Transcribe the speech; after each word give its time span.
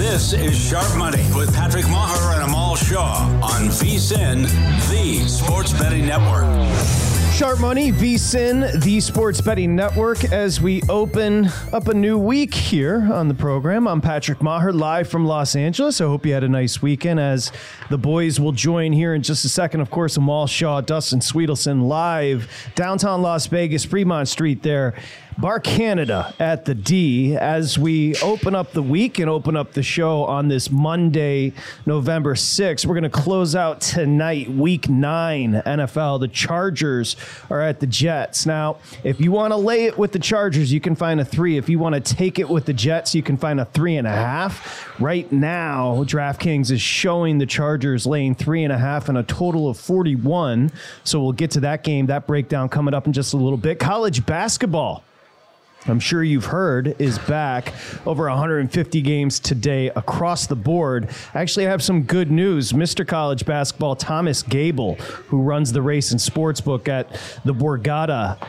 This 0.00 0.32
is 0.32 0.58
Sharp 0.58 0.96
Money 0.96 1.22
with 1.36 1.54
Patrick 1.54 1.86
Maher 1.90 2.32
and 2.32 2.44
Amal 2.44 2.74
Shaw 2.74 3.18
on 3.42 3.68
VSIN, 3.68 4.44
the 4.88 5.28
Sports 5.28 5.74
Betting 5.74 6.06
Network. 6.06 6.46
Sharp 7.34 7.60
Money, 7.60 7.92
VSIN, 7.92 8.82
the 8.82 8.98
Sports 9.00 9.42
Betting 9.42 9.76
Network, 9.76 10.24
as 10.32 10.58
we 10.58 10.80
open 10.88 11.50
up 11.70 11.88
a 11.88 11.94
new 11.94 12.18
week 12.18 12.54
here 12.54 13.12
on 13.12 13.28
the 13.28 13.34
program. 13.34 13.86
I'm 13.86 14.00
Patrick 14.00 14.42
Maher, 14.42 14.72
live 14.72 15.06
from 15.06 15.26
Los 15.26 15.54
Angeles. 15.54 16.00
I 16.00 16.04
hope 16.04 16.24
you 16.24 16.32
had 16.32 16.44
a 16.44 16.48
nice 16.48 16.80
weekend 16.80 17.20
as 17.20 17.52
the 17.90 17.98
boys 17.98 18.40
will 18.40 18.52
join 18.52 18.92
here 18.92 19.14
in 19.14 19.22
just 19.22 19.44
a 19.44 19.50
second. 19.50 19.82
Of 19.82 19.90
course, 19.90 20.16
Amal 20.16 20.46
Shaw, 20.46 20.80
Dustin 20.80 21.20
Sweetelson, 21.20 21.88
live 21.88 22.50
downtown 22.74 23.20
Las 23.20 23.46
Vegas, 23.48 23.84
Fremont 23.84 24.28
Street 24.28 24.62
there 24.62 24.94
Bar 25.40 25.58
Canada 25.58 26.34
at 26.38 26.66
the 26.66 26.74
D 26.74 27.34
as 27.34 27.78
we 27.78 28.14
open 28.16 28.54
up 28.54 28.72
the 28.72 28.82
week 28.82 29.18
and 29.18 29.30
open 29.30 29.56
up 29.56 29.72
the 29.72 29.82
show 29.82 30.24
on 30.24 30.48
this 30.48 30.70
Monday, 30.70 31.54
November 31.86 32.34
6th. 32.34 32.84
We're 32.84 32.94
going 32.94 33.04
to 33.04 33.08
close 33.08 33.56
out 33.56 33.80
tonight, 33.80 34.50
week 34.50 34.90
nine 34.90 35.62
NFL. 35.64 36.20
The 36.20 36.28
Chargers 36.28 37.16
are 37.48 37.62
at 37.62 37.80
the 37.80 37.86
Jets. 37.86 38.44
Now, 38.44 38.80
if 39.02 39.18
you 39.18 39.32
want 39.32 39.52
to 39.52 39.56
lay 39.56 39.86
it 39.86 39.96
with 39.96 40.12
the 40.12 40.18
Chargers, 40.18 40.70
you 40.74 40.80
can 40.80 40.94
find 40.94 41.18
a 41.18 41.24
three. 41.24 41.56
If 41.56 41.70
you 41.70 41.78
want 41.78 41.94
to 41.94 42.02
take 42.02 42.38
it 42.38 42.48
with 42.50 42.66
the 42.66 42.74
Jets, 42.74 43.14
you 43.14 43.22
can 43.22 43.38
find 43.38 43.60
a 43.60 43.64
three 43.64 43.96
and 43.96 44.06
a 44.06 44.12
half. 44.12 45.00
Right 45.00 45.32
now, 45.32 46.04
DraftKings 46.04 46.70
is 46.70 46.82
showing 46.82 47.38
the 47.38 47.46
Chargers 47.46 48.04
laying 48.04 48.34
three 48.34 48.62
and 48.62 48.74
a 48.74 48.78
half 48.78 49.08
and 49.08 49.16
a 49.16 49.22
total 49.22 49.70
of 49.70 49.78
41. 49.78 50.70
So 51.04 51.22
we'll 51.22 51.32
get 51.32 51.52
to 51.52 51.60
that 51.60 51.82
game, 51.82 52.06
that 52.06 52.26
breakdown 52.26 52.68
coming 52.68 52.92
up 52.92 53.06
in 53.06 53.14
just 53.14 53.32
a 53.32 53.38
little 53.38 53.56
bit. 53.56 53.78
College 53.78 54.26
basketball. 54.26 55.02
I'm 55.86 56.00
sure 56.00 56.22
you've 56.22 56.46
heard, 56.46 56.94
is 56.98 57.18
back 57.20 57.72
over 58.04 58.28
150 58.28 59.00
games 59.00 59.40
today 59.40 59.88
across 59.88 60.46
the 60.46 60.56
board. 60.56 61.08
Actually, 61.34 61.66
I 61.66 61.70
have 61.70 61.82
some 61.82 62.02
good 62.02 62.30
news. 62.30 62.72
Mr. 62.72 63.06
College 63.06 63.46
Basketball, 63.46 63.96
Thomas 63.96 64.42
Gable, 64.42 64.96
who 65.28 65.40
runs 65.40 65.72
the 65.72 65.80
race 65.80 66.10
and 66.10 66.20
sports 66.20 66.60
book 66.60 66.86
at 66.86 67.10
the 67.46 67.54
Borgata 67.54 68.46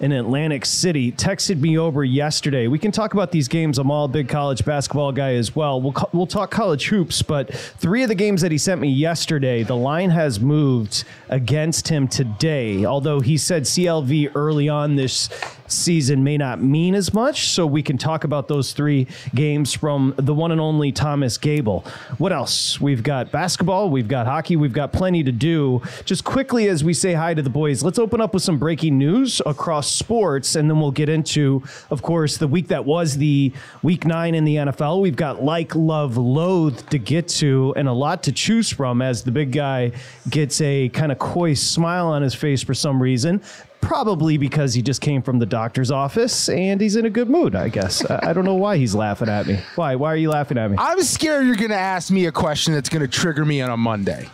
in 0.00 0.10
Atlantic 0.10 0.66
City 0.66 1.12
texted 1.12 1.60
me 1.60 1.78
over 1.78 2.04
yesterday. 2.04 2.66
We 2.66 2.80
can 2.80 2.90
talk 2.90 3.14
about 3.14 3.30
these 3.30 3.46
games. 3.46 3.78
I'm 3.78 3.90
all 3.90 4.06
a 4.06 4.08
big 4.08 4.28
college 4.28 4.64
basketball 4.64 5.12
guy 5.12 5.34
as 5.34 5.54
well. 5.54 5.80
We'll 5.80 5.94
we'll 6.12 6.26
talk 6.26 6.50
college 6.50 6.88
hoops, 6.88 7.22
but 7.22 7.54
three 7.54 8.02
of 8.02 8.08
the 8.08 8.16
games 8.16 8.42
that 8.42 8.50
he 8.50 8.58
sent 8.58 8.80
me 8.80 8.88
yesterday, 8.88 9.62
the 9.62 9.76
line 9.76 10.10
has 10.10 10.40
moved 10.40 11.04
against 11.28 11.88
him 11.88 12.08
today. 12.08 12.84
Although 12.84 13.20
he 13.20 13.38
said 13.38 13.62
CLV 13.62 14.32
early 14.34 14.68
on 14.68 14.96
this 14.96 15.28
season 15.72 16.22
may 16.22 16.36
not 16.36 16.62
mean 16.62 16.94
as 16.94 17.12
much, 17.12 17.48
so 17.48 17.66
we 17.66 17.82
can 17.82 17.98
talk 17.98 18.24
about 18.24 18.48
those 18.48 18.72
three 18.72 19.06
games 19.34 19.72
from 19.72 20.14
the 20.16 20.34
one 20.34 20.52
and 20.52 20.60
only 20.60 20.92
Thomas 20.92 21.38
Gable. 21.38 21.84
What 22.18 22.32
else? 22.32 22.80
We've 22.80 23.02
got 23.02 23.30
basketball, 23.30 23.90
we've 23.90 24.08
got 24.08 24.26
hockey, 24.26 24.56
we've 24.56 24.72
got 24.72 24.92
plenty 24.92 25.22
to 25.24 25.32
do. 25.32 25.82
Just 26.04 26.24
quickly 26.24 26.68
as 26.68 26.84
we 26.84 26.94
say 26.94 27.14
hi 27.14 27.34
to 27.34 27.42
the 27.42 27.50
boys, 27.50 27.82
let's 27.82 27.98
open 27.98 28.20
up 28.20 28.34
with 28.34 28.42
some 28.42 28.58
breaking 28.58 28.98
news 28.98 29.40
across 29.46 29.90
sports, 29.90 30.54
and 30.54 30.70
then 30.70 30.80
we'll 30.80 30.90
get 30.90 31.08
into, 31.08 31.62
of 31.90 32.02
course, 32.02 32.36
the 32.36 32.48
week 32.48 32.68
that 32.68 32.84
was 32.84 33.16
the 33.16 33.52
week 33.82 34.04
nine 34.04 34.34
in 34.34 34.44
the 34.44 34.56
NFL. 34.56 35.00
We've 35.00 35.16
got 35.16 35.42
like, 35.42 35.74
love, 35.74 36.16
loathe 36.16 36.88
to 36.90 36.98
get 36.98 37.28
to, 37.28 37.74
and 37.76 37.88
a 37.88 37.92
lot 37.92 38.22
to 38.24 38.32
choose 38.32 38.70
from 38.70 39.02
as 39.02 39.22
the 39.22 39.32
big 39.32 39.52
guy 39.52 39.92
gets 40.28 40.60
a 40.60 40.88
kind 40.90 41.12
of 41.12 41.18
coy 41.18 41.54
smile 41.54 42.08
on 42.08 42.22
his 42.22 42.34
face 42.34 42.62
for 42.62 42.74
some 42.74 43.02
reason 43.02 43.42
probably 43.82 44.38
because 44.38 44.72
he 44.72 44.80
just 44.80 45.02
came 45.02 45.20
from 45.20 45.38
the 45.38 45.44
doctor's 45.44 45.90
office 45.90 46.48
and 46.48 46.80
he's 46.80 46.96
in 46.96 47.04
a 47.04 47.10
good 47.10 47.28
mood, 47.28 47.54
I 47.54 47.68
guess. 47.68 48.08
I 48.10 48.32
don't 48.32 48.46
know 48.46 48.54
why 48.54 48.78
he's 48.78 48.94
laughing 48.94 49.28
at 49.28 49.46
me. 49.46 49.58
Why? 49.74 49.96
Why 49.96 50.12
are 50.12 50.16
you 50.16 50.30
laughing 50.30 50.56
at 50.56 50.70
me? 50.70 50.78
I'm 50.78 51.02
scared 51.02 51.44
you're 51.44 51.56
going 51.56 51.70
to 51.70 51.76
ask 51.76 52.10
me 52.10 52.24
a 52.24 52.32
question 52.32 52.72
that's 52.72 52.88
going 52.88 53.02
to 53.02 53.08
trigger 53.08 53.44
me 53.44 53.60
on 53.60 53.68
a 53.68 53.76
Monday. 53.76 54.30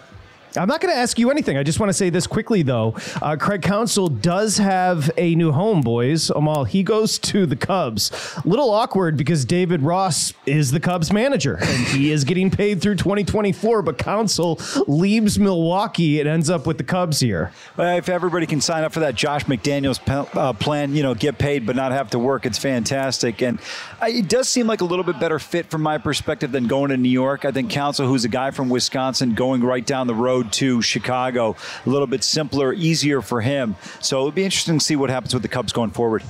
I'm 0.58 0.68
not 0.68 0.80
going 0.80 0.92
to 0.92 0.98
ask 0.98 1.18
you 1.18 1.30
anything. 1.30 1.56
I 1.56 1.62
just 1.62 1.78
want 1.78 1.90
to 1.90 1.94
say 1.94 2.10
this 2.10 2.26
quickly, 2.26 2.62
though. 2.62 2.94
Uh, 3.22 3.36
Craig 3.36 3.62
Counsell 3.62 4.08
does 4.08 4.58
have 4.58 5.10
a 5.16 5.34
new 5.34 5.52
home, 5.52 5.80
boys. 5.80 6.30
Amal, 6.30 6.64
he 6.64 6.82
goes 6.82 7.18
to 7.20 7.46
the 7.46 7.56
Cubs. 7.56 8.10
A 8.44 8.48
little 8.48 8.70
awkward 8.70 9.16
because 9.16 9.44
David 9.44 9.82
Ross 9.82 10.32
is 10.46 10.72
the 10.72 10.80
Cubs 10.80 11.12
manager 11.12 11.58
and 11.60 11.86
he 11.86 12.10
is 12.10 12.24
getting 12.24 12.50
paid 12.50 12.80
through 12.82 12.96
2024. 12.96 13.82
But 13.82 13.98
Counsell 13.98 14.60
leaves 14.86 15.38
Milwaukee 15.38 16.20
and 16.20 16.28
ends 16.28 16.50
up 16.50 16.66
with 16.66 16.78
the 16.78 16.84
Cubs 16.84 17.20
here. 17.20 17.52
Well, 17.76 17.96
if 17.96 18.08
everybody 18.08 18.46
can 18.46 18.60
sign 18.60 18.84
up 18.84 18.92
for 18.92 19.00
that 19.00 19.14
Josh 19.14 19.44
McDaniels 19.44 20.00
uh, 20.36 20.52
plan, 20.54 20.94
you 20.94 21.02
know, 21.02 21.14
get 21.14 21.38
paid 21.38 21.66
but 21.66 21.76
not 21.76 21.92
have 21.92 22.10
to 22.10 22.18
work, 22.18 22.46
it's 22.46 22.58
fantastic. 22.58 23.42
And 23.42 23.60
uh, 24.02 24.06
it 24.08 24.28
does 24.28 24.48
seem 24.48 24.66
like 24.66 24.80
a 24.80 24.84
little 24.84 25.04
bit 25.04 25.20
better 25.20 25.38
fit 25.38 25.70
from 25.70 25.82
my 25.82 25.98
perspective 25.98 26.50
than 26.50 26.66
going 26.66 26.90
to 26.90 26.96
New 26.96 27.08
York. 27.08 27.44
I 27.44 27.52
think 27.52 27.70
Counsell, 27.70 28.06
who's 28.06 28.24
a 28.24 28.28
guy 28.28 28.50
from 28.50 28.68
Wisconsin, 28.68 29.34
going 29.34 29.62
right 29.62 29.86
down 29.86 30.06
the 30.06 30.14
road 30.14 30.47
to 30.48 30.82
Chicago. 30.82 31.56
A 31.86 31.88
little 31.88 32.06
bit 32.06 32.24
simpler, 32.24 32.72
easier 32.72 33.22
for 33.22 33.40
him. 33.40 33.76
So 34.00 34.18
it'll 34.18 34.32
be 34.32 34.44
interesting 34.44 34.78
to 34.78 34.84
see 34.84 34.96
what 34.96 35.10
happens 35.10 35.34
with 35.34 35.42
the 35.42 35.48
Cubs 35.48 35.72
going 35.72 35.90
forward. 35.90 36.22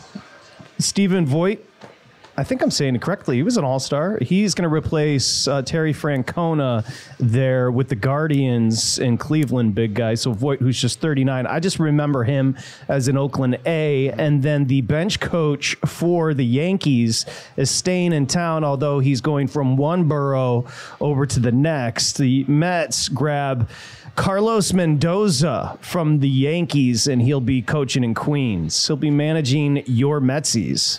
Stephen 0.78 1.26
Vogt 1.26 1.64
I 2.38 2.44
think 2.44 2.62
I'm 2.62 2.70
saying 2.70 2.94
it 2.94 3.02
correctly. 3.02 3.34
He 3.34 3.42
was 3.42 3.56
an 3.56 3.64
all 3.64 3.80
star. 3.80 4.16
He's 4.22 4.54
going 4.54 4.62
to 4.62 4.72
replace 4.72 5.48
uh, 5.48 5.62
Terry 5.62 5.92
Francona 5.92 6.86
there 7.18 7.68
with 7.72 7.88
the 7.88 7.96
Guardians 7.96 9.00
in 9.00 9.18
Cleveland, 9.18 9.74
big 9.74 9.94
guy. 9.94 10.14
So 10.14 10.32
Vogt, 10.32 10.60
who's 10.60 10.80
just 10.80 11.00
39. 11.00 11.48
I 11.48 11.58
just 11.58 11.80
remember 11.80 12.22
him 12.22 12.56
as 12.86 13.08
an 13.08 13.16
Oakland 13.16 13.58
A. 13.66 14.12
And 14.12 14.40
then 14.40 14.66
the 14.66 14.82
bench 14.82 15.18
coach 15.18 15.74
for 15.84 16.32
the 16.32 16.46
Yankees 16.46 17.26
is 17.56 17.72
staying 17.72 18.12
in 18.12 18.28
town, 18.28 18.62
although 18.62 19.00
he's 19.00 19.20
going 19.20 19.48
from 19.48 19.76
one 19.76 20.04
borough 20.06 20.64
over 21.00 21.26
to 21.26 21.40
the 21.40 21.50
next. 21.50 22.18
The 22.18 22.44
Mets 22.44 23.08
grab. 23.08 23.68
Carlos 24.18 24.72
Mendoza 24.72 25.78
from 25.80 26.18
the 26.18 26.28
Yankees, 26.28 27.06
and 27.06 27.22
he'll 27.22 27.40
be 27.40 27.62
coaching 27.62 28.02
in 28.02 28.14
Queens. 28.14 28.84
He'll 28.84 28.96
be 28.96 29.12
managing 29.12 29.84
your 29.86 30.20
Metsies. 30.20 30.98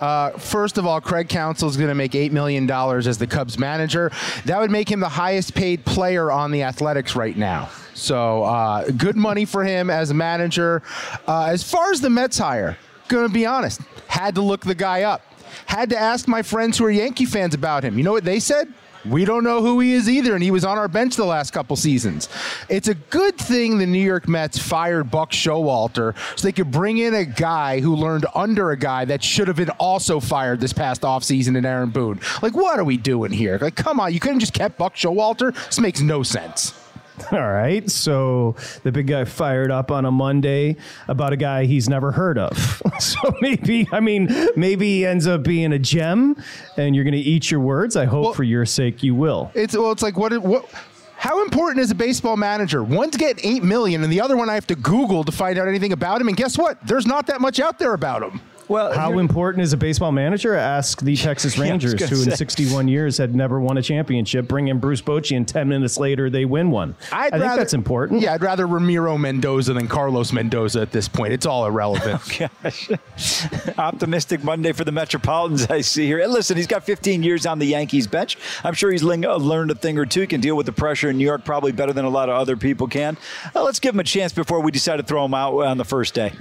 Uh, 0.00 0.30
first 0.30 0.78
of 0.78 0.86
all, 0.86 0.98
Craig 0.98 1.28
Counsell 1.28 1.68
is 1.68 1.76
going 1.76 1.90
to 1.90 1.94
make 1.94 2.12
$8 2.12 2.32
million 2.32 2.68
as 2.70 3.18
the 3.18 3.26
Cubs 3.26 3.58
manager. 3.58 4.10
That 4.46 4.58
would 4.60 4.70
make 4.70 4.90
him 4.90 5.00
the 5.00 5.10
highest 5.10 5.54
paid 5.54 5.84
player 5.84 6.32
on 6.32 6.52
the 6.52 6.62
Athletics 6.62 7.14
right 7.14 7.36
now. 7.36 7.68
So 7.92 8.44
uh, 8.44 8.90
good 8.92 9.14
money 9.14 9.44
for 9.44 9.62
him 9.62 9.90
as 9.90 10.10
a 10.10 10.14
manager. 10.14 10.82
Uh, 11.28 11.44
as 11.44 11.62
far 11.62 11.92
as 11.92 12.00
the 12.00 12.08
Mets 12.08 12.38
hire, 12.38 12.78
going 13.08 13.28
to 13.28 13.32
be 13.32 13.44
honest, 13.44 13.82
had 14.06 14.36
to 14.36 14.40
look 14.40 14.62
the 14.62 14.74
guy 14.74 15.02
up. 15.02 15.20
Had 15.66 15.90
to 15.90 15.98
ask 15.98 16.26
my 16.26 16.40
friends 16.40 16.78
who 16.78 16.86
are 16.86 16.90
Yankee 16.90 17.26
fans 17.26 17.52
about 17.52 17.84
him. 17.84 17.98
You 17.98 18.04
know 18.04 18.12
what 18.12 18.24
they 18.24 18.40
said? 18.40 18.72
We 19.08 19.24
don't 19.24 19.44
know 19.44 19.60
who 19.60 19.80
he 19.80 19.92
is 19.92 20.08
either, 20.08 20.34
and 20.34 20.42
he 20.42 20.50
was 20.50 20.64
on 20.64 20.78
our 20.78 20.88
bench 20.88 21.16
the 21.16 21.24
last 21.24 21.52
couple 21.52 21.76
seasons. 21.76 22.28
It's 22.68 22.88
a 22.88 22.94
good 22.94 23.36
thing 23.36 23.78
the 23.78 23.86
New 23.86 24.04
York 24.04 24.28
Mets 24.28 24.58
fired 24.58 25.10
Buck 25.10 25.30
Showalter 25.30 26.16
so 26.36 26.46
they 26.46 26.52
could 26.52 26.70
bring 26.70 26.98
in 26.98 27.14
a 27.14 27.24
guy 27.24 27.80
who 27.80 27.94
learned 27.94 28.26
under 28.34 28.70
a 28.70 28.76
guy 28.76 29.04
that 29.04 29.22
should 29.22 29.48
have 29.48 29.56
been 29.56 29.70
also 29.70 30.20
fired 30.20 30.60
this 30.60 30.72
past 30.72 31.02
offseason 31.02 31.56
in 31.56 31.66
Aaron 31.66 31.90
Boone. 31.90 32.20
Like, 32.42 32.54
what 32.54 32.78
are 32.78 32.84
we 32.84 32.96
doing 32.96 33.32
here? 33.32 33.58
Like, 33.60 33.76
come 33.76 34.00
on, 34.00 34.12
you 34.12 34.20
couldn't 34.20 34.40
just 34.40 34.54
kept 34.54 34.78
Buck 34.78 34.94
Showalter? 34.94 35.54
This 35.66 35.78
makes 35.80 36.00
no 36.00 36.22
sense. 36.22 36.72
All 37.32 37.38
right. 37.52 37.88
So 37.90 38.56
the 38.82 38.90
big 38.92 39.06
guy 39.06 39.24
fired 39.24 39.70
up 39.70 39.90
on 39.90 40.04
a 40.04 40.10
Monday 40.10 40.76
about 41.08 41.32
a 41.32 41.36
guy 41.36 41.64
he's 41.64 41.88
never 41.88 42.10
heard 42.12 42.38
of. 42.38 42.82
so 42.98 43.18
maybe, 43.40 43.86
I 43.92 44.00
mean, 44.00 44.28
maybe 44.56 44.86
he 44.98 45.06
ends 45.06 45.26
up 45.26 45.42
being 45.44 45.72
a 45.72 45.78
gem 45.78 46.36
and 46.76 46.94
you're 46.94 47.04
going 47.04 47.12
to 47.12 47.18
eat 47.18 47.50
your 47.50 47.60
words. 47.60 47.96
I 47.96 48.04
hope 48.04 48.24
Well- 48.24 48.32
for 48.34 48.42
your 48.44 48.66
sake 48.66 49.02
you 49.02 49.14
will. 49.14 49.50
It's 49.54 49.76
well, 49.76 49.92
it's 49.92 50.02
like 50.02 50.16
what 50.16 50.36
what. 50.38 50.68
How 51.16 51.42
important 51.42 51.80
is 51.80 51.90
a 51.90 51.94
baseball 51.94 52.36
manager? 52.36 52.82
One's 52.82 53.16
getting 53.16 53.42
eight 53.50 53.62
million, 53.62 54.02
and 54.02 54.12
the 54.12 54.20
other 54.20 54.36
one 54.36 54.50
I 54.50 54.54
have 54.54 54.66
to 54.66 54.74
Google 54.74 55.24
to 55.24 55.32
find 55.32 55.58
out 55.58 55.68
anything 55.68 55.92
about 55.92 56.20
him. 56.20 56.28
And 56.28 56.36
guess 56.36 56.58
what? 56.58 56.84
There's 56.86 57.06
not 57.06 57.28
that 57.28 57.40
much 57.40 57.60
out 57.60 57.78
there 57.78 57.94
about 57.94 58.22
him. 58.22 58.42
Well, 58.68 58.92
How 58.94 59.18
important 59.18 59.62
is 59.62 59.72
a 59.72 59.76
baseball 59.76 60.12
manager? 60.12 60.54
Ask 60.54 61.00
the 61.02 61.16
Texas 61.16 61.54
Yeah, 61.58 61.64
I 61.64 61.72
was 61.74 61.84
Rangers, 61.84 61.94
gonna 61.94 62.10
who 62.10 62.22
in 62.22 62.30
say. 62.30 62.36
61 62.36 62.88
years 62.88 63.18
had 63.18 63.34
never 63.34 63.60
won 63.60 63.76
a 63.78 63.82
championship. 63.82 64.48
Bring 64.48 64.68
in 64.68 64.78
Bruce 64.78 65.02
Bochy, 65.02 65.36
and 65.36 65.46
10 65.46 65.68
minutes 65.68 65.98
later 65.98 66.30
they 66.30 66.44
win 66.44 66.70
one. 66.70 66.94
I 67.12 67.30
think 67.30 67.42
rather- 67.42 67.56
that's 67.60 67.74
important. 67.74 68.22
Yeah, 68.22 68.32
I'd 68.34 68.42
rather 68.42 68.66
Ramiro 68.66 69.18
Mendoza 69.18 69.72
than 69.74 69.86
Carlos 69.88 70.32
Mendoza 70.32 70.80
at 70.80 70.92
this 70.92 71.08
point. 71.08 71.32
It's 71.32 71.46
all 71.46 71.66
irrelevant. 71.66 72.20
Gosh. 72.62 72.90
Optimistic 73.78 74.42
Monday 74.44 74.72
for 74.72 74.84
the 74.84 74.92
Metropolitans, 74.92 75.66
I 75.66 75.80
see 75.82 76.06
here. 76.06 76.20
And 76.20 76.32
listen, 76.32 76.56
he's 76.56 76.66
got 76.66 76.84
15 76.84 77.22
years 77.22 77.46
on 77.46 77.58
the 77.58 77.66
Yankees 77.66 78.06
bench. 78.06 78.38
I'm 78.62 78.74
sure 78.74 78.90
he's 78.90 79.04
uh, 79.04 79.36
learned 79.36 79.70
a 79.70 79.74
thing 79.74 79.98
or 79.98 80.06
two. 80.06 80.22
He 80.22 80.26
can 80.26 80.40
deal 80.40 80.56
with 80.56 80.66
the 80.66 80.72
pressure 80.72 81.10
in 81.10 81.18
New 81.18 81.24
York 81.24 81.44
probably 81.44 81.72
better 81.72 81.92
than 81.92 82.04
a 82.04 82.10
lot 82.10 82.28
of 82.28 82.36
other 82.36 82.56
people 82.56 82.86
can. 82.88 83.16
Uh, 83.54 83.62
let's 83.62 83.80
give 83.80 83.94
him 83.94 84.00
a 84.00 84.04
chance 84.04 84.32
before 84.32 84.60
we 84.60 84.70
decide 84.70 84.96
to 84.96 85.02
throw 85.02 85.24
him 85.24 85.34
out 85.34 85.54
on 85.64 85.76
the 85.76 85.84
first 85.84 86.14
day. 86.14 86.32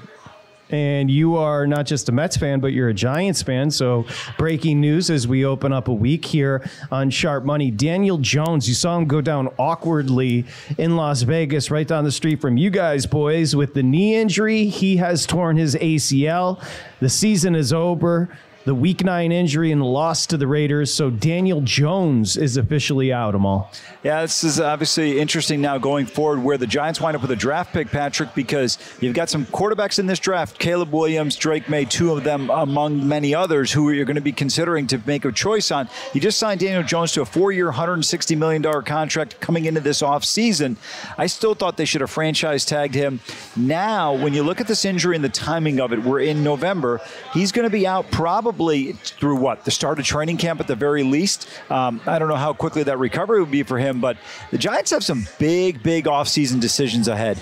And 0.74 1.12
you 1.12 1.38
are 1.38 1.68
not 1.68 1.86
just 1.86 2.10
a 2.10 2.12
Mets 2.12 2.36
fan, 2.36 2.60
but 2.60 2.74
you're 2.74 2.90
a 2.90 2.96
Giants 2.96 3.44
fan. 3.44 3.70
So, 3.70 4.08
breaking 4.40 4.82
news 4.82 5.12
as 5.12 5.28
we 5.28 5.46
open 5.46 5.72
up 5.72 5.88
a 5.88 5.94
week 5.94 6.26
here 6.26 6.68
on 6.92 7.12
Sharp 7.12 7.44
Money. 7.44 7.70
Daniel 7.70 8.18
Jones, 8.18 8.68
you 8.68 8.74
saw 8.74 8.98
him 8.98 9.06
go 9.06 9.22
down 9.22 9.50
awkwardly 9.60 10.46
in 10.80 10.96
Las 10.96 11.22
Vegas, 11.22 11.70
right 11.70 11.88
down 11.88 12.06
the 12.06 12.12
street 12.12 12.42
from 12.42 12.58
you 12.58 12.72
guys, 12.72 13.06
boys, 13.06 13.56
with 13.56 13.76
the 13.76 13.84
knee 13.84 14.16
injury. 14.16 14.66
He 14.66 14.98
has 14.98 15.28
torn 15.28 15.58
his 15.58 15.76
ACL. 15.76 16.60
The 17.02 17.10
season 17.10 17.54
is 17.54 17.72
over. 17.72 18.36
The 18.66 18.74
week 18.74 19.04
nine 19.04 19.34
injury 19.34 19.74
and 19.74 19.84
loss 19.84 20.26
to 20.28 20.38
the 20.38 20.48
Raiders. 20.48 20.94
So, 20.94 21.10
Daniel 21.10 21.60
Jones 21.60 22.38
is 22.38 22.56
officially 22.56 23.12
out, 23.12 23.36
Amal. 23.36 23.70
Yeah, 24.04 24.22
this 24.22 24.42
is 24.46 24.58
obviously 24.58 25.20
interesting 25.20 25.60
now 25.60 25.78
going 25.78 26.06
forward 26.06 26.42
where 26.42 26.58
the 26.58 26.66
Giants 26.66 27.02
wind 27.02 27.18
up 27.18 27.22
with 27.22 27.32
a 27.32 27.36
draft 27.36 27.74
pick, 27.74 27.92
Patrick, 27.92 28.34
because 28.34 28.78
you've 29.02 29.16
got 29.16 29.30
some 29.30 29.46
quarterbacks 29.48 30.00
in 30.00 30.06
this 30.06 30.20
draft 30.20 30.60
Caleb 30.60 30.94
Williams, 30.94 31.36
Drake 31.36 31.68
Maye, 31.68 31.84
two 31.84 32.14
of 32.14 32.24
them 32.24 32.50
among 32.50 33.06
many 33.06 33.36
others 33.36 33.74
who 33.74 33.92
you're 33.92 34.06
going 34.06 34.16
to 34.16 34.22
be 34.22 34.32
considering 34.32 34.88
to 34.88 35.02
make 35.06 35.26
a 35.26 35.32
choice 35.34 35.70
on. 35.70 35.90
You 36.14 36.22
just 36.22 36.40
signed 36.40 36.62
Daniel 36.62 36.84
Jones 36.84 37.12
to 37.14 37.22
a 37.22 37.26
four 37.26 37.52
year, 37.52 37.70
$160 37.70 38.38
million 38.38 38.64
contract 38.84 39.42
coming 39.42 39.66
into 39.66 39.82
this 39.82 40.02
offseason. 40.02 40.78
I 41.18 41.28
still 41.28 41.54
thought 41.54 41.76
they 41.76 41.84
should 41.84 42.00
have 42.00 42.12
franchise 42.12 42.64
tagged 42.64 42.96
him. 42.96 43.20
Now, 43.58 44.14
when 44.14 44.34
you 44.34 44.44
look 44.44 44.62
at 44.62 44.68
this 44.68 44.86
injury 44.86 45.18
and 45.18 45.26
the 45.26 45.30
timing 45.30 45.82
of 45.82 45.92
it, 45.92 46.02
we're 46.02 46.22
in 46.22 46.46
November. 46.46 47.02
He's 47.34 47.52
going 47.52 47.66
to 47.66 47.70
be 47.70 47.86
out 47.86 48.10
probably 48.10 48.53
through 48.94 49.36
what? 49.36 49.66
The 49.66 49.72
start 49.72 50.00
of 50.00 50.06
training 50.06 50.38
camp 50.38 50.60
at 50.60 50.68
the 50.68 50.76
very 50.76 51.04
least. 51.04 51.48
Um, 51.70 52.02
I 52.06 52.20
don't 52.20 52.28
know 52.28 52.36
how 52.36 52.54
quickly 52.54 52.84
that 52.84 52.98
recovery 52.98 53.40
would 53.40 53.52
be 53.52 53.64
for 53.64 53.78
him, 53.78 54.02
but 54.02 54.18
the 54.52 54.58
Giants 54.58 54.92
have 54.92 55.04
some 55.04 55.28
big, 55.40 55.84
big 55.84 56.06
offseason 56.06 56.60
decisions 56.60 57.08
ahead. 57.08 57.38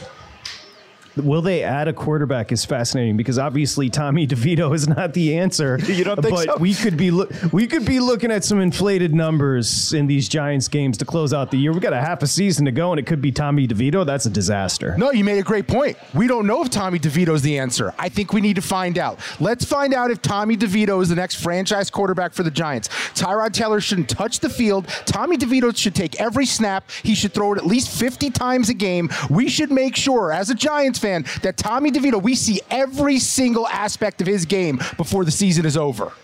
Will 1.18 1.42
they 1.42 1.64
add 1.64 1.88
a 1.88 1.94
quarterback 1.94 2.52
is 2.52 2.64
fascinating 2.66 3.18
because 3.18 3.38
obviously 3.38 3.90
Tommy 3.90 4.26
DeVito 4.32 4.74
is 4.74 4.88
not 4.88 5.14
the 5.14 5.38
answer. 5.38 5.78
You 5.92 6.06
don't 6.06 6.22
think 6.22 6.34
but 6.36 6.46
so? 6.46 6.58
we 6.58 6.74
could 6.74 6.96
be 6.96 7.12
loo- 7.12 7.28
we 7.52 7.68
could 7.68 7.86
be 7.86 8.00
looking 8.00 8.32
at 8.32 8.44
some 8.46 8.60
inflated 8.62 9.14
numbers 9.14 9.94
in 9.94 10.08
these 10.08 10.30
Giants 10.30 10.68
games 10.70 10.98
to 11.00 11.06
close 11.06 11.34
out 11.34 11.52
the 11.52 11.58
year. 11.58 11.74
We've 11.74 11.82
got 11.82 11.92
a 11.94 12.00
half 12.00 12.24
a 12.24 12.28
season 12.28 12.64
to 12.66 12.72
go, 12.72 12.92
and 12.92 13.00
it 13.00 13.06
could 13.06 13.22
be 13.22 13.32
Tommy 13.32 13.68
DeVito. 13.68 14.06
That's 14.06 14.26
a 14.26 14.30
disaster. 14.30 14.96
No, 14.98 15.12
you 15.12 15.24
made 15.26 15.38
a 15.38 15.44
great 15.44 15.68
point. 15.68 15.98
We 16.14 16.28
don't 16.28 16.48
know 16.48 16.62
if 16.64 16.70
Tommy 16.70 16.98
DeVito's 16.98 17.42
the 17.42 17.60
answer. 17.60 17.94
I 18.00 18.08
think 18.08 18.32
we 18.32 18.40
need 18.40 18.56
to 18.56 18.62
find 18.62 18.98
out. 18.98 19.20
Let's 19.42 19.66
find 19.66 19.94
out 19.94 20.12
if 20.12 20.22
Tommy 20.22 20.56
DeVito 20.56 21.02
is 21.02 21.10
the 21.10 21.16
next 21.16 21.36
franchise 21.36 21.90
quarterback 21.92 22.34
for 22.34 22.44
the 22.44 22.52
Giants. 22.52 22.88
Tyrod 23.14 23.52
Taylor 23.52 23.82
shouldn't 23.82 24.10
touch 24.10 24.40
the 24.40 24.50
field. 24.50 24.88
Tommy 25.06 25.38
DeVito 25.38 25.76
should 25.76 25.94
take 25.94 26.20
every 26.22 26.46
snap. 26.46 26.90
He 27.04 27.16
should 27.16 27.34
throw 27.34 27.52
it 27.54 27.58
at 27.58 27.66
least 27.66 27.90
50 28.00 28.30
times 28.32 28.70
a 28.70 28.74
game. 28.74 29.10
We 29.30 29.50
should 29.50 29.72
make 29.72 29.96
sure, 29.98 30.32
as 30.32 30.50
a 30.50 30.56
Giants 30.56 31.00
fan, 31.00 31.11
that 31.44 31.58
Tommy 31.58 31.92
DeVito, 31.92 32.22
we 32.22 32.36
see 32.36 32.60
every 32.70 33.20
single 33.20 33.68
aspect 33.68 34.22
of 34.22 34.28
his 34.28 34.46
game 34.46 34.80
before 34.98 35.26
the 35.26 35.32
season 35.32 35.66
is 35.66 35.78
over. 35.78 36.12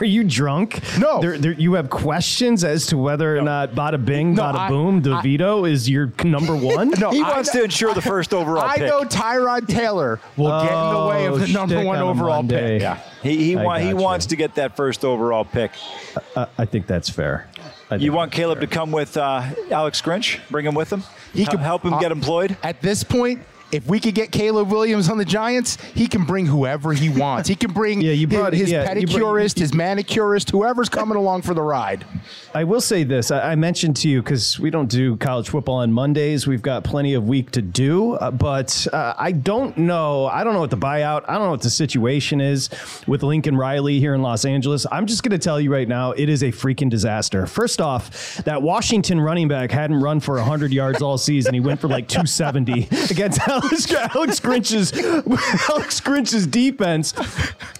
Are 0.00 0.04
you 0.06 0.24
drunk? 0.24 0.80
No. 0.98 1.20
There, 1.20 1.38
there, 1.38 1.52
you 1.52 1.74
have 1.74 1.88
questions 1.88 2.64
as 2.64 2.86
to 2.86 2.98
whether 2.98 3.36
or 3.38 3.42
not 3.42 3.70
Bada 3.72 4.02
Bing, 4.04 4.34
No, 4.34 4.42
Bada 4.42 4.54
I- 4.56 4.68
Boom, 4.68 5.00
DeVito 5.00 5.70
is 5.70 5.88
your 5.88 6.12
number 6.24 6.56
one. 6.56 6.90
No, 6.98 7.10
He 7.10 7.22
I 7.22 7.30
wants 7.34 7.54
know- 7.54 7.60
to 7.60 7.64
ensure 7.64 7.94
the 7.94 8.02
first 8.02 8.34
overall 8.34 8.64
I 8.64 8.78
pick. 8.78 8.88
know 8.88 9.02
Tyrod 9.02 9.68
Taylor 9.68 10.18
will 10.36 10.60
get 10.62 10.72
in 10.72 10.94
the 10.94 11.06
way 11.08 11.26
of 11.26 11.38
the 11.38 11.44
Oh, 11.44 11.52
number 11.66 11.84
one 11.84 11.98
on 11.98 12.08
overall 12.16 12.42
Monday. 12.42 12.78
pick. 12.78 12.82
Yeah. 12.82 12.98
He, 13.22 13.44
he, 13.44 13.56
wa- 13.56 13.78
he 13.78 13.94
wants 13.94 14.26
to 14.26 14.36
get 14.36 14.56
that 14.56 14.74
first 14.76 15.04
overall 15.04 15.44
pick. 15.44 15.70
Uh, 16.34 16.46
I 16.58 16.64
think 16.64 16.88
that's 16.88 17.08
fair. 17.08 17.48
Think 17.88 18.02
You 18.02 18.12
want 18.12 18.32
Caleb 18.32 18.58
fair. 18.58 18.66
to 18.66 18.74
come 18.74 18.90
with 18.90 19.16
uh, 19.16 19.44
Alex 19.70 20.02
Grinch? 20.02 20.40
Bring 20.50 20.66
him 20.66 20.74
with 20.74 20.92
him? 20.92 21.04
He 21.32 21.42
Hel- 21.44 21.50
could 21.52 21.60
help 21.60 21.84
him 21.84 21.94
uh, 21.94 22.00
get 22.00 22.10
employed? 22.10 22.56
At 22.64 22.80
this 22.82 23.04
point, 23.04 23.42
if 23.72 23.86
we 23.88 23.98
could 23.98 24.14
get 24.14 24.30
Caleb 24.30 24.70
Williams 24.70 25.08
on 25.08 25.16
the 25.18 25.24
Giants, 25.24 25.78
he 25.94 26.06
can 26.06 26.24
bring 26.24 26.46
whoever 26.46 26.92
he 26.92 27.08
wants. 27.08 27.48
He 27.48 27.54
can 27.54 27.72
bring 27.72 28.00
Yeah, 28.02 28.12
you 28.12 28.26
brought- 28.28 28.52
his, 28.52 28.62
his 28.62 28.70
yeah, 28.70 28.92
you 28.94 29.06
brought- 29.06 29.16
pedicurist, 29.22 29.58
his 29.58 29.72
manicurist, 29.72 30.50
whoever's 30.50 30.88
coming 30.88 31.16
along 31.16 31.42
for 31.42 31.54
the 31.54 31.62
ride. 31.62 32.04
I 32.54 32.64
will 32.64 32.82
say 32.82 33.02
this. 33.02 33.30
I, 33.30 33.52
I 33.52 33.54
mentioned 33.54 33.96
to 33.96 34.08
you 34.10 34.22
because 34.22 34.60
we 34.60 34.68
don't 34.70 34.88
do 34.90 35.16
college 35.16 35.48
football 35.48 35.76
on 35.76 35.90
Mondays. 35.92 36.46
We've 36.46 36.60
got 36.60 36.84
plenty 36.84 37.14
of 37.14 37.26
week 37.26 37.50
to 37.52 37.62
do, 37.62 38.12
uh, 38.14 38.30
but 38.30 38.86
uh, 38.92 39.14
I 39.18 39.32
don't 39.32 39.76
know. 39.78 40.26
I 40.26 40.44
don't 40.44 40.52
know 40.52 40.60
what 40.60 40.70
the 40.70 40.76
buyout. 40.76 41.24
I 41.28 41.32
don't 41.34 41.44
know 41.44 41.50
what 41.52 41.62
the 41.62 41.70
situation 41.70 42.40
is 42.42 42.68
with 43.06 43.22
Lincoln 43.22 43.56
Riley 43.56 43.98
here 44.00 44.14
in 44.14 44.20
Los 44.20 44.44
Angeles. 44.44 44.86
I'm 44.92 45.06
just 45.06 45.22
going 45.22 45.30
to 45.32 45.38
tell 45.38 45.58
you 45.58 45.72
right 45.72 45.88
now, 45.88 46.12
it 46.12 46.28
is 46.28 46.42
a 46.42 46.52
freaking 46.52 46.90
disaster. 46.90 47.46
First 47.46 47.80
off, 47.80 48.36
that 48.44 48.60
Washington 48.60 49.18
running 49.20 49.48
back 49.48 49.70
hadn't 49.70 49.96
run 50.00 50.20
for 50.20 50.34
100 50.36 50.72
yards 50.72 51.00
all 51.00 51.16
season. 51.16 51.54
He 51.54 51.60
went 51.60 51.80
for 51.80 51.88
like 51.88 52.06
270 52.08 52.82
against 53.10 53.40
Alex, 53.62 53.92
Alex 53.92 54.40
Grinch's 54.40 54.92
Alex 55.70 56.00
Grinch's 56.00 56.46
defense. 56.46 57.14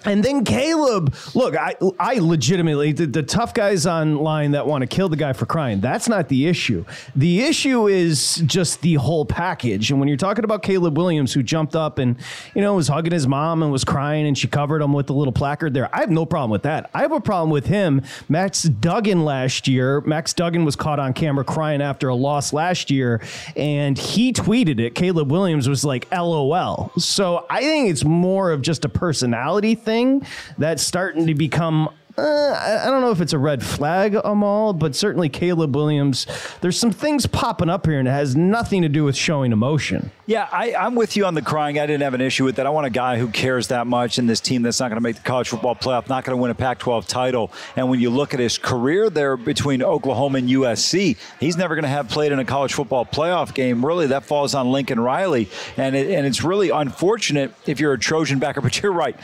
And 0.05 0.25
then 0.25 0.45
Caleb, 0.45 1.15
look, 1.35 1.57
I 1.57 1.75
I 1.99 2.19
legitimately 2.19 2.93
the, 2.93 3.07
the 3.07 3.23
tough 3.23 3.55
guys 3.55 3.87
online 3.87 4.53
that 4.53 4.67
want 4.67 4.83
to 4.83 4.87
kill 4.87 5.09
the 5.09 5.17
guy 5.17 5.33
for 5.33 5.47
crying. 5.47 5.81
That's 5.81 6.09
not 6.09 6.29
the 6.29 6.47
issue. 6.47 6.85
The 7.15 7.43
issue 7.43 7.89
is 7.89 8.37
just 8.47 8.83
the 8.83 8.95
whole 8.95 9.25
package. 9.25 9.91
And 9.91 10.01
when 10.01 10.09
you're 10.09 10.17
talking 10.17 10.45
about 10.45 10.63
Caleb 10.63 10.97
Williams, 10.97 11.33
who 11.33 11.43
jumped 11.43 11.77
up 11.77 11.99
and 11.99 12.17
you 12.55 12.63
know 12.63 12.75
was 12.75 12.89
hugging 12.89 13.13
his 13.13 13.27
mom 13.27 13.63
and 13.63 13.71
was 13.71 13.85
crying, 13.85 14.27
and 14.27 14.37
she 14.37 14.49
covered 14.49 14.83
him 14.83 14.93
with 14.93 15.11
a 15.11 15.13
little 15.13 15.33
placard 15.33 15.75
there, 15.75 15.95
I 15.95 16.01
have 16.01 16.11
no 16.11 16.27
problem 16.27 16.51
with 16.51 16.63
that. 16.63 16.91
I 16.95 17.03
have 17.03 17.13
a 17.13 17.21
problem 17.21 17.51
with 17.51 17.67
him. 17.67 18.03
Max 18.29 18.63
Duggan 18.63 19.25
last 19.25 19.69
year. 19.69 20.01
Max 20.03 20.33
Duggan 20.33 20.65
was 20.65 20.77
caught 20.77 20.99
on 20.99 21.13
camera 21.13 21.45
crying 21.45 21.83
after 21.83 22.09
a 22.09 22.15
loss 22.15 22.53
last 22.53 22.91
year, 22.91 23.21
and 23.57 23.97
he 23.97 24.33
tweeted 24.33 24.81
it. 24.81 24.95
Caleb 24.95 25.31
Williams 25.31 25.69
was 25.73 25.85
like, 25.87 26.07
"LOL." 26.13 26.93
So 26.99 27.47
I 27.49 27.61
think 27.63 27.89
it's 27.89 28.05
more 28.05 28.51
of 28.51 28.61
just 28.61 28.85
a 28.85 28.91
personality 28.91 29.75
thing 29.75 30.27
that's 30.59 30.83
starting 30.83 31.27
to 31.27 31.35
become. 31.35 31.89
Uh, 32.19 32.83
I 32.85 32.91
don't 32.91 33.01
know 33.01 33.11
if 33.11 33.23
it's 33.23 33.33
a 33.33 33.39
red 33.39 33.65
flag, 33.65 34.15
Amal, 34.23 34.75
but 34.75 34.95
certainly 34.95 35.31
Caleb 35.31 35.75
Williams. 35.75 36.27
There's 36.61 36.79
some 36.79 36.91
things 36.91 37.25
popping 37.27 37.71
up 37.71 37.87
here, 37.87 37.99
and 37.99 38.07
it 38.07 38.11
has 38.11 38.37
nothing 38.37 38.83
to 38.83 38.89
do 38.91 39.05
with 39.05 39.17
showing 39.17 39.51
emotion. 39.51 40.11
Yeah, 40.25 40.49
I, 40.53 40.73
I'm 40.77 40.95
with 40.95 41.17
you 41.17 41.27
on 41.27 41.35
the 41.35 41.43
crying. 41.43 41.81
I 41.81 41.87
didn't 41.87 42.03
have 42.03 42.15
an 42.15 42.21
issue 42.21 42.45
with 42.45 42.55
that. 42.57 42.67
I 42.67 42.71
want 42.71 42.87
a 42.87 42.91
guy 42.91 43.19
who 43.19 43.27
cares 43.27 43.67
that 43.69 43.89
much 43.89 44.21
in 44.21 44.29
this 44.29 44.39
team 44.39 44.63
that's 44.63 44.79
not 44.79 44.87
going 44.89 44.97
to 44.97 45.03
make 45.03 45.17
the 45.17 45.23
college 45.23 45.49
football 45.49 45.75
playoff, 45.75 46.09
not 46.09 46.23
going 46.23 46.37
to 46.37 46.41
win 46.41 46.53
a 46.53 46.55
Pac 46.55 46.79
12 46.79 47.09
title. 47.09 47.51
And 47.75 47.91
when 47.91 47.99
you 47.99 48.09
look 48.09 48.33
at 48.33 48.39
his 48.39 48.57
career 48.57 49.11
there 49.11 49.37
between 49.37 49.83
Oklahoma 49.83 50.39
and 50.39 50.49
USC, 50.49 51.17
he's 51.41 51.57
never 51.57 51.75
going 51.75 51.83
to 51.83 51.89
have 51.89 52.09
played 52.09 52.31
in 52.31 52.39
a 52.39 52.45
college 52.45 52.73
football 52.73 53.05
playoff 53.05 53.53
game. 53.53 53.85
Really, 53.85 54.07
that 54.07 54.25
falls 54.25 54.55
on 54.55 54.71
Lincoln 54.71 55.01
Riley. 55.01 55.49
And, 55.77 55.97
it, 55.97 56.09
and 56.13 56.25
it's 56.25 56.45
really 56.45 56.71
unfortunate 56.71 57.53
if 57.67 57.81
you're 57.81 57.93
a 57.93 57.99
Trojan 57.99 58.39
backer, 58.39 58.61
but 58.63 58.81
you're 58.81 58.93
right. 58.93 59.17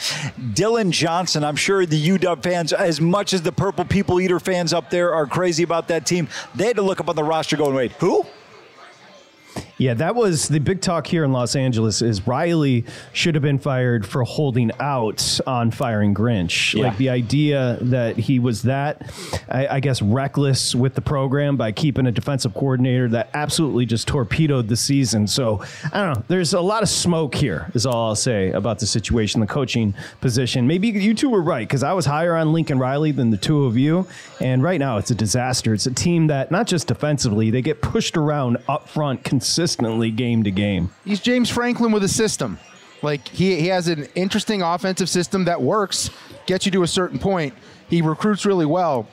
Dillon 0.52 0.90
Johnson, 0.90 1.44
I'm 1.44 1.56
sure 1.56 1.86
the 1.86 2.08
UW 2.08 2.42
fans, 2.42 2.72
as 2.72 3.00
much 3.00 3.32
as 3.32 3.42
the 3.42 3.52
Purple 3.52 3.84
People 3.84 4.20
Eater 4.20 4.40
fans 4.40 4.72
up 4.72 4.90
there 4.90 5.14
are 5.14 5.28
crazy 5.28 5.62
about 5.62 5.86
that 5.88 6.06
team, 6.06 6.26
they 6.56 6.66
had 6.66 6.74
to 6.74 6.82
look 6.82 6.98
up 6.98 7.08
on 7.08 7.14
the 7.14 7.22
roster 7.22 7.56
going, 7.56 7.76
wait, 7.76 7.92
who? 7.92 8.26
Yeah, 9.78 9.94
that 9.94 10.16
was 10.16 10.48
the 10.48 10.58
big 10.58 10.80
talk 10.80 11.06
here 11.06 11.22
in 11.22 11.30
Los 11.30 11.54
Angeles. 11.54 12.02
Is 12.02 12.26
Riley 12.26 12.84
should 13.12 13.36
have 13.36 13.42
been 13.42 13.60
fired 13.60 14.04
for 14.04 14.24
holding 14.24 14.72
out 14.80 15.38
on 15.46 15.70
firing 15.70 16.14
Grinch? 16.14 16.74
Yeah. 16.74 16.88
Like 16.88 16.96
the 16.96 17.10
idea 17.10 17.78
that 17.82 18.16
he 18.16 18.40
was 18.40 18.62
that, 18.62 19.08
I, 19.48 19.68
I 19.68 19.80
guess, 19.80 20.02
reckless 20.02 20.74
with 20.74 20.96
the 20.96 21.00
program 21.00 21.56
by 21.56 21.70
keeping 21.70 22.08
a 22.08 22.10
defensive 22.10 22.54
coordinator 22.54 23.08
that 23.10 23.30
absolutely 23.34 23.86
just 23.86 24.08
torpedoed 24.08 24.66
the 24.66 24.76
season. 24.76 25.28
So 25.28 25.62
I 25.92 26.04
don't 26.04 26.16
know. 26.16 26.24
There's 26.26 26.54
a 26.54 26.60
lot 26.60 26.82
of 26.82 26.88
smoke 26.88 27.36
here. 27.36 27.70
Is 27.74 27.86
all 27.86 28.08
I'll 28.08 28.16
say 28.16 28.50
about 28.50 28.80
the 28.80 28.86
situation, 28.86 29.40
the 29.40 29.46
coaching 29.46 29.94
position. 30.20 30.66
Maybe 30.66 30.88
you 30.88 31.14
two 31.14 31.30
were 31.30 31.42
right 31.42 31.68
because 31.68 31.84
I 31.84 31.92
was 31.92 32.04
higher 32.04 32.34
on 32.34 32.52
Lincoln 32.52 32.80
Riley 32.80 33.12
than 33.12 33.30
the 33.30 33.36
two 33.36 33.66
of 33.66 33.76
you, 33.76 34.08
and 34.40 34.60
right 34.60 34.80
now 34.80 34.96
it's 34.96 35.12
a 35.12 35.14
disaster. 35.14 35.72
It's 35.72 35.86
a 35.86 35.94
team 35.94 36.26
that 36.26 36.50
not 36.50 36.66
just 36.66 36.88
defensively 36.88 37.52
they 37.52 37.62
get 37.62 37.80
pushed 37.80 38.16
around 38.16 38.56
up 38.66 38.88
front 38.88 39.22
consistently 39.22 39.67
game 39.76 40.44
to 40.44 40.50
game. 40.50 40.90
He's 41.04 41.20
James 41.20 41.50
Franklin 41.50 41.92
with 41.92 42.04
a 42.04 42.08
system. 42.08 42.58
Like 43.02 43.28
he, 43.28 43.60
he 43.60 43.68
has 43.68 43.88
an 43.88 44.08
interesting 44.14 44.62
offensive 44.62 45.08
system 45.08 45.44
that 45.44 45.60
works, 45.60 46.10
gets 46.46 46.66
you 46.66 46.72
to 46.72 46.82
a 46.82 46.88
certain 46.88 47.18
point. 47.18 47.54
He 47.88 48.02
recruits 48.02 48.44
really 48.44 48.66
well, 48.66 49.08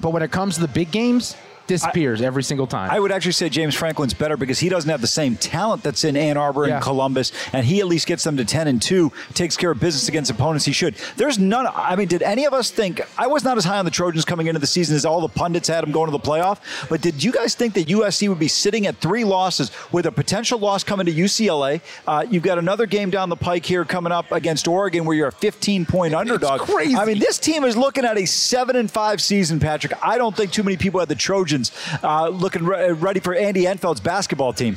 but 0.00 0.10
when 0.10 0.22
it 0.22 0.30
comes 0.30 0.54
to 0.54 0.60
the 0.60 0.68
big 0.68 0.90
games, 0.90 1.36
disappears 1.66 2.20
every 2.22 2.42
single 2.42 2.66
time. 2.66 2.90
I 2.90 3.00
would 3.00 3.12
actually 3.12 3.32
say 3.32 3.48
James 3.48 3.74
Franklin's 3.74 4.14
better 4.14 4.36
because 4.36 4.58
he 4.58 4.68
doesn't 4.68 4.90
have 4.90 5.00
the 5.00 5.06
same 5.06 5.36
talent 5.36 5.82
that's 5.82 6.04
in 6.04 6.16
Ann 6.16 6.36
Arbor 6.36 6.66
Yeah. 6.66 6.74
and 6.76 6.82
Columbus, 6.82 7.32
and 7.52 7.64
he 7.66 7.80
at 7.80 7.86
least 7.86 8.06
gets 8.06 8.24
them 8.24 8.36
to 8.36 8.44
10 8.44 8.68
and 8.68 8.80
2, 8.82 9.10
takes 9.34 9.56
care 9.56 9.70
of 9.70 9.80
business 9.80 10.08
against 10.08 10.30
opponents 10.30 10.64
he 10.64 10.72
should. 10.72 10.94
There's 11.16 11.38
none, 11.38 11.66
I 11.74 11.96
mean, 11.96 12.08
did 12.08 12.22
any 12.22 12.44
of 12.44 12.52
us 12.54 12.70
think, 12.70 13.00
I 13.18 13.26
was 13.26 13.44
not 13.44 13.56
as 13.56 13.64
high 13.64 13.78
on 13.78 13.84
the 13.84 13.90
Trojans 13.90 14.24
coming 14.24 14.46
into 14.46 14.58
the 14.60 14.66
season 14.66 14.96
as 14.96 15.04
all 15.04 15.20
the 15.20 15.28
pundits 15.28 15.68
had 15.68 15.82
them 15.82 15.92
going 15.92 16.10
to 16.10 16.12
the 16.16 16.18
playoff, 16.24 16.58
but 16.88 17.00
did 17.00 17.22
you 17.22 17.32
guys 17.32 17.54
think 17.54 17.74
that 17.74 17.86
USC 17.88 18.28
would 18.28 18.38
be 18.38 18.48
sitting 18.48 18.86
at 18.86 18.96
three 18.96 19.24
losses 19.24 19.70
with 19.92 20.06
a 20.06 20.12
potential 20.12 20.58
loss 20.58 20.84
coming 20.84 21.06
to 21.06 21.12
UCLA? 21.12 21.80
Uh, 22.06 22.24
you've 22.28 22.42
got 22.42 22.58
another 22.58 22.86
game 22.86 23.10
down 23.10 23.28
the 23.28 23.36
pike 23.36 23.64
here 23.64 23.84
coming 23.84 24.12
up 24.12 24.30
against 24.32 24.68
Oregon 24.68 25.04
where 25.04 25.16
you're 25.16 25.28
a 25.28 25.32
15 25.32 25.86
point 25.86 26.14
underdog. 26.14 26.60
crazy. 26.60 26.94
I 26.96 27.04
mean, 27.04 27.18
this 27.18 27.38
team 27.38 27.64
is 27.64 27.76
looking 27.76 28.04
at 28.04 28.18
a 28.18 28.26
7 28.26 28.76
and 28.76 28.90
5 28.90 29.20
season, 29.22 29.60
Patrick. 29.60 29.92
I 30.02 30.18
don't 30.18 30.36
think 30.36 30.52
too 30.52 30.62
many 30.62 30.76
people 30.76 31.00
had 31.00 31.08
the 31.08 31.14
Trojans 31.14 31.53
uh, 32.02 32.28
looking 32.28 32.64
re- 32.64 32.92
ready 32.92 33.20
for 33.20 33.34
Andy 33.34 33.66
Enfield's 33.66 34.00
basketball 34.00 34.52
team. 34.52 34.76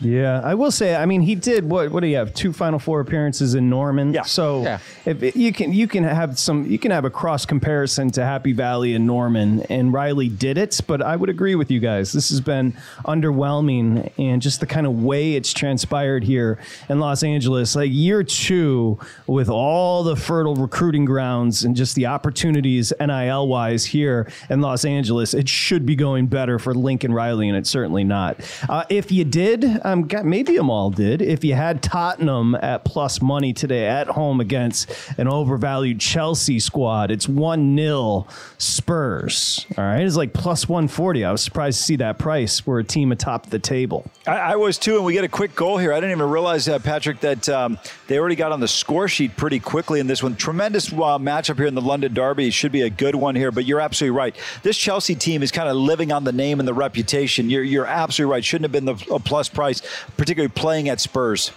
Yeah, 0.00 0.40
I 0.42 0.54
will 0.54 0.70
say. 0.72 0.96
I 0.96 1.06
mean, 1.06 1.20
he 1.22 1.34
did 1.36 1.68
what? 1.70 1.90
What 1.92 2.00
do 2.00 2.08
you 2.08 2.16
have? 2.16 2.34
Two 2.34 2.52
Final 2.52 2.78
Four 2.78 3.00
appearances 3.00 3.54
in 3.54 3.70
Norman. 3.70 4.12
Yeah. 4.12 4.22
So 4.22 4.62
Yeah. 4.62 4.78
if 5.06 5.36
you 5.36 5.52
can, 5.52 5.72
you 5.72 5.86
can 5.86 6.02
have 6.04 6.38
some. 6.38 6.66
You 6.66 6.78
can 6.78 6.90
have 6.90 7.04
a 7.04 7.10
cross 7.10 7.46
comparison 7.46 8.10
to 8.12 8.24
Happy 8.24 8.52
Valley 8.52 8.94
and 8.94 9.06
Norman, 9.06 9.60
and 9.70 9.92
Riley 9.92 10.28
did 10.28 10.58
it. 10.58 10.80
But 10.86 11.00
I 11.00 11.14
would 11.14 11.30
agree 11.30 11.54
with 11.54 11.70
you 11.70 11.78
guys. 11.80 12.12
This 12.12 12.30
has 12.30 12.40
been 12.40 12.74
underwhelming, 13.06 14.10
and 14.18 14.42
just 14.42 14.60
the 14.60 14.66
kind 14.66 14.86
of 14.86 15.02
way 15.02 15.34
it's 15.34 15.52
transpired 15.52 16.24
here 16.24 16.58
in 16.88 16.98
Los 17.00 17.22
Angeles, 17.22 17.76
like 17.76 17.90
year 17.92 18.22
two, 18.22 18.98
with 19.26 19.48
all 19.48 20.02
the 20.02 20.16
fertile 20.16 20.54
recruiting 20.56 21.04
grounds 21.04 21.64
and 21.64 21.76
just 21.76 21.94
the 21.94 22.06
opportunities 22.06 22.92
NIL 23.00 23.48
wise 23.48 23.84
here 23.86 24.28
in 24.50 24.60
Los 24.60 24.84
Angeles, 24.84 25.34
it 25.34 25.48
should 25.48 25.86
be 25.86 25.96
going 25.96 26.26
better 26.26 26.58
for 26.58 26.74
Lincoln 26.74 27.12
Riley, 27.12 27.48
and 27.48 27.56
it's 27.56 27.70
certainly 27.70 28.04
not. 28.04 28.40
Uh, 28.68 28.84
if 28.88 29.10
you 29.12 29.24
did, 29.24 29.64
ga- 29.84 30.22
maybe 30.22 30.58
all 30.58 30.90
did. 30.90 31.20
If 31.20 31.44
you 31.44 31.54
had 31.54 31.82
Tottenham 31.82 32.54
at 32.54 32.84
plus 32.84 33.20
money 33.20 33.52
today 33.52 33.86
at 33.86 34.08
home 34.08 34.40
against 34.40 34.90
an 35.18 35.28
overvalued 35.28 36.00
Chelsea 36.00 36.58
squad, 36.58 37.10
it's 37.10 37.28
1 37.28 37.76
0 37.76 38.26
Spurs. 38.58 39.66
All 39.76 39.84
right. 39.84 40.00
It's 40.00 40.16
like 40.16 40.32
plus 40.32 40.68
140. 40.68 41.24
I 41.24 41.32
was 41.32 41.42
surprised 41.42 41.78
to 41.78 41.84
see 41.84 41.96
that 41.96 42.18
price 42.18 42.60
for 42.60 42.78
a 42.78 42.84
team 42.84 43.12
atop 43.12 43.50
the 43.50 43.58
table. 43.58 44.10
I, 44.26 44.38
I 44.38 44.56
was 44.56 44.78
too, 44.78 44.96
and 44.96 45.04
we 45.04 45.12
get 45.12 45.24
a 45.24 45.28
quick 45.28 45.54
goal 45.54 45.78
here. 45.78 45.92
I 45.92 45.96
didn't 45.96 46.12
even 46.12 46.30
realize, 46.30 46.66
uh, 46.68 46.78
Patrick, 46.78 47.20
that 47.20 47.48
um, 47.48 47.78
they 48.06 48.18
already 48.18 48.36
got 48.36 48.52
on 48.52 48.60
the 48.60 48.68
score 48.68 49.06
sheet 49.06 49.36
pretty 49.36 49.60
quickly 49.60 50.00
in 50.00 50.06
this 50.06 50.22
one. 50.22 50.34
Tremendous 50.36 50.92
uh, 50.92 51.18
matchup 51.18 51.56
here 51.56 51.66
in 51.66 51.74
the 51.74 51.82
London 51.82 52.14
Derby. 52.14 52.50
Should 52.50 52.72
be 52.72 52.82
a 52.82 52.90
good 52.90 53.14
one 53.14 53.34
here, 53.34 53.50
but 53.52 53.64
you're 53.66 53.80
absolutely 53.80 54.16
right. 54.16 54.34
This 54.62 54.76
Chelsea 54.78 55.14
team 55.14 55.42
is 55.42 55.52
kind 55.52 55.68
of 55.68 55.76
living 55.76 56.10
on 56.10 56.24
the 56.24 56.32
name 56.32 56.58
and 56.58 56.66
the 56.66 56.74
reputation. 56.74 57.50
You're, 57.50 57.62
you're 57.64 57.86
absolutely 57.86 58.32
right. 58.32 58.44
Shouldn't 58.44 58.64
have 58.64 58.72
been 58.72 58.86
the, 58.86 59.14
a 59.14 59.18
plus 59.18 59.48
price, 59.48 59.73
particularly 60.16 60.52
playing 60.52 60.88
at 60.88 61.00
Spurs. 61.00 61.52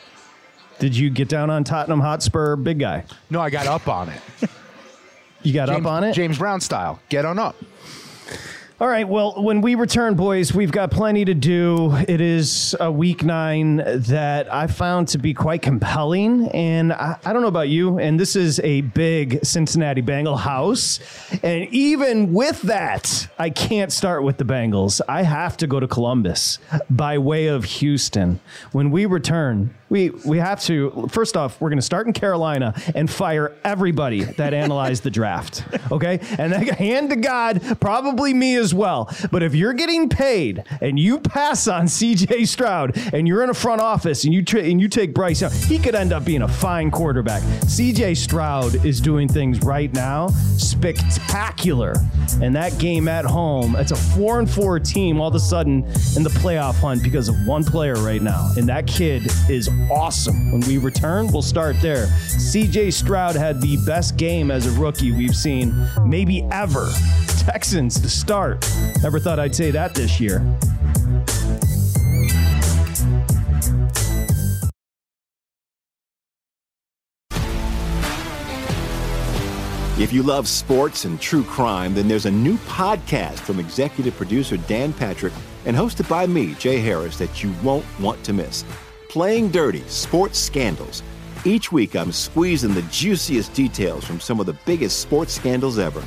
Did 0.80 0.96
you 0.96 1.10
get 1.10 1.28
down 1.28 1.50
on 1.50 1.64
Tottenham 1.64 2.00
Hotspur, 2.02 2.56
big 2.56 2.80
guy? 2.80 3.04
no, 3.30 3.42
I 3.42 3.50
got 3.50 3.66
up 3.68 3.88
on 3.88 4.10
it. 4.10 4.22
You 5.44 5.54
got 5.54 5.70
James, 5.70 5.80
up 5.80 5.86
on 5.86 6.04
it? 6.04 6.14
James 6.14 6.38
Brown 6.38 6.60
style. 6.62 7.00
Get 7.10 7.24
on 7.26 7.40
up. 7.40 7.56
All 8.80 8.88
right. 8.88 9.10
Well, 9.10 9.42
when 9.42 9.62
we 9.62 9.74
return, 9.74 10.14
boys, 10.14 10.54
we've 10.54 10.72
got 10.72 10.92
plenty 10.92 11.26
to 11.26 11.34
do. 11.34 11.96
It 12.08 12.22
is 12.22 12.76
a 12.80 12.92
week 12.92 13.24
nine 13.24 13.78
that 13.78 14.54
I 14.54 14.68
found 14.68 15.08
to 15.08 15.18
be 15.18 15.34
quite 15.34 15.64
compelling. 15.64 16.48
And 16.50 16.94
I, 16.94 17.18
I 17.26 17.34
don't 17.34 17.42
know 17.42 17.48
about 17.48 17.70
you, 17.70 17.98
and 17.98 18.20
this 18.20 18.36
is 18.36 18.60
a 18.60 18.82
big 18.82 19.44
Cincinnati 19.44 20.02
Bengal 20.02 20.38
house. 20.38 21.00
And 21.42 21.68
even 21.74 22.34
with 22.34 22.62
that, 22.62 23.28
I 23.40 23.50
can't 23.50 23.92
start 23.92 24.22
with 24.22 24.38
the 24.38 24.46
Bengals. 24.46 25.02
I 25.10 25.24
have 25.24 25.58
to 25.58 25.66
go 25.66 25.80
to 25.80 25.88
Columbus 25.88 26.60
by 26.88 27.18
way 27.18 27.48
of 27.48 27.64
Houston. 27.64 28.40
When 28.74 28.92
we 28.92 29.08
return, 29.08 29.74
we, 29.90 30.10
we 30.26 30.38
have 30.38 30.62
to, 30.64 31.08
first 31.10 31.38
off, 31.38 31.60
we're 31.62 31.70
going 31.70 31.80
to 31.80 31.86
start 31.86 32.08
in 32.08 32.14
Carolina 32.14 32.74
and 32.96 33.10
fire 33.10 33.56
everybody 33.64 34.24
that 34.24 34.54
analyzed 34.54 35.04
the 35.04 35.12
draft. 35.12 35.64
Okay. 35.92 36.20
And 36.38 36.52
then, 36.52 36.68
hand 36.68 37.10
to 37.12 37.16
God, 37.16 37.78
probably 37.80 38.34
me 38.34 38.56
as 38.56 38.74
well. 38.74 39.10
But 39.32 39.44
if 39.44 39.56
you're 39.56 39.74
getting 39.74 40.10
paid 40.10 40.64
and 40.82 41.00
you 41.00 41.20
pass 41.20 41.68
on 41.68 41.86
CJ 41.86 42.48
Stroud 42.48 42.98
and 43.14 43.28
you're 43.28 43.44
in 43.44 43.50
a 43.50 43.54
front 43.54 43.82
office 43.82 44.26
and 44.26 44.34
you, 44.34 44.44
tra- 44.44 44.64
and 44.64 44.82
you 44.82 44.90
take 44.90 45.14
Bryce 45.14 45.42
Young, 45.42 45.52
he 45.52 45.80
could 45.80 45.96
end 45.96 46.12
up 46.12 46.26
being 46.26 46.42
a 46.42 46.48
fine 46.48 46.92
quarterback. 46.92 47.42
CJ 47.42 48.18
Stroud 48.18 48.86
is 48.86 49.00
doing 49.00 49.28
things 49.28 49.62
right 49.62 49.94
now 49.94 50.30
spectacular. 50.58 51.94
And 52.42 52.56
that 52.56 52.78
game 52.78 53.08
at 53.08 53.26
home, 53.26 53.76
it's 53.76 53.92
a 53.92 53.96
four 53.96 54.40
and 54.40 54.50
four 54.50 54.80
team 54.80 55.20
all 55.20 55.30
of 55.30 55.36
a 55.36 55.40
sudden 55.40 55.84
in 56.16 56.24
the 56.24 56.30
playoff 56.30 56.76
hunt 56.76 57.04
because 57.04 57.30
of 57.30 57.36
one 57.46 57.64
player 57.64 57.96
right 57.96 58.22
now. 58.22 58.52
And 58.58 58.68
that 58.70 58.86
kid 58.88 59.28
is 59.50 59.70
awesome. 59.92 60.52
When 60.52 60.62
we 60.62 60.78
return, 60.78 61.28
we'll 61.28 61.42
start 61.42 61.76
there. 61.82 62.08
CJ 62.38 62.94
Stroud 62.94 63.36
had 63.36 63.62
the 63.62 63.78
best 63.86 64.18
game 64.18 64.52
as 64.52 64.66
a 64.66 64.80
rookie 64.80 65.12
we've 65.12 65.36
seen 65.36 65.74
maybe 66.06 66.44
ever. 66.52 66.92
Texans 67.40 68.00
to 68.02 68.10
start. 68.10 68.70
Never 69.02 69.20
thought 69.20 69.40
I'd 69.40 69.56
say 69.56 69.72
that 69.72 69.96
this 69.96 70.20
year. 70.20 70.44
If 80.00 80.14
you 80.14 80.22
love 80.22 80.48
sports 80.48 81.06
and 81.06 81.20
true 81.20 81.44
crime, 81.44 81.96
then 81.96 82.08
there's 82.08 82.28
a 82.28 82.32
new 82.32 82.58
podcast 82.58 83.40
from 83.40 83.60
executive 83.60 84.16
producer 84.16 84.56
Dan 84.56 84.94
Patrick 84.94 85.34
and 85.66 85.76
hosted 85.76 86.08
by 86.08 86.28
me, 86.28 86.54
Jay 86.54 86.78
Harris, 86.78 87.18
that 87.18 87.44
you 87.44 87.52
won't 87.64 87.84
want 88.00 88.24
to 88.24 88.32
miss. 88.32 88.64
Playing 89.10 89.50
Dirty 89.50 89.84
Sports 89.88 90.38
Scandals. 90.38 91.02
Each 91.46 91.72
week, 91.72 91.96
I'm 91.96 92.12
squeezing 92.12 92.74
the 92.74 92.82
juiciest 92.84 93.54
details 93.54 94.04
from 94.04 94.20
some 94.20 94.42
of 94.42 94.46
the 94.46 94.58
biggest 94.66 95.00
sports 95.00 95.34
scandals 95.34 95.80
ever. 95.80 96.04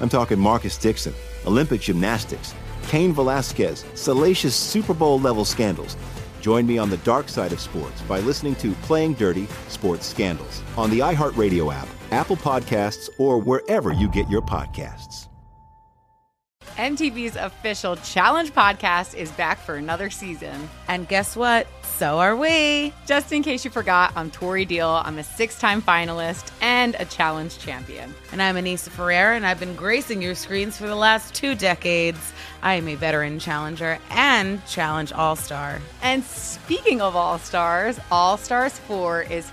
I'm 0.00 0.08
talking 0.08 0.38
Marcus 0.38 0.78
Dixon, 0.78 1.14
Olympic 1.46 1.80
gymnastics, 1.80 2.54
Cain 2.86 3.12
Velasquez, 3.12 3.84
salacious 3.94 4.54
Super 4.54 4.94
Bowl 4.94 5.18
level 5.18 5.44
scandals. 5.44 5.96
Join 6.40 6.64
me 6.64 6.78
on 6.78 6.90
the 6.90 6.98
dark 6.98 7.28
side 7.28 7.52
of 7.52 7.58
sports 7.58 8.00
by 8.02 8.20
listening 8.20 8.54
to 8.56 8.72
Playing 8.82 9.14
Dirty 9.14 9.48
Sports 9.68 10.06
Scandals 10.06 10.62
on 10.76 10.90
the 10.90 11.00
iHeartRadio 11.00 11.74
app, 11.74 11.88
Apple 12.12 12.36
Podcasts, 12.36 13.08
or 13.18 13.38
wherever 13.38 13.92
you 13.92 14.08
get 14.10 14.28
your 14.30 14.42
podcasts. 14.42 15.28
MTV's 16.76 17.36
official 17.36 17.96
Challenge 17.96 18.52
podcast 18.52 19.14
is 19.14 19.30
back 19.32 19.58
for 19.58 19.76
another 19.76 20.10
season. 20.10 20.68
And 20.88 21.08
guess 21.08 21.36
what? 21.36 21.66
So 21.96 22.18
are 22.18 22.34
we. 22.34 22.92
Just 23.06 23.30
in 23.30 23.44
case 23.44 23.64
you 23.64 23.70
forgot, 23.70 24.12
I'm 24.16 24.28
Tori 24.28 24.64
Deal. 24.64 24.88
I'm 24.88 25.16
a 25.18 25.22
six 25.22 25.56
time 25.60 25.80
finalist 25.80 26.50
and 26.60 26.96
a 26.98 27.04
challenge 27.04 27.60
champion. 27.60 28.12
And 28.32 28.42
I'm 28.42 28.56
Aneesa 28.56 28.88
Ferrer, 28.88 29.34
and 29.34 29.46
I've 29.46 29.60
been 29.60 29.76
gracing 29.76 30.20
your 30.20 30.34
screens 30.34 30.76
for 30.76 30.88
the 30.88 30.96
last 30.96 31.36
two 31.36 31.54
decades. 31.54 32.32
I 32.62 32.74
am 32.74 32.88
a 32.88 32.96
veteran 32.96 33.38
challenger 33.38 34.00
and 34.10 34.66
challenge 34.66 35.12
all 35.12 35.36
star. 35.36 35.80
And 36.02 36.24
speaking 36.24 37.00
of 37.00 37.14
All 37.14 37.38
Stars, 37.38 38.00
All 38.10 38.38
Stars 38.38 38.76
4 38.76 39.22
is 39.22 39.52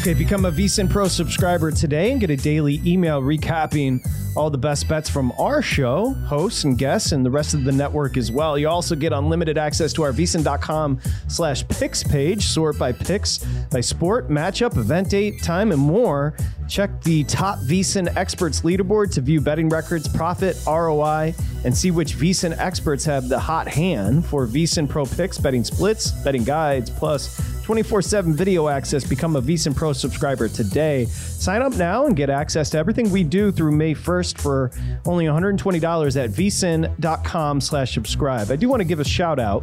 Okay, 0.00 0.14
become 0.14 0.46
a 0.46 0.50
VSIN 0.50 0.88
Pro 0.88 1.08
subscriber 1.08 1.70
today 1.70 2.10
and 2.10 2.22
get 2.22 2.30
a 2.30 2.36
daily 2.36 2.80
email 2.86 3.20
recapping 3.20 4.02
all 4.34 4.48
the 4.48 4.56
best 4.56 4.88
bets 4.88 5.10
from 5.10 5.30
our 5.32 5.60
show, 5.60 6.14
hosts 6.24 6.64
and 6.64 6.78
guests, 6.78 7.12
and 7.12 7.24
the 7.24 7.30
rest 7.30 7.52
of 7.52 7.64
the 7.64 7.72
network 7.72 8.16
as 8.16 8.32
well. 8.32 8.56
You 8.56 8.66
also 8.66 8.96
get 8.96 9.12
unlimited 9.12 9.58
access 9.58 9.92
to 9.92 10.02
our 10.02 10.12
VSIN.com 10.14 11.00
slash 11.28 11.68
picks 11.68 12.02
page, 12.02 12.46
sort 12.46 12.78
by 12.78 12.92
picks, 12.92 13.44
by 13.70 13.82
sport, 13.82 14.30
matchup, 14.30 14.78
event 14.78 15.10
date, 15.10 15.42
time, 15.42 15.70
and 15.70 15.82
more. 15.82 16.34
Check 16.66 17.02
the 17.02 17.24
top 17.24 17.58
VSIN 17.58 18.16
experts 18.16 18.62
leaderboard 18.62 19.12
to 19.12 19.20
view 19.20 19.42
betting 19.42 19.68
records, 19.68 20.08
profit, 20.08 20.56
ROI, 20.66 21.34
and 21.66 21.76
see 21.76 21.90
which 21.90 22.16
VSIN 22.16 22.56
experts 22.56 23.04
have 23.04 23.28
the 23.28 23.38
hot 23.38 23.68
hand 23.68 24.24
for 24.24 24.46
VSIN 24.46 24.88
Pro 24.88 25.04
picks, 25.04 25.36
betting 25.36 25.62
splits, 25.62 26.12
betting 26.22 26.44
guides, 26.44 26.88
plus 26.88 27.59
24 27.70 28.02
7 28.02 28.32
video 28.34 28.66
access. 28.66 29.04
Become 29.04 29.36
a 29.36 29.40
VSIN 29.40 29.76
Pro 29.76 29.92
subscriber 29.92 30.48
today. 30.48 31.04
Sign 31.04 31.62
up 31.62 31.72
now 31.74 32.06
and 32.06 32.16
get 32.16 32.28
access 32.28 32.68
to 32.70 32.78
everything 32.78 33.08
we 33.12 33.22
do 33.22 33.52
through 33.52 33.70
May 33.70 33.94
1st 33.94 34.38
for 34.40 34.72
only 35.06 35.26
$120 35.26 36.16
at 36.16 36.30
vsin.com 36.30 37.60
slash 37.60 37.94
subscribe. 37.94 38.50
I 38.50 38.56
do 38.56 38.68
want 38.68 38.80
to 38.80 38.84
give 38.84 38.98
a 38.98 39.04
shout 39.04 39.38
out. 39.38 39.62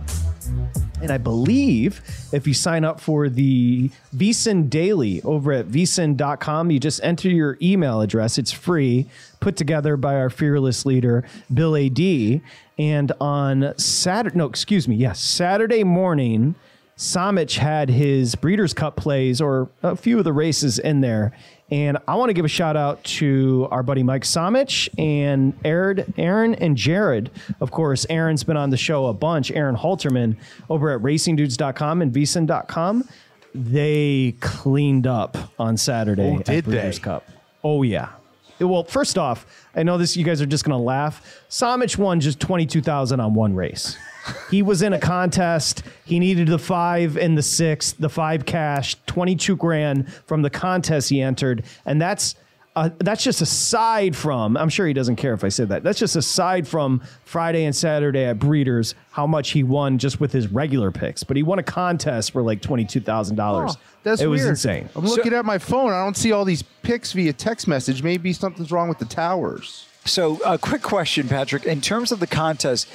And 1.02 1.12
I 1.12 1.18
believe 1.18 2.00
if 2.32 2.48
you 2.48 2.54
sign 2.54 2.86
up 2.86 3.02
for 3.02 3.28
the 3.28 3.92
VSIN 4.16 4.70
Daily 4.70 5.22
over 5.24 5.52
at 5.52 5.68
vsin.com, 5.68 6.72
you 6.72 6.80
just 6.80 7.04
enter 7.04 7.28
your 7.28 7.58
email 7.62 8.00
address. 8.00 8.38
It's 8.38 8.54
free, 8.54 9.10
put 9.42 9.58
together 9.58 9.98
by 9.98 10.16
our 10.16 10.30
fearless 10.30 10.86
leader, 10.86 11.26
Bill 11.54 11.76
Adee 11.76 12.42
And 12.78 13.12
on 13.20 13.78
Saturday, 13.78 14.38
no, 14.38 14.46
excuse 14.46 14.88
me, 14.88 14.96
yes, 14.96 15.20
Saturday 15.20 15.84
morning, 15.84 16.56
Somich 16.98 17.58
had 17.58 17.90
his 17.90 18.36
Breeders' 18.36 18.74
Cup 18.74 18.96
plays 18.96 19.40
or 19.40 19.70
a 19.84 19.96
few 19.96 20.18
of 20.18 20.24
the 20.24 20.34
races 20.34 20.80
in 20.80 21.02
there. 21.02 21.32
And 21.70 21.98
I 22.08 22.16
want 22.16 22.30
to 22.30 22.34
give 22.34 22.46
a 22.46 22.48
shout 22.50 22.78
out 22.78 23.04
to 23.04 23.68
our 23.72 23.84
buddy 23.84 24.02
Mike 24.02 24.24
Somich 24.24 24.88
and 24.98 25.54
Aaron, 25.66 26.14
Aaron 26.18 26.56
and 26.56 26.76
Jared. 26.78 27.30
Of 27.60 27.72
course, 27.72 28.06
Aaron's 28.10 28.44
been 28.44 28.58
on 28.58 28.70
the 28.70 28.78
show 28.78 29.08
a 29.08 29.14
bunch. 29.14 29.52
Aaron 29.52 29.76
Halterman 29.76 30.38
over 30.70 30.90
at 30.92 31.02
racingdudes.com 31.02 32.02
and 32.02 32.14
vsin.com. 32.14 33.08
They 33.54 34.36
cleaned 34.40 35.08
up 35.08 35.38
on 35.60 35.78
Saturday 35.78 36.30
Oh, 36.36 36.38
did 36.38 36.50
at 36.50 36.64
Breeders' 36.64 36.98
they? 37.00 37.04
Cup. 37.04 37.28
Oh, 37.64 37.84
yeah. 37.84 38.10
Well, 38.60 38.84
first 38.86 39.18
off, 39.18 39.46
I 39.76 39.84
know 39.84 39.98
this. 40.00 40.18
You 40.18 40.24
guys 40.24 40.42
are 40.42 40.46
just 40.48 40.64
going 40.64 40.78
to 40.78 40.84
laugh. 40.84 41.44
Somich 41.50 41.98
won 41.98 42.20
just 42.20 42.40
twenty 42.40 42.66
two 42.66 42.82
thousand 42.82 43.20
on 43.20 43.36
one 43.36 43.54
race. 43.54 43.96
He 44.50 44.62
was 44.62 44.82
in 44.82 44.94
a 44.94 45.00
contest. 45.00 45.84
He 46.06 46.20
needed 46.20 46.48
the 46.48 46.60
five 46.60 47.18
and 47.18 47.38
the 47.38 47.44
six, 47.44 47.92
the 47.94 48.10
five 48.10 48.46
cash, 48.46 48.96
twenty 49.06 49.36
two 49.36 49.56
grand 49.56 50.12
from 50.26 50.42
the 50.42 50.50
contest 50.50 51.10
he 51.10 51.22
entered, 51.22 51.64
and 51.86 52.02
that's. 52.02 52.36
Uh, 52.76 52.92
that's 53.00 53.24
just 53.24 53.42
aside 53.42 54.16
from, 54.16 54.56
I'm 54.56 54.70
sure 54.70 54.86
he 54.86 54.94
doesn't 54.94 55.16
care 55.16 55.34
if 55.34 55.44
I 55.44 55.50
said 55.50 55.70
that. 55.70 55.82
That's 55.82 55.98
just 55.98 56.16
aside 56.16 56.68
from 56.68 57.02
Friday 57.26 57.66
and 57.66 57.76
Saturday 57.76 58.26
at 58.26 58.38
Breeders, 58.38 58.94
how 59.10 59.26
much 59.26 59.50
he 59.50 59.64
won 59.64 59.98
just 59.98 60.20
with 60.20 60.32
his 60.32 60.50
regular 60.50 60.92
picks. 60.92 61.24
But 61.24 61.38
he 61.38 61.42
won 61.42 61.58
a 61.58 61.64
contest 61.64 62.34
for 62.34 62.44
like 62.44 62.62
$22,000. 62.62 63.36
Oh, 63.40 63.74
that's 64.04 64.22
it 64.22 64.28
was 64.28 64.46
insane. 64.46 64.90
I'm 64.96 65.06
looking 65.06 65.34
at 65.34 65.44
my 65.44 65.58
phone. 65.58 65.92
I 65.92 66.04
don't 66.04 66.16
see 66.16 66.32
all 66.32 66.46
these 66.46 66.62
picks 66.62 67.14
via 67.14 67.34
text 67.34 67.68
message. 67.68 68.04
Maybe 68.04 68.32
something's 68.32 68.72
wrong 68.72 68.90
with 68.90 69.00
the 69.00 69.06
towers. 69.06 69.88
So, 70.06 70.40
a 70.46 70.60
quick 70.60 70.84
question, 70.84 71.28
Patrick. 71.28 71.66
In 71.66 71.82
terms 71.82 72.12
of 72.12 72.20
the 72.20 72.28
contest, 72.28 72.88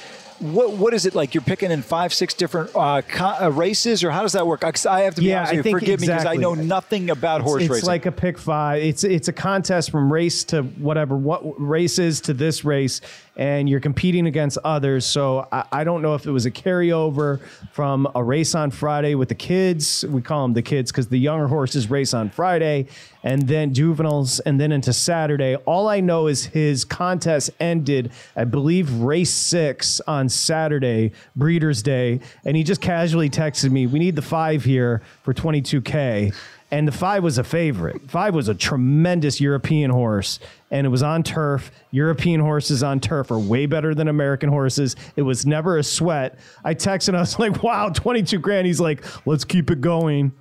what 0.43 0.73
what 0.73 0.93
is 0.93 1.05
it 1.05 1.15
like? 1.15 1.33
You're 1.33 1.41
picking 1.43 1.71
in 1.71 1.81
five, 1.81 2.13
six 2.13 2.33
different 2.33 2.71
uh, 2.75 3.01
co- 3.01 3.35
uh, 3.45 3.49
races, 3.49 4.03
or 4.03 4.11
how 4.11 4.21
does 4.21 4.33
that 4.33 4.45
work? 4.45 4.61
'Cause 4.61 4.85
I 4.85 5.01
have 5.01 5.15
to 5.15 5.21
be 5.21 5.27
Yeah, 5.27 5.39
honest 5.39 5.55
with 5.57 5.65
you. 5.67 5.71
Forgive 5.71 6.01
me 6.01 6.07
because 6.07 6.25
I 6.25 6.35
know 6.35 6.53
nothing 6.53 7.09
about 7.09 7.37
It's- 7.41 7.49
horse 7.49 7.61
it's 7.63 7.69
racing. 7.71 7.77
It's 7.79 7.87
like 7.87 8.05
a 8.05 8.11
pick 8.11 8.37
five. 8.37 8.83
It's 8.83 9.03
it's 9.03 9.27
a 9.27 9.33
contest 9.33 9.89
from 9.91 10.11
race 10.11 10.43
to 10.45 10.63
whatever 10.63 11.15
what 11.15 11.41
races 11.61 12.19
to 12.21 12.33
this 12.33 12.65
race, 12.65 13.01
and 13.35 13.67
you're 13.67 13.79
competing 13.79 14.27
against 14.27 14.57
others. 14.63 15.05
So 15.05 15.47
I, 15.51 15.65
I 15.71 15.83
don't 15.83 16.01
know 16.01 16.13
if 16.15 16.25
it 16.25 16.31
was 16.31 16.45
a 16.45 16.51
carryover 16.51 17.39
from 17.71 18.07
a 18.13 18.23
race 18.23 18.53
on 18.53 18.71
Friday 18.71 19.15
with 19.15 19.29
the 19.29 19.35
kids. 19.35 20.05
We 20.07 20.21
call 20.21 20.43
them 20.43 20.53
the 20.53 20.61
kids 20.61 20.91
because 20.91 21.07
the 21.07 21.17
younger 21.17 21.47
horses 21.47 21.89
race 21.89 22.13
on 22.13 22.29
Friday, 22.29 22.87
and 23.23 23.47
then 23.47 23.73
juveniles, 23.73 24.39
and 24.41 24.59
then 24.59 24.71
into 24.71 24.93
Saturday. 24.93 25.55
All 25.55 25.87
I 25.87 25.99
know 25.99 26.27
is 26.27 26.45
his 26.45 26.85
contest 26.85 27.49
ended, 27.59 28.11
I 28.35 28.43
believe, 28.43 28.91
race 28.91 29.33
six 29.33 29.99
on 30.01 30.29
Saturday, 30.29 31.13
Breeders' 31.35 31.81
Day, 31.81 32.19
and 32.45 32.55
he 32.55 32.63
just 32.63 32.81
casually 32.81 33.29
texted 33.29 33.71
me, 33.71 33.87
"We 33.87 33.99
need 33.99 34.15
the 34.15 34.21
five 34.21 34.63
here 34.63 35.01
for 35.23 35.33
22k." 35.33 36.33
And 36.73 36.87
the 36.87 36.91
five 36.91 37.21
was 37.21 37.37
a 37.37 37.43
favorite. 37.43 38.09
Five 38.09 38.33
was 38.33 38.47
a 38.47 38.55
tremendous 38.55 39.39
European 39.39 39.91
horse, 39.91 40.39
and 40.71 40.87
it 40.87 40.89
was 40.89 41.03
on 41.03 41.21
turf. 41.21 41.69
European 41.91 42.39
horses 42.39 42.81
on 42.81 42.99
turf 42.99 43.29
are 43.29 43.37
way 43.37 43.67
better 43.67 43.93
than 43.93 44.07
American 44.07 44.49
horses. 44.49 44.95
It 45.15 45.21
was 45.21 45.45
never 45.45 45.77
a 45.77 45.83
sweat. 45.83 46.39
I 46.65 46.73
texted, 46.73 47.13
I 47.13 47.19
was 47.19 47.37
like, 47.37 47.61
wow, 47.61 47.89
22 47.89 48.39
grand. 48.39 48.65
He's 48.65 48.79
like, 48.79 49.05
let's 49.27 49.45
keep 49.45 49.69
it 49.69 49.81
going. 49.81 50.31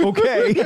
Okay. 0.00 0.52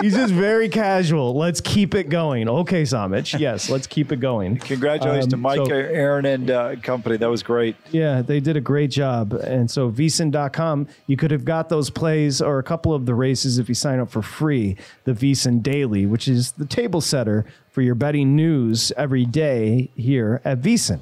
He's 0.00 0.14
just 0.14 0.32
very 0.32 0.68
casual. 0.68 1.34
Let's 1.36 1.60
keep 1.60 1.94
it 1.94 2.08
going. 2.08 2.48
Okay, 2.48 2.82
Somich. 2.82 3.38
Yes, 3.38 3.70
let's 3.70 3.86
keep 3.86 4.12
it 4.12 4.20
going. 4.20 4.56
Congratulations 4.58 5.28
to 5.28 5.36
Um, 5.36 5.40
Mike, 5.42 5.56
so- 5.58 5.66
Aaron, 5.72 6.26
and 6.26 6.50
uh, 6.50 6.76
company. 6.82 7.16
That 7.16 7.30
was 7.30 7.42
great. 7.42 7.76
yeah, 7.90 8.22
they 8.22 8.40
did 8.40 8.56
a 8.56 8.60
great 8.60 8.90
job. 8.90 9.32
And 9.32 9.70
so 9.70 9.90
vsin.com, 9.90 10.88
you 11.06 11.16
could 11.16 11.30
have 11.30 11.44
got 11.44 11.68
those 11.68 11.90
plays 11.90 12.40
or 12.40 12.58
a 12.58 12.62
couple 12.62 12.94
of 12.94 13.06
the 13.06 13.14
races 13.14 13.58
if 13.58 13.68
you 13.68 13.74
sign 13.74 14.00
up 14.00 14.10
for 14.10 14.22
free, 14.22 14.76
the 15.04 15.12
vsin 15.12 15.62
daily, 15.62 16.06
which 16.06 16.28
is 16.28 16.52
the 16.52 16.66
table 16.66 17.00
setter 17.00 17.44
for 17.70 17.82
your 17.82 17.94
betting 17.94 18.36
news 18.36 18.92
every 18.96 19.24
day 19.24 19.90
here 19.96 20.40
at 20.44 20.60
vsin. 20.60 21.00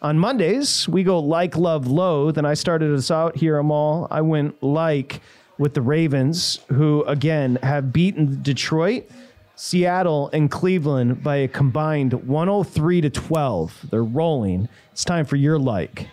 On 0.00 0.16
Mondays, 0.16 0.88
we 0.88 1.02
go 1.02 1.18
like, 1.18 1.56
love, 1.56 1.88
loathe. 1.88 2.38
And 2.38 2.46
I 2.46 2.54
started 2.54 2.94
us 2.94 3.10
out 3.10 3.36
here, 3.36 3.58
Amal. 3.58 4.06
I 4.10 4.20
went 4.20 4.62
like 4.62 5.20
with 5.58 5.74
the 5.74 5.82
Ravens, 5.82 6.60
who 6.68 7.02
again 7.04 7.58
have 7.64 7.92
beaten 7.92 8.40
Detroit, 8.42 9.08
Seattle, 9.56 10.30
and 10.32 10.48
Cleveland 10.48 11.24
by 11.24 11.36
a 11.36 11.48
combined 11.48 12.12
103 12.12 13.00
to 13.00 13.10
12. 13.10 13.86
They're 13.90 14.04
rolling. 14.04 14.68
It's 14.92 15.04
time 15.04 15.24
for 15.24 15.34
your 15.34 15.58
like. 15.58 16.06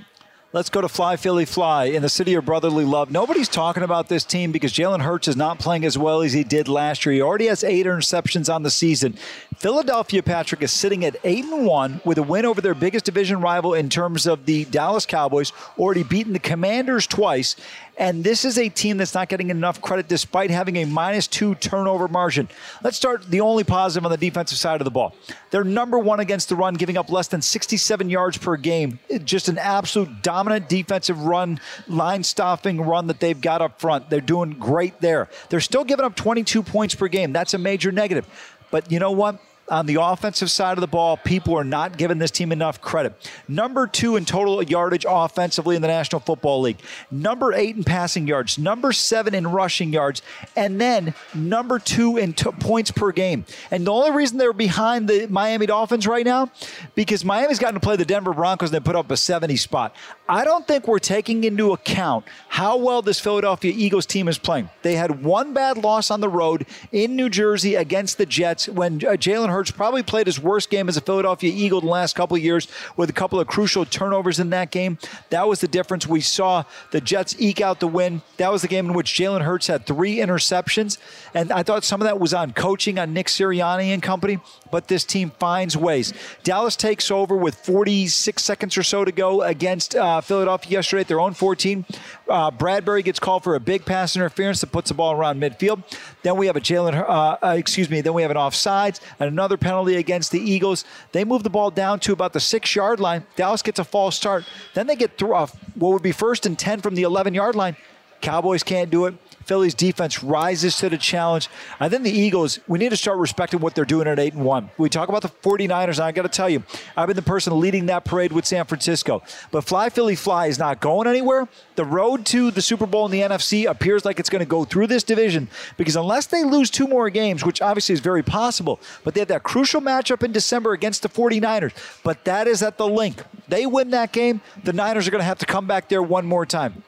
Let's 0.55 0.69
go 0.69 0.79
to 0.79 0.87
Fly 0.87 1.17
Philly 1.17 1.43
Fly 1.43 1.83
in 1.83 2.01
the 2.01 2.07
city 2.07 2.33
of 2.33 2.45
brotherly 2.45 2.85
love. 2.85 3.11
Nobody's 3.11 3.49
talking 3.49 3.83
about 3.83 4.07
this 4.07 4.23
team 4.23 4.53
because 4.53 4.71
Jalen 4.71 5.01
Hurts 5.01 5.27
is 5.27 5.35
not 5.35 5.59
playing 5.59 5.83
as 5.83 5.97
well 5.97 6.21
as 6.21 6.31
he 6.31 6.45
did 6.45 6.69
last 6.69 7.05
year. 7.05 7.15
He 7.15 7.21
already 7.21 7.47
has 7.47 7.61
eight 7.61 7.85
interceptions 7.85 8.49
on 8.49 8.63
the 8.63 8.71
season. 8.71 9.17
Philadelphia 9.57 10.23
Patrick 10.23 10.61
is 10.61 10.71
sitting 10.71 11.03
at 11.03 11.17
eight 11.25 11.43
and 11.43 11.65
one 11.65 11.99
with 12.05 12.17
a 12.17 12.23
win 12.23 12.45
over 12.45 12.61
their 12.61 12.73
biggest 12.73 13.03
division 13.03 13.41
rival 13.41 13.73
in 13.73 13.89
terms 13.89 14.25
of 14.25 14.45
the 14.45 14.63
Dallas 14.63 15.05
Cowboys, 15.05 15.51
already 15.77 16.03
beaten 16.03 16.31
the 16.31 16.39
Commanders 16.39 17.05
twice. 17.05 17.57
And 17.97 18.23
this 18.23 18.43
is 18.43 18.57
a 18.57 18.67
team 18.67 18.97
that's 18.97 19.13
not 19.13 19.29
getting 19.29 19.49
enough 19.49 19.81
credit 19.81 20.07
despite 20.07 20.49
having 20.51 20.75
a 20.77 20.85
minus 20.85 21.27
two 21.27 21.55
turnover 21.55 22.07
margin. 22.07 22.49
Let's 22.83 22.97
start 22.97 23.25
the 23.29 23.41
only 23.41 23.63
positive 23.63 24.05
on 24.05 24.11
the 24.11 24.17
defensive 24.17 24.57
side 24.57 24.81
of 24.81 24.85
the 24.85 24.91
ball. 24.91 25.15
They're 25.51 25.63
number 25.63 25.97
one 25.97 26.19
against 26.19 26.49
the 26.49 26.55
run, 26.55 26.73
giving 26.73 26.97
up 26.97 27.09
less 27.09 27.29
than 27.29 27.41
67 27.41 28.09
yards 28.09 28.37
per 28.37 28.57
game. 28.57 28.99
Just 29.23 29.47
an 29.47 29.57
absolute 29.57 30.21
dominant 30.21 30.67
defensive 30.67 31.23
run, 31.23 31.59
line 31.87 32.23
stopping 32.23 32.81
run 32.81 33.07
that 33.07 33.19
they've 33.19 33.39
got 33.39 33.61
up 33.61 33.79
front. 33.79 34.09
They're 34.09 34.19
doing 34.19 34.51
great 34.51 34.99
there. 34.99 35.29
They're 35.49 35.61
still 35.61 35.85
giving 35.85 36.05
up 36.05 36.15
22 36.15 36.63
points 36.63 36.95
per 36.95 37.07
game. 37.07 37.31
That's 37.31 37.53
a 37.53 37.57
major 37.57 37.91
negative. 37.91 38.27
But 38.71 38.91
you 38.91 38.99
know 38.99 39.11
what? 39.11 39.39
On 39.69 39.85
the 39.85 39.95
offensive 39.99 40.51
side 40.51 40.77
of 40.77 40.81
the 40.81 40.87
ball, 40.87 41.17
people 41.17 41.55
are 41.55 41.63
not 41.63 41.97
giving 41.97 42.19
this 42.19 42.31
team 42.31 42.51
enough 42.51 42.81
credit. 42.81 43.13
Number 43.47 43.87
two 43.87 44.15
in 44.15 44.25
total 44.25 44.61
yardage 44.61 45.05
offensively 45.07 45.75
in 45.75 45.81
the 45.81 45.87
National 45.87 46.19
Football 46.19 46.61
League. 46.61 46.79
Number 47.09 47.53
eight 47.53 47.75
in 47.75 47.83
passing 47.83 48.27
yards. 48.27 48.57
Number 48.57 48.91
seven 48.91 49.33
in 49.33 49.47
rushing 49.47 49.91
yards. 49.91 50.21
And 50.55 50.79
then 50.79 51.13
number 51.33 51.79
two 51.79 52.17
in 52.17 52.33
t- 52.33 52.51
points 52.51 52.91
per 52.91 53.11
game. 53.11 53.45
And 53.71 53.87
the 53.87 53.91
only 53.91 54.11
reason 54.11 54.37
they're 54.37 54.53
behind 54.53 55.07
the 55.07 55.27
Miami 55.27 55.65
Dolphins 55.65 56.05
right 56.05 56.25
now, 56.25 56.51
because 56.93 57.25
Miami's 57.25 57.59
gotten 57.59 57.75
to 57.75 57.79
play 57.79 57.95
the 57.95 58.05
Denver 58.05 58.33
Broncos 58.33 58.69
and 58.69 58.75
they 58.75 58.85
put 58.85 58.95
up 58.95 59.09
a 59.09 59.17
70 59.17 59.55
spot. 59.55 59.95
I 60.29 60.43
don't 60.43 60.67
think 60.67 60.87
we're 60.87 60.99
taking 60.99 61.43
into 61.43 61.71
account 61.71 62.25
how 62.49 62.77
well 62.77 63.01
this 63.01 63.19
Philadelphia 63.19 63.73
Eagles 63.75 64.05
team 64.05 64.27
is 64.27 64.37
playing. 64.37 64.69
They 64.81 64.95
had 64.95 65.23
one 65.23 65.53
bad 65.53 65.77
loss 65.77 66.09
on 66.11 66.21
the 66.21 66.29
road 66.29 66.65
in 66.91 67.15
New 67.15 67.29
Jersey 67.29 67.75
against 67.75 68.17
the 68.17 68.25
Jets 68.25 68.67
when 68.67 68.95
uh, 68.95 69.11
Jalen 69.11 69.54
Hurts 69.55 69.71
probably 69.71 70.03
played 70.03 70.27
his 70.27 70.39
worst 70.39 70.69
game 70.69 70.89
as 70.89 70.97
a 70.97 71.01
Philadelphia 71.01 71.51
Eagle 71.53 71.79
the 71.79 71.87
last 71.87 72.13
couple 72.15 72.35
of 72.35 72.43
years 72.43 72.67
with 72.97 73.09
a 73.09 73.13
couple 73.13 73.39
of 73.39 73.47
crucial 73.47 73.85
turnovers 73.85 74.39
in 74.39 74.49
that 74.49 74.69
game. 74.69 74.97
That 75.29 75.47
was 75.47 75.61
the 75.61 75.67
difference. 75.69 76.05
We 76.05 76.19
saw 76.19 76.65
the 76.91 76.99
Jets 76.99 77.35
eke 77.39 77.61
out 77.61 77.79
the 77.79 77.87
win. 77.87 78.21
That 78.35 78.51
was 78.51 78.63
the 78.63 78.67
game 78.67 78.87
in 78.87 78.93
which 78.93 79.13
Jalen 79.13 79.41
Hurts 79.41 79.67
had 79.67 79.85
three 79.85 80.17
interceptions. 80.17 80.97
And 81.33 81.53
I 81.53 81.63
thought 81.63 81.85
some 81.85 82.01
of 82.01 82.05
that 82.05 82.19
was 82.19 82.33
on 82.33 82.51
coaching 82.51 82.99
on 82.99 83.13
Nick 83.13 83.27
Sirianni 83.27 83.93
and 83.93 84.03
company, 84.03 84.39
but 84.75 84.89
this 84.89 85.05
team 85.05 85.31
finds 85.39 85.77
ways. 85.77 86.11
Dallas 86.43 86.75
takes 86.75 87.09
over 87.09 87.37
with 87.37 87.55
46 87.55 88.43
seconds 88.43 88.77
or 88.77 88.83
so 88.83 89.05
to 89.05 89.11
go 89.13 89.41
against 89.41 89.95
uh, 89.95 90.19
Philadelphia 90.19 90.69
yesterday 90.69 90.99
at 90.99 91.07
their 91.07 91.21
own 91.21 91.33
14. 91.33 91.85
Uh, 92.27 92.51
Bradberry 92.51 93.01
gets 93.01 93.17
called 93.17 93.45
for 93.45 93.55
a 93.55 93.59
big 93.61 93.85
pass 93.85 94.17
interference 94.17 94.59
that 94.59 94.73
puts 94.73 94.89
the 94.89 94.93
ball 94.93 95.13
around 95.13 95.41
midfield. 95.41 95.81
Then 96.23 96.35
we 96.35 96.47
have 96.47 96.57
a 96.57 96.59
Jalen, 96.59 96.93
uh, 96.93 97.37
uh, 97.41 97.55
excuse 97.57 97.89
me, 97.89 98.01
then 98.01 98.13
we 98.13 98.21
have 98.21 98.31
an 98.31 98.35
offsides 98.35 98.99
and 99.17 99.29
another 99.29 99.55
penalty 99.55 99.95
against 99.95 100.33
the 100.33 100.41
Eagles. 100.41 100.83
They 101.13 101.23
move 101.23 101.43
the 101.43 101.49
ball 101.49 101.71
down 101.71 102.01
to 102.01 102.11
about 102.11 102.33
the 102.33 102.41
six 102.41 102.75
yard 102.75 102.99
line. 102.99 103.25
Dallas 103.37 103.61
gets 103.61 103.79
a 103.79 103.85
false 103.85 104.17
start. 104.17 104.43
Then 104.73 104.87
they 104.87 104.97
get 104.97 105.17
through 105.17 105.35
off 105.35 105.55
what 105.75 105.93
would 105.93 106.03
be 106.03 106.11
first 106.11 106.45
and 106.45 106.59
10 106.59 106.81
from 106.81 106.95
the 106.95 107.03
11 107.03 107.33
yard 107.33 107.55
line. 107.55 107.77
Cowboys 108.19 108.61
can't 108.61 108.89
do 108.89 109.05
it. 109.05 109.13
Philly's 109.45 109.73
defense 109.73 110.23
rises 110.23 110.77
to 110.77 110.89
the 110.89 110.97
challenge. 110.97 111.49
I 111.79 111.87
think 111.87 112.03
the 112.03 112.11
Eagles, 112.11 112.59
we 112.67 112.79
need 112.79 112.89
to 112.89 112.97
start 112.97 113.17
respecting 113.19 113.59
what 113.59 113.75
they're 113.75 113.85
doing 113.85 114.07
at 114.07 114.19
8 114.19 114.33
and 114.33 114.43
1. 114.43 114.69
We 114.77 114.89
talk 114.89 115.09
about 115.09 115.21
the 115.21 115.29
49ers, 115.29 115.97
and 115.97 116.01
I 116.01 116.11
got 116.11 116.23
to 116.23 116.29
tell 116.29 116.49
you, 116.49 116.63
I've 116.97 117.07
been 117.07 117.15
the 117.15 117.21
person 117.21 117.59
leading 117.59 117.85
that 117.85 118.05
parade 118.05 118.31
with 118.31 118.45
San 118.45 118.65
Francisco. 118.65 119.21
But 119.51 119.61
Fly 119.61 119.89
Philly 119.89 120.15
Fly 120.15 120.47
is 120.47 120.57
not 120.57 120.79
going 120.79 121.07
anywhere. 121.07 121.47
The 121.75 121.85
road 121.85 122.25
to 122.27 122.51
the 122.51 122.61
Super 122.61 122.85
Bowl 122.85 123.05
in 123.05 123.11
the 123.11 123.21
NFC 123.21 123.69
appears 123.69 124.03
like 124.03 124.19
it's 124.19 124.29
going 124.29 124.39
to 124.39 124.49
go 124.49 124.65
through 124.65 124.87
this 124.87 125.03
division 125.03 125.47
because 125.77 125.95
unless 125.95 126.25
they 126.25 126.43
lose 126.43 126.69
two 126.69 126.87
more 126.87 127.09
games, 127.09 127.45
which 127.45 127.61
obviously 127.61 127.93
is 127.93 127.99
very 127.99 128.23
possible, 128.23 128.79
but 129.03 129.13
they 129.13 129.21
have 129.21 129.27
that 129.27 129.43
crucial 129.43 129.81
matchup 129.81 130.23
in 130.23 130.31
December 130.31 130.73
against 130.73 131.03
the 131.03 131.09
49ers. 131.09 131.73
But 132.03 132.25
that 132.25 132.47
is 132.47 132.63
at 132.63 132.77
the 132.77 132.87
Linc. 132.87 133.23
They 133.47 133.65
win 133.65 133.91
that 133.91 134.11
game, 134.11 134.41
the 134.63 134.73
Niners 134.73 135.07
are 135.07 135.11
going 135.11 135.19
to 135.19 135.25
have 135.25 135.39
to 135.39 135.45
come 135.45 135.67
back 135.67 135.89
there 135.89 136.01
one 136.01 136.25
more 136.25 136.45
time. 136.45 136.83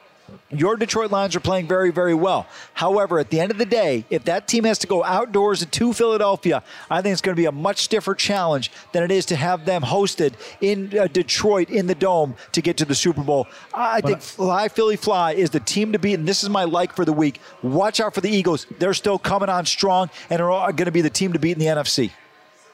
Your 0.49 0.77
Detroit 0.77 1.11
Lions 1.11 1.35
are 1.35 1.41
playing 1.41 1.67
very, 1.67 1.91
very 1.91 2.13
well. 2.13 2.47
However, 2.73 3.19
at 3.19 3.29
the 3.29 3.39
end 3.39 3.51
of 3.51 3.57
the 3.57 3.65
day, 3.65 4.05
if 4.09 4.23
that 4.25 4.47
team 4.47 4.63
has 4.63 4.79
to 4.79 4.87
go 4.87 5.03
outdoors 5.03 5.65
to 5.65 5.93
Philadelphia, 5.93 6.63
I 6.89 7.01
think 7.01 7.11
it's 7.11 7.21
going 7.21 7.35
to 7.35 7.39
be 7.39 7.47
a 7.47 7.51
much 7.51 7.79
stiffer 7.79 8.15
challenge 8.15 8.71
than 8.93 9.03
it 9.03 9.11
is 9.11 9.25
to 9.27 9.35
have 9.35 9.65
them 9.65 9.81
hosted 9.81 10.33
in 10.61 10.97
uh, 10.97 11.07
Detroit 11.07 11.69
in 11.69 11.87
the 11.87 11.95
dome 11.95 12.35
to 12.53 12.61
get 12.61 12.77
to 12.77 12.85
the 12.85 12.95
Super 12.95 13.23
Bowl. 13.23 13.47
I 13.73 13.99
think 13.99 14.21
Fly 14.21 14.69
Philly 14.69 14.95
Fly 14.95 15.33
is 15.33 15.49
the 15.49 15.59
team 15.59 15.91
to 15.91 15.99
beat, 15.99 16.13
and 16.13 16.27
this 16.27 16.43
is 16.43 16.49
my 16.49 16.63
like 16.63 16.95
for 16.95 17.03
the 17.03 17.13
week. 17.13 17.41
Watch 17.61 17.99
out 17.99 18.15
for 18.15 18.21
the 18.21 18.29
Eagles. 18.29 18.65
They're 18.79 18.93
still 18.93 19.19
coming 19.19 19.49
on 19.49 19.65
strong 19.65 20.09
and 20.29 20.41
are 20.41 20.71
going 20.71 20.85
to 20.85 20.91
be 20.91 21.01
the 21.01 21.09
team 21.09 21.33
to 21.33 21.39
beat 21.39 21.53
in 21.53 21.59
the 21.59 21.65
NFC. 21.65 22.11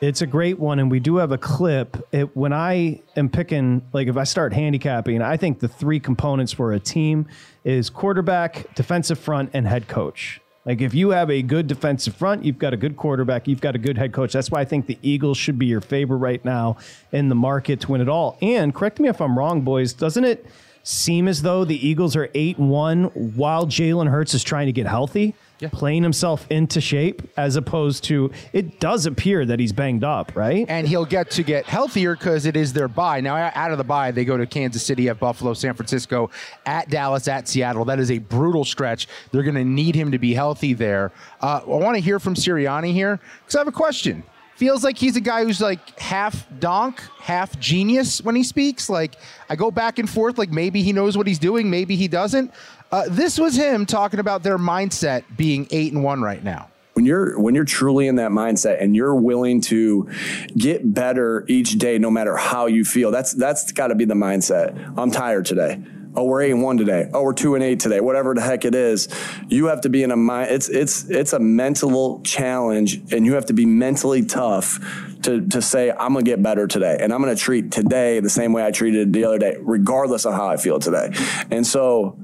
It's 0.03 0.21
a 0.21 0.27
great 0.27 0.59
one, 0.59 0.79
and 0.79 0.91
we 0.91 0.99
do 0.99 1.15
have 1.15 1.31
a 1.31 1.37
clip. 1.37 1.95
It, 2.11 2.35
when 2.35 2.51
I 2.51 2.99
am 3.15 3.29
picking, 3.29 3.81
like 3.93 4.09
if 4.09 4.17
I 4.17 4.25
start 4.25 4.51
handicapping, 4.51 5.21
I 5.21 5.37
think 5.37 5.61
the 5.61 5.69
three 5.69 6.01
components 6.01 6.51
for 6.51 6.73
a 6.73 6.79
team 6.79 7.25
is 7.63 7.89
quarterback, 7.89 8.75
defensive 8.75 9.17
front, 9.17 9.51
and 9.53 9.65
head 9.65 9.87
coach. 9.87 10.41
Like 10.65 10.81
if 10.81 10.93
you 10.93 11.11
have 11.11 11.29
a 11.29 11.41
good 11.41 11.67
defensive 11.67 12.15
front, 12.15 12.43
you've 12.43 12.59
got 12.59 12.73
a 12.73 12.77
good 12.77 12.97
quarterback, 12.97 13.47
you've 13.47 13.61
got 13.61 13.75
a 13.75 13.77
good 13.77 13.97
head 13.97 14.11
coach. 14.11 14.33
That's 14.33 14.51
why 14.51 14.59
I 14.59 14.65
think 14.65 14.87
the 14.87 14.99
Eagles 15.01 15.37
should 15.37 15.57
be 15.57 15.67
your 15.67 15.79
favorite 15.79 16.17
right 16.17 16.43
now 16.43 16.75
in 17.13 17.29
the 17.29 17.35
market 17.35 17.79
to 17.81 17.91
win 17.91 18.01
it 18.01 18.09
all. 18.09 18.37
And 18.41 18.75
correct 18.75 18.99
me 18.99 19.07
if 19.07 19.21
I'm 19.21 19.37
wrong, 19.37 19.61
boys, 19.61 19.93
doesn't 19.93 20.25
it 20.25 20.45
seem 20.83 21.29
as 21.29 21.43
though 21.43 21.63
the 21.63 21.87
Eagles 21.87 22.17
are 22.17 22.29
eight 22.33 22.59
one 22.59 23.05
while 23.35 23.65
Jalen 23.65 24.09
Hurts 24.09 24.33
is 24.33 24.43
trying 24.43 24.65
to 24.65 24.73
get 24.73 24.85
healthy? 24.85 25.33
Yeah. 25.63 25.69
playing 25.69 26.03
himself 26.03 26.45
into 26.49 26.79
shape 26.81 27.21
as 27.37 27.55
opposed 27.55 28.03
to 28.05 28.31
it 28.51 28.79
does 28.79 29.05
appear 29.05 29.45
that 29.45 29.59
he's 29.59 29.73
banged 29.73 30.03
up, 30.03 30.35
right? 30.35 30.65
And 30.69 30.87
he'll 30.87 31.05
get 31.05 31.31
to 31.31 31.43
get 31.43 31.65
healthier 31.65 32.15
because 32.15 32.45
it 32.45 32.55
is 32.55 32.73
their 32.73 32.87
bye. 32.87 33.21
Now, 33.21 33.35
out 33.35 33.71
of 33.71 33.77
the 33.77 33.83
bye, 33.83 34.11
they 34.11 34.25
go 34.25 34.37
to 34.37 34.45
Kansas 34.45 34.83
City, 34.83 35.09
at 35.09 35.19
Buffalo, 35.19 35.53
San 35.53 35.73
Francisco, 35.73 36.29
at 36.65 36.89
Dallas, 36.89 37.27
at 37.27 37.47
Seattle. 37.47 37.85
That 37.85 37.99
is 37.99 38.11
a 38.11 38.19
brutal 38.19 38.65
stretch. 38.65 39.07
They're 39.31 39.43
going 39.43 39.55
to 39.55 39.65
need 39.65 39.95
him 39.95 40.11
to 40.11 40.19
be 40.19 40.33
healthy 40.33 40.73
there. 40.73 41.11
Uh, 41.41 41.61
I 41.63 41.67
want 41.67 41.95
to 41.95 42.01
hear 42.01 42.19
from 42.19 42.35
Sirianni 42.35 42.93
here 42.93 43.19
because 43.39 43.55
I 43.55 43.59
have 43.59 43.67
a 43.67 43.71
question 43.71 44.23
feels 44.55 44.83
like 44.83 44.97
he's 44.97 45.15
a 45.15 45.21
guy 45.21 45.43
who's 45.43 45.59
like 45.59 45.99
half 45.99 46.47
donk, 46.59 47.01
half 47.19 47.59
genius 47.59 48.21
when 48.21 48.35
he 48.35 48.43
speaks. 48.43 48.89
Like 48.89 49.15
I 49.49 49.55
go 49.55 49.71
back 49.71 49.99
and 49.99 50.09
forth. 50.09 50.37
Like 50.37 50.51
maybe 50.51 50.83
he 50.83 50.93
knows 50.93 51.17
what 51.17 51.27
he's 51.27 51.39
doing, 51.39 51.69
maybe 51.69 51.95
he 51.95 52.07
doesn't. 52.07 52.53
Uh, 52.93 53.05
this 53.09 53.39
was 53.39 53.55
him 53.55 53.87
talking 53.87 54.19
about 54.19 54.43
their 54.43 54.59
mindset 54.59 55.23
being 55.35 55.67
eight 55.71 55.91
and 55.93 56.03
one 56.03 56.21
right 56.21 56.43
now. 56.43 56.69
When 56.93 57.07
you're 57.07 57.39
when 57.39 57.55
you're 57.55 57.65
truly 57.65 58.05
in 58.05 58.17
that 58.17 58.29
mindset 58.29 58.83
and 58.83 58.95
you're 58.95 59.15
willing 59.15 59.61
to 59.61 60.07
get 60.55 60.93
better 60.93 61.43
each 61.47 61.79
day 61.79 61.97
no 61.97 62.11
matter 62.11 62.37
how 62.37 62.67
you 62.67 62.85
feel 62.85 63.09
that's 63.09 63.33
that's 63.33 63.71
got 63.71 63.87
to 63.87 63.95
be 63.95 64.05
the 64.05 64.13
mindset. 64.13 64.93
I'm 64.95 65.09
tired 65.09 65.47
today. 65.47 65.83
Oh 66.15 66.25
we're 66.25 66.43
eight 66.43 66.51
and 66.51 66.61
one 66.61 66.77
today. 66.77 67.09
Oh 67.11 67.23
we're 67.23 67.33
two 67.33 67.55
and 67.55 67.63
eight 67.63 67.79
today. 67.79 67.99
Whatever 67.99 68.35
the 68.35 68.41
heck 68.41 68.63
it 68.63 68.75
is 68.75 69.07
you 69.49 69.65
have 69.65 69.81
to 69.81 69.89
be 69.89 70.03
in 70.03 70.11
a 70.11 70.15
mind 70.15 70.51
it's 70.51 70.69
it's 70.69 71.09
it's 71.09 71.33
a 71.33 71.39
mental 71.39 72.21
challenge 72.21 73.01
and 73.11 73.25
you 73.25 73.33
have 73.33 73.47
to 73.47 73.53
be 73.53 73.65
mentally 73.65 74.23
tough 74.23 74.79
to 75.23 75.43
to 75.47 75.63
say 75.63 75.89
i'm 75.89 76.13
gonna 76.13 76.21
get 76.21 76.43
better 76.43 76.67
today. 76.67 76.95
And 76.99 77.11
i'm 77.11 77.21
gonna 77.21 77.35
treat 77.35 77.71
today 77.71 78.19
the 78.19 78.29
same 78.29 78.53
way 78.53 78.63
i 78.63 78.69
treated 78.69 79.13
the 79.13 79.23
other 79.23 79.39
day 79.39 79.57
regardless 79.61 80.27
of 80.27 80.35
how 80.35 80.47
i 80.47 80.57
feel 80.57 80.77
today. 80.77 81.11
And 81.49 81.65
so 81.65 82.19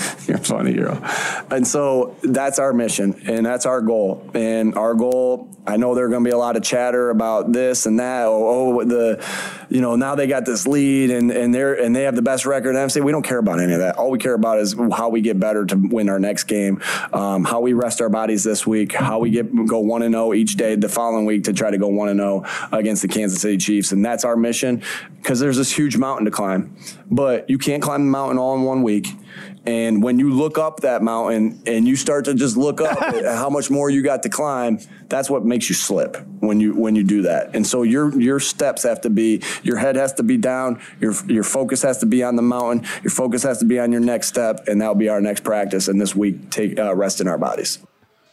You're 0.26 0.38
funny, 0.38 0.72
hero. 0.72 1.00
And 1.50 1.66
so 1.66 2.16
that's 2.22 2.58
our 2.58 2.72
mission 2.72 3.20
and 3.26 3.44
that's 3.44 3.66
our 3.66 3.80
goal. 3.80 4.28
And 4.34 4.74
our 4.74 4.94
goal, 4.94 5.48
I 5.66 5.76
know 5.76 5.94
there 5.94 6.06
are 6.06 6.08
going 6.08 6.24
to 6.24 6.28
be 6.28 6.32
a 6.32 6.38
lot 6.38 6.56
of 6.56 6.62
chatter 6.62 7.10
about 7.10 7.52
this 7.52 7.86
and 7.86 7.98
that. 8.00 8.26
Oh, 8.26 8.80
oh, 8.80 8.84
the, 8.84 9.24
you 9.68 9.80
know, 9.80 9.96
now 9.96 10.14
they 10.14 10.26
got 10.26 10.44
this 10.44 10.66
lead 10.66 11.10
and, 11.10 11.30
and 11.30 11.54
they're, 11.54 11.74
and 11.74 11.94
they 11.94 12.04
have 12.04 12.16
the 12.16 12.22
best 12.22 12.46
record 12.46 12.70
And 12.70 12.78
I'm 12.78 12.88
saying 12.88 13.04
We 13.04 13.12
don't 13.12 13.22
care 13.22 13.38
about 13.38 13.60
any 13.60 13.72
of 13.72 13.80
that. 13.80 13.96
All 13.96 14.10
we 14.10 14.18
care 14.18 14.34
about 14.34 14.58
is 14.58 14.74
how 14.92 15.08
we 15.08 15.20
get 15.20 15.38
better 15.38 15.66
to 15.66 15.76
win 15.76 16.08
our 16.08 16.18
next 16.18 16.44
game, 16.44 16.80
um, 17.12 17.44
how 17.44 17.60
we 17.60 17.72
rest 17.72 18.00
our 18.00 18.08
bodies 18.08 18.44
this 18.44 18.66
week, 18.66 18.94
how 18.94 19.18
we 19.18 19.30
get, 19.30 19.66
go 19.66 19.80
one 19.80 20.02
and 20.02 20.14
zero 20.14 20.26
oh 20.26 20.34
each 20.34 20.56
day 20.56 20.76
the 20.76 20.88
following 20.88 21.26
week 21.26 21.44
to 21.44 21.52
try 21.52 21.70
to 21.70 21.78
go 21.78 21.88
one 21.88 22.08
and 22.08 22.20
zero 22.20 22.44
oh 22.46 22.68
against 22.76 23.02
the 23.02 23.08
Kansas 23.08 23.40
City 23.40 23.58
Chiefs. 23.58 23.92
And 23.92 24.04
that's 24.04 24.24
our 24.24 24.36
mission 24.36 24.82
because 25.16 25.40
there's 25.40 25.56
this 25.56 25.72
huge 25.72 25.96
mountain 25.96 26.24
to 26.24 26.30
climb, 26.30 26.76
but 27.10 27.48
you 27.50 27.58
can't 27.58 27.82
climb 27.82 28.02
the 28.02 28.10
mountain 28.10 28.38
all 28.38 28.54
in 28.54 28.62
one 28.62 28.82
week. 28.82 29.08
And 29.66 30.02
when 30.02 30.18
you 30.18 30.32
look 30.32 30.58
up 30.58 30.80
that 30.80 31.02
mountain 31.02 31.62
and 31.66 31.86
you 31.86 31.96
start 31.96 32.24
to 32.24 32.34
just 32.34 32.56
look 32.56 32.80
up 32.80 32.98
how 33.24 33.50
much 33.50 33.70
more 33.70 33.90
you 33.90 34.02
got 34.02 34.22
to 34.22 34.28
climb, 34.28 34.78
that's 35.08 35.28
what 35.28 35.44
makes 35.44 35.68
you 35.68 35.74
slip 35.74 36.16
when 36.40 36.60
you 36.60 36.74
when 36.74 36.94
you 36.94 37.04
do 37.04 37.22
that. 37.22 37.54
And 37.54 37.66
so 37.66 37.82
your 37.82 38.18
your 38.18 38.40
steps 38.40 38.82
have 38.84 39.02
to 39.02 39.10
be 39.10 39.42
your 39.62 39.76
head 39.76 39.96
has 39.96 40.12
to 40.14 40.22
be 40.22 40.36
down, 40.36 40.80
your 41.00 41.14
your 41.26 41.44
focus 41.44 41.82
has 41.82 41.98
to 41.98 42.06
be 42.06 42.22
on 42.22 42.36
the 42.36 42.42
mountain, 42.42 42.86
your 43.02 43.10
focus 43.10 43.42
has 43.42 43.58
to 43.58 43.64
be 43.64 43.78
on 43.78 43.92
your 43.92 44.00
next 44.00 44.28
step, 44.28 44.66
and 44.66 44.80
that'll 44.80 44.94
be 44.94 45.08
our 45.08 45.20
next 45.20 45.44
practice. 45.44 45.88
And 45.88 46.00
this 46.00 46.14
week, 46.16 46.50
take 46.50 46.78
uh, 46.78 46.94
rest 46.94 47.20
in 47.20 47.28
our 47.28 47.38
bodies. 47.38 47.78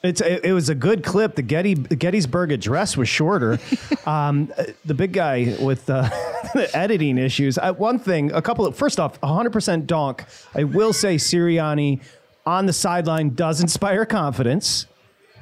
It's 0.04 0.22
it, 0.22 0.46
it 0.46 0.54
was 0.54 0.70
a 0.70 0.76
good 0.76 1.04
clip. 1.04 1.36
The 1.36 1.42
Getty 1.42 1.74
the 1.74 1.96
Gettysburg 1.96 2.52
Address 2.52 2.96
was 2.96 3.10
shorter. 3.10 3.60
um, 4.06 4.52
the 4.86 4.94
big 4.94 5.14
guy 5.14 5.56
with 5.60 5.90
uh, 5.90 6.10
editing 6.74 7.18
issues. 7.18 7.58
Uh, 7.58 7.74
one 7.74 8.00
thing, 8.00 8.32
a 8.32 8.42
couple 8.42 8.66
of 8.66 8.76
first 8.76 9.00
off, 9.00 9.20
100% 9.22 9.88
donk. 9.88 10.26
I 10.56 10.64
will 10.64 10.94
say 10.94 11.16
Sirianni 11.16 12.02
on 12.46 12.66
the 12.66 12.74
sideline 12.74 13.32
does 13.32 13.60
inspire 13.60 14.06
confidence. 14.06 14.86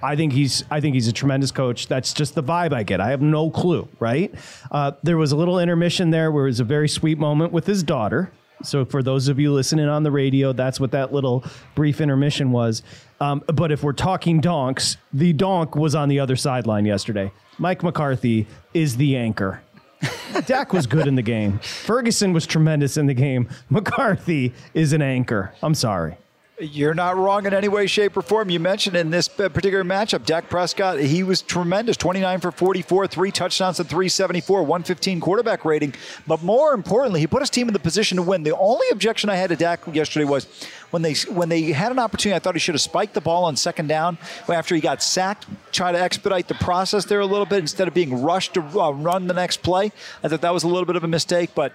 I 0.01 0.15
think 0.15 0.33
he's 0.33 0.63
I 0.69 0.81
think 0.81 0.93
he's 0.93 1.07
a 1.07 1.13
tremendous 1.13 1.51
coach. 1.51 1.87
That's 1.87 2.13
just 2.13 2.35
the 2.35 2.43
vibe 2.43 2.73
I 2.73 2.83
get. 2.83 3.01
I 3.01 3.09
have 3.09 3.21
no 3.21 3.49
clue, 3.49 3.87
right? 3.99 4.33
Uh, 4.71 4.91
there 5.03 5.17
was 5.17 5.31
a 5.31 5.35
little 5.35 5.59
intermission 5.59 6.11
there 6.11 6.31
where 6.31 6.45
it 6.45 6.49
was 6.49 6.59
a 6.59 6.65
very 6.65 6.87
sweet 6.87 7.17
moment 7.17 7.51
with 7.51 7.65
his 7.65 7.83
daughter. 7.83 8.31
So 8.63 8.85
for 8.85 9.03
those 9.03 9.27
of 9.27 9.39
you 9.39 9.53
listening 9.53 9.87
on 9.87 10.03
the 10.03 10.11
radio, 10.11 10.53
that's 10.53 10.79
what 10.79 10.91
that 10.91 11.13
little 11.13 11.43
brief 11.75 12.01
intermission 12.01 12.51
was. 12.51 12.83
Um, 13.19 13.43
but 13.47 13.71
if 13.71 13.83
we're 13.83 13.93
talking 13.93 14.41
donks, 14.41 14.97
the 15.13 15.33
donk 15.33 15.75
was 15.75 15.95
on 15.95 16.09
the 16.09 16.19
other 16.19 16.35
sideline 16.35 16.85
yesterday. 16.85 17.31
Mike 17.57 17.83
McCarthy 17.83 18.47
is 18.73 18.97
the 18.97 19.15
anchor. 19.15 19.61
Dak 20.45 20.73
was 20.73 20.87
good 20.87 21.07
in 21.07 21.15
the 21.15 21.21
game. 21.21 21.59
Ferguson 21.59 22.33
was 22.33 22.45
tremendous 22.45 22.97
in 22.97 23.05
the 23.05 23.13
game. 23.13 23.47
McCarthy 23.69 24.53
is 24.73 24.93
an 24.93 25.01
anchor. 25.01 25.53
I'm 25.63 25.75
sorry. 25.75 26.17
You're 26.57 26.93
not 26.93 27.17
wrong 27.17 27.45
in 27.45 27.53
any 27.53 27.67
way, 27.67 27.85
shape, 27.85 28.15
or 28.15 28.21
form. 28.21 28.49
You 28.49 28.61
mentioned 28.61 28.95
in 28.95 29.09
this 29.09 29.27
particular 29.27 29.83
matchup, 29.83 30.25
Dak 30.25 30.49
Prescott, 30.49 30.99
he 30.99 31.21
was 31.21 31.41
tremendous 31.41 31.97
29 31.97 32.39
for 32.39 32.49
44, 32.49 33.07
three 33.07 33.29
touchdowns 33.29 33.77
and 33.81 33.89
374, 33.89 34.61
115 34.61 35.19
quarterback 35.19 35.65
rating. 35.65 35.93
But 36.25 36.43
more 36.43 36.73
importantly, 36.73 37.19
he 37.19 37.27
put 37.27 37.41
his 37.41 37.49
team 37.49 37.67
in 37.67 37.73
the 37.73 37.79
position 37.79 38.15
to 38.15 38.21
win. 38.21 38.43
The 38.43 38.55
only 38.55 38.87
objection 38.89 39.29
I 39.29 39.35
had 39.35 39.49
to 39.49 39.57
Dak 39.57 39.81
yesterday 39.93 40.23
was 40.23 40.47
when 40.91 41.01
they 41.01 41.15
when 41.29 41.49
they 41.49 41.73
had 41.73 41.91
an 41.91 41.99
opportunity, 41.99 42.37
I 42.37 42.39
thought 42.39 42.55
he 42.55 42.59
should 42.59 42.75
have 42.75 42.81
spiked 42.81 43.15
the 43.15 43.21
ball 43.21 43.43
on 43.43 43.57
second 43.57 43.87
down 43.87 44.17
after 44.47 44.75
he 44.75 44.79
got 44.79 45.03
sacked, 45.03 45.47
try 45.73 45.91
to 45.91 45.99
expedite 45.99 46.47
the 46.47 46.55
process 46.55 47.03
there 47.03 47.19
a 47.19 47.25
little 47.25 47.45
bit 47.45 47.59
instead 47.59 47.89
of 47.89 47.93
being 47.93 48.21
rushed 48.21 48.53
to 48.53 48.61
uh, 48.79 48.91
run 48.91 49.27
the 49.27 49.33
next 49.33 49.61
play. 49.61 49.91
I 50.23 50.29
thought 50.29 50.39
that 50.39 50.53
was 50.53 50.63
a 50.63 50.69
little 50.69 50.85
bit 50.85 50.95
of 50.95 51.03
a 51.03 51.09
mistake, 51.09 51.49
but 51.53 51.73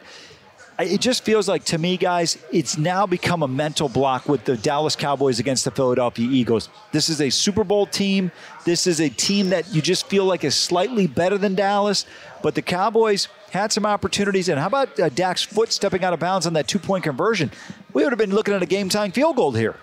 it 0.84 1.00
just 1.00 1.24
feels 1.24 1.48
like 1.48 1.64
to 1.64 1.78
me, 1.78 1.96
guys, 1.96 2.38
it's 2.52 2.78
now 2.78 3.06
become 3.06 3.42
a 3.42 3.48
mental 3.48 3.88
block 3.88 4.28
with 4.28 4.44
the 4.44 4.56
Dallas 4.56 4.94
Cowboys 4.94 5.40
against 5.40 5.64
the 5.64 5.70
Philadelphia 5.70 6.28
Eagles. 6.30 6.68
This 6.92 7.08
is 7.08 7.20
a 7.20 7.30
Super 7.30 7.64
Bowl 7.64 7.86
team. 7.86 8.30
This 8.64 8.86
is 8.86 9.00
a 9.00 9.08
team 9.08 9.50
that 9.50 9.74
you 9.74 9.82
just 9.82 10.06
feel 10.06 10.24
like 10.24 10.44
is 10.44 10.54
slightly 10.54 11.06
better 11.06 11.38
than 11.38 11.54
Dallas, 11.54 12.06
but 12.42 12.54
the 12.54 12.62
Cowboys 12.62 13.28
had 13.50 13.72
some 13.72 13.84
opportunities. 13.84 14.48
And 14.48 14.60
how 14.60 14.68
about 14.68 14.98
uh, 15.00 15.08
Dak's 15.08 15.42
foot 15.42 15.72
stepping 15.72 16.04
out 16.04 16.12
of 16.12 16.20
bounds 16.20 16.46
on 16.46 16.52
that 16.52 16.68
two 16.68 16.78
point 16.78 17.04
conversion? 17.04 17.50
We 17.92 18.04
would 18.04 18.12
have 18.12 18.18
been 18.18 18.34
looking 18.34 18.54
at 18.54 18.62
a 18.62 18.66
game 18.66 18.88
time 18.88 19.12
field 19.12 19.36
goal 19.36 19.52
here. 19.52 19.76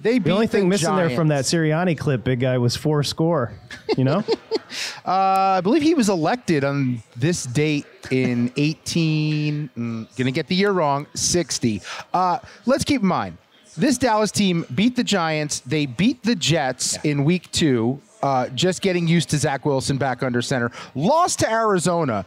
They 0.00 0.18
the 0.18 0.30
only 0.30 0.46
thing 0.46 0.64
the 0.64 0.68
missing 0.68 0.94
there 0.96 1.10
from 1.10 1.28
that 1.28 1.44
Sirianni 1.44 1.98
clip, 1.98 2.24
big 2.24 2.40
guy, 2.40 2.58
was 2.58 2.76
four 2.76 3.02
score. 3.02 3.52
You 3.96 4.04
know, 4.04 4.24
uh, 5.04 5.56
I 5.56 5.60
believe 5.60 5.82
he 5.82 5.94
was 5.94 6.08
elected 6.08 6.64
on 6.64 7.02
this 7.16 7.44
date 7.44 7.86
in 8.10 8.52
18. 8.56 9.70
mm, 9.76 10.16
gonna 10.16 10.30
get 10.30 10.46
the 10.46 10.54
year 10.54 10.70
wrong. 10.70 11.06
60. 11.14 11.82
Uh, 12.14 12.38
let's 12.66 12.84
keep 12.84 13.02
in 13.02 13.08
mind 13.08 13.38
this 13.78 13.96
Dallas 13.96 14.30
team 14.30 14.66
beat 14.74 14.96
the 14.96 15.04
Giants. 15.04 15.60
They 15.60 15.86
beat 15.86 16.22
the 16.22 16.34
Jets 16.34 16.98
in 17.04 17.24
Week 17.24 17.50
Two. 17.52 18.00
Uh, 18.22 18.48
just 18.48 18.82
getting 18.82 19.06
used 19.06 19.30
to 19.30 19.38
Zach 19.38 19.64
Wilson 19.64 19.96
back 19.96 20.22
under 20.24 20.42
center. 20.42 20.72
Lost 20.96 21.38
to 21.40 21.50
Arizona. 21.50 22.24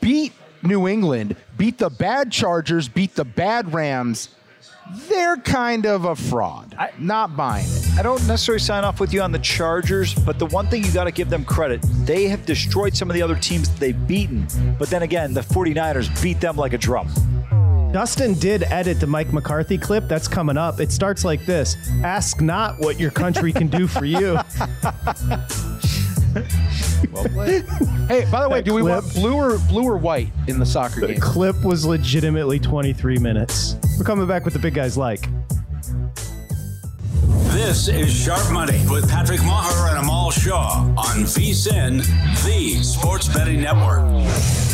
Beat 0.00 0.34
New 0.62 0.86
England. 0.86 1.36
Beat 1.56 1.78
the 1.78 1.88
bad 1.88 2.30
Chargers. 2.30 2.88
Beat 2.88 3.14
the 3.14 3.24
bad 3.24 3.72
Rams 3.72 4.28
they're 5.08 5.36
kind 5.36 5.86
of 5.86 6.04
a 6.04 6.16
fraud. 6.16 6.74
I, 6.78 6.90
Not 6.98 7.36
buying 7.36 7.66
it. 7.66 7.98
I 7.98 8.02
don't 8.02 8.26
necessarily 8.26 8.60
sign 8.60 8.84
off 8.84 9.00
with 9.00 9.12
you 9.12 9.22
on 9.22 9.32
the 9.32 9.38
Chargers, 9.38 10.14
but 10.14 10.38
the 10.38 10.46
one 10.46 10.68
thing 10.68 10.84
you 10.84 10.92
got 10.92 11.04
to 11.04 11.10
give 11.12 11.30
them 11.30 11.44
credit, 11.44 11.80
they 12.04 12.28
have 12.28 12.46
destroyed 12.46 12.96
some 12.96 13.10
of 13.10 13.14
the 13.14 13.22
other 13.22 13.36
teams 13.36 13.68
that 13.68 13.80
they've 13.80 14.06
beaten. 14.06 14.46
But 14.78 14.90
then 14.90 15.02
again, 15.02 15.34
the 15.34 15.40
49ers 15.42 16.22
beat 16.22 16.40
them 16.40 16.56
like 16.56 16.72
a 16.72 16.78
drum. 16.78 17.08
Dustin 17.92 18.34
did 18.34 18.62
edit 18.64 19.00
the 19.00 19.06
Mike 19.06 19.32
McCarthy 19.32 19.76
clip. 19.76 20.06
That's 20.06 20.28
coming 20.28 20.56
up. 20.56 20.78
It 20.78 20.92
starts 20.92 21.24
like 21.24 21.44
this 21.44 21.76
Ask 22.04 22.40
not 22.40 22.78
what 22.78 23.00
your 23.00 23.10
country 23.10 23.52
can 23.52 23.66
do 23.66 23.88
for 23.88 24.04
you. 24.04 24.38
hey, 26.32 28.26
by 28.30 28.42
the 28.42 28.48
way, 28.50 28.62
do 28.62 28.74
we 28.74 28.82
want 28.82 29.12
blue 29.14 29.34
or 29.34 29.58
blue 29.68 29.84
or 29.84 29.96
white 29.96 30.28
in 30.46 30.58
the 30.58 30.66
soccer 30.66 31.00
The 31.00 31.08
game? 31.08 31.20
clip 31.20 31.62
was 31.64 31.84
legitimately 31.84 32.58
23 32.58 33.18
minutes. 33.18 33.76
We're 33.98 34.04
coming 34.04 34.26
back 34.26 34.44
with 34.44 34.54
the 34.54 34.60
big 34.60 34.74
guys 34.74 34.96
like. 34.96 35.28
This 37.22 37.88
is 37.88 38.10
Sharp 38.10 38.50
Money 38.50 38.82
with 38.88 39.08
Patrick 39.08 39.42
Maher 39.44 39.90
and 39.90 39.98
Amal 39.98 40.30
Shaw 40.30 40.86
on 40.96 41.24
VSIN, 41.24 41.98
the 42.44 42.82
Sports 42.82 43.28
Betting 43.28 43.60
Network. 43.60 44.00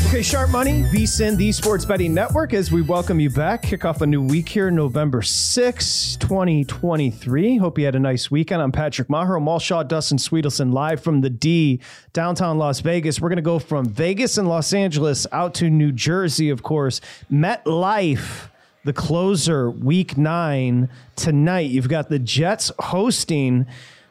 Okay, 0.07 0.23
Sharp 0.23 0.51
Money, 0.51 0.85
VSIN, 0.85 1.37
the 1.37 1.51
Sports 1.51 1.85
Betting 1.85 2.15
Network, 2.15 2.55
as 2.55 2.71
we 2.71 2.83
welcome 2.83 3.19
you 3.19 3.31
back. 3.31 3.63
Kick 3.63 3.85
off 3.85 4.01
a 4.01 4.07
new 4.07 4.23
week 4.23 4.49
here, 4.49 4.71
November 4.71 5.23
6, 5.23 6.17
2023. 6.17 7.57
Hope 7.57 7.79
you 7.79 7.85
had 7.85 7.97
a 7.97 8.01
nice 8.01 8.31
weekend. 8.31 8.63
I'm 8.63 8.71
Patrick 8.71 9.11
Maher, 9.11 9.35
Amal 9.35 9.59
Shaw, 9.59 9.83
Dustin 9.83 10.19
Sweetelson, 10.19 10.73
live 10.73 11.03
from 11.03 11.23
the 11.23 11.31
D, 11.31 11.81
downtown 12.13 12.59
Las 12.59 12.79
Vegas. 12.79 13.21
We're 13.21 13.29
going 13.29 13.37
to 13.37 13.43
go 13.43 13.59
from 13.59 13.87
Vegas 13.87 14.39
and 14.39 14.49
Los 14.49 14.73
Angeles 14.73 15.27
out 15.33 15.55
to 15.55 15.69
New 15.69 15.91
Jersey, 15.91 16.51
of 16.51 16.63
course. 16.63 17.01
MetLife 17.33 18.51
the 18.87 18.93
closer 18.93 19.69
week 19.69 20.17
nine 20.17 20.89
tonight. 21.17 21.71
You've 21.71 21.89
got 21.89 22.09
the 22.09 22.21
Jets 22.21 22.71
hosting, 22.79 23.67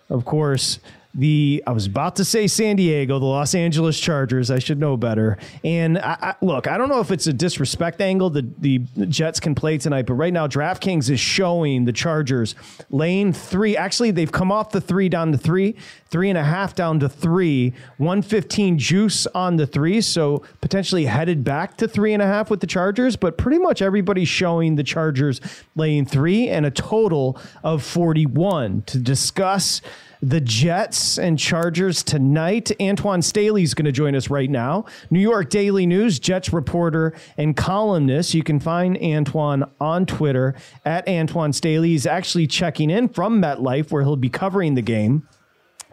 of 0.09 0.25
course, 0.25 0.79
the 1.15 1.63
I 1.65 1.71
was 1.71 1.85
about 1.85 2.17
to 2.17 2.25
say 2.25 2.45
San 2.47 2.75
Diego, 2.75 3.19
the 3.19 3.25
Los 3.25 3.55
Angeles 3.55 3.97
Chargers. 3.99 4.51
I 4.51 4.59
should 4.59 4.79
know 4.79 4.97
better. 4.97 5.37
And 5.63 5.97
I, 5.97 6.17
I, 6.21 6.35
look, 6.41 6.67
I 6.67 6.77
don't 6.77 6.89
know 6.89 6.99
if 6.99 7.09
it's 7.09 7.25
a 7.25 7.33
disrespect 7.33 8.01
angle 8.01 8.29
that 8.31 8.61
the 8.61 8.79
Jets 9.07 9.39
can 9.39 9.55
play 9.55 9.77
tonight, 9.77 10.05
but 10.05 10.15
right 10.15 10.33
now 10.33 10.45
DraftKings 10.45 11.09
is 11.09 11.19
showing 11.19 11.85
the 11.85 11.93
Chargers 11.93 12.53
lane 12.89 13.31
three. 13.31 13.77
Actually, 13.77 14.11
they've 14.11 14.31
come 14.31 14.51
off 14.51 14.71
the 14.71 14.81
three 14.81 15.07
down 15.07 15.31
to 15.31 15.37
three, 15.37 15.75
three 16.09 16.29
and 16.29 16.37
a 16.37 16.43
half 16.43 16.75
down 16.75 16.99
to 16.99 17.07
three, 17.07 17.73
one 17.97 18.21
fifteen 18.21 18.77
juice 18.77 19.25
on 19.27 19.55
the 19.55 19.65
three, 19.65 20.01
so 20.01 20.43
potentially 20.59 21.05
headed 21.05 21.45
back 21.45 21.77
to 21.77 21.87
three 21.87 22.13
and 22.13 22.21
a 22.21 22.27
half 22.27 22.49
with 22.49 22.59
the 22.59 22.67
Chargers. 22.67 23.15
But 23.15 23.37
pretty 23.37 23.59
much 23.59 23.81
everybody's 23.81 24.27
showing 24.27 24.75
the 24.75 24.83
Chargers 24.83 25.39
laying 25.77 26.05
three 26.05 26.49
and 26.49 26.65
a 26.65 26.71
total 26.71 27.39
of 27.63 27.83
forty 27.83 28.25
one 28.25 28.81
to 28.83 28.97
discuss 28.97 29.81
the 30.25 30.41
Jets 30.41 31.19
and 31.19 31.37
Chargers 31.37 32.01
tonight. 32.01 32.71
Antwan 32.79 33.23
Staley 33.23 33.61
is 33.61 33.75
going 33.75 33.85
to 33.85 33.91
join 33.91 34.15
us 34.15 34.27
right 34.27 34.49
now. 34.49 34.85
New 35.11 35.19
York 35.19 35.51
Daily 35.51 35.85
News 35.85 36.17
Jets 36.17 36.51
reporter 36.51 37.13
and 37.37 37.55
columnist. 37.55 38.33
You 38.33 38.41
can 38.41 38.59
find 38.59 38.95
Antwan 38.97 39.69
on 39.79 40.07
Twitter 40.07 40.55
at 40.83 41.05
Antwan 41.05 41.53
Staley. 41.53 41.89
He's 41.89 42.07
actually 42.07 42.47
checking 42.47 42.89
in 42.89 43.07
from 43.09 43.39
MetLife 43.39 43.91
where 43.91 44.01
he'll 44.01 44.15
be 44.15 44.29
covering 44.29 44.73
the 44.73 44.81
game. 44.81 45.27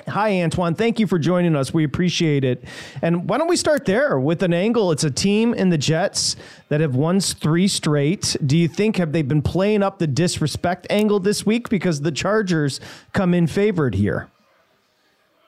Hi, 0.09 0.31
Antwan. 0.31 0.77
Thank 0.77 0.99
you 0.99 1.07
for 1.07 1.19
joining 1.19 1.55
us. 1.55 1.73
We 1.73 1.85
appreciate 1.85 2.45
it. 2.45 2.65
And 3.03 3.29
why 3.29 3.38
don't 3.38 3.49
we 3.49 3.57
start 3.57 3.85
there 3.85 4.19
with 4.19 4.43
an 4.43 4.53
angle? 4.53 4.91
It's 4.91 5.05
a 5.05 5.11
team 5.11 5.55
in 5.55 5.69
the 5.69 5.79
Jets 5.79 6.35
that 6.69 6.81
have 6.81 6.97
won 6.97 7.21
three 7.21 7.69
straight. 7.69 8.37
Do 8.45 8.57
you 8.59 8.67
think 8.67 8.97
have 8.97 9.12
they 9.12 9.23
been 9.23 9.43
playing 9.43 9.83
up 9.83 9.99
the 9.99 10.09
disrespect 10.09 10.87
angle 10.91 11.21
this 11.21 11.47
week 11.47 11.69
because 11.69 12.01
the 12.01 12.11
Chargers 12.11 12.81
come 13.12 13.33
in 13.33 13.47
favored 13.47 13.95
here? 13.95 14.29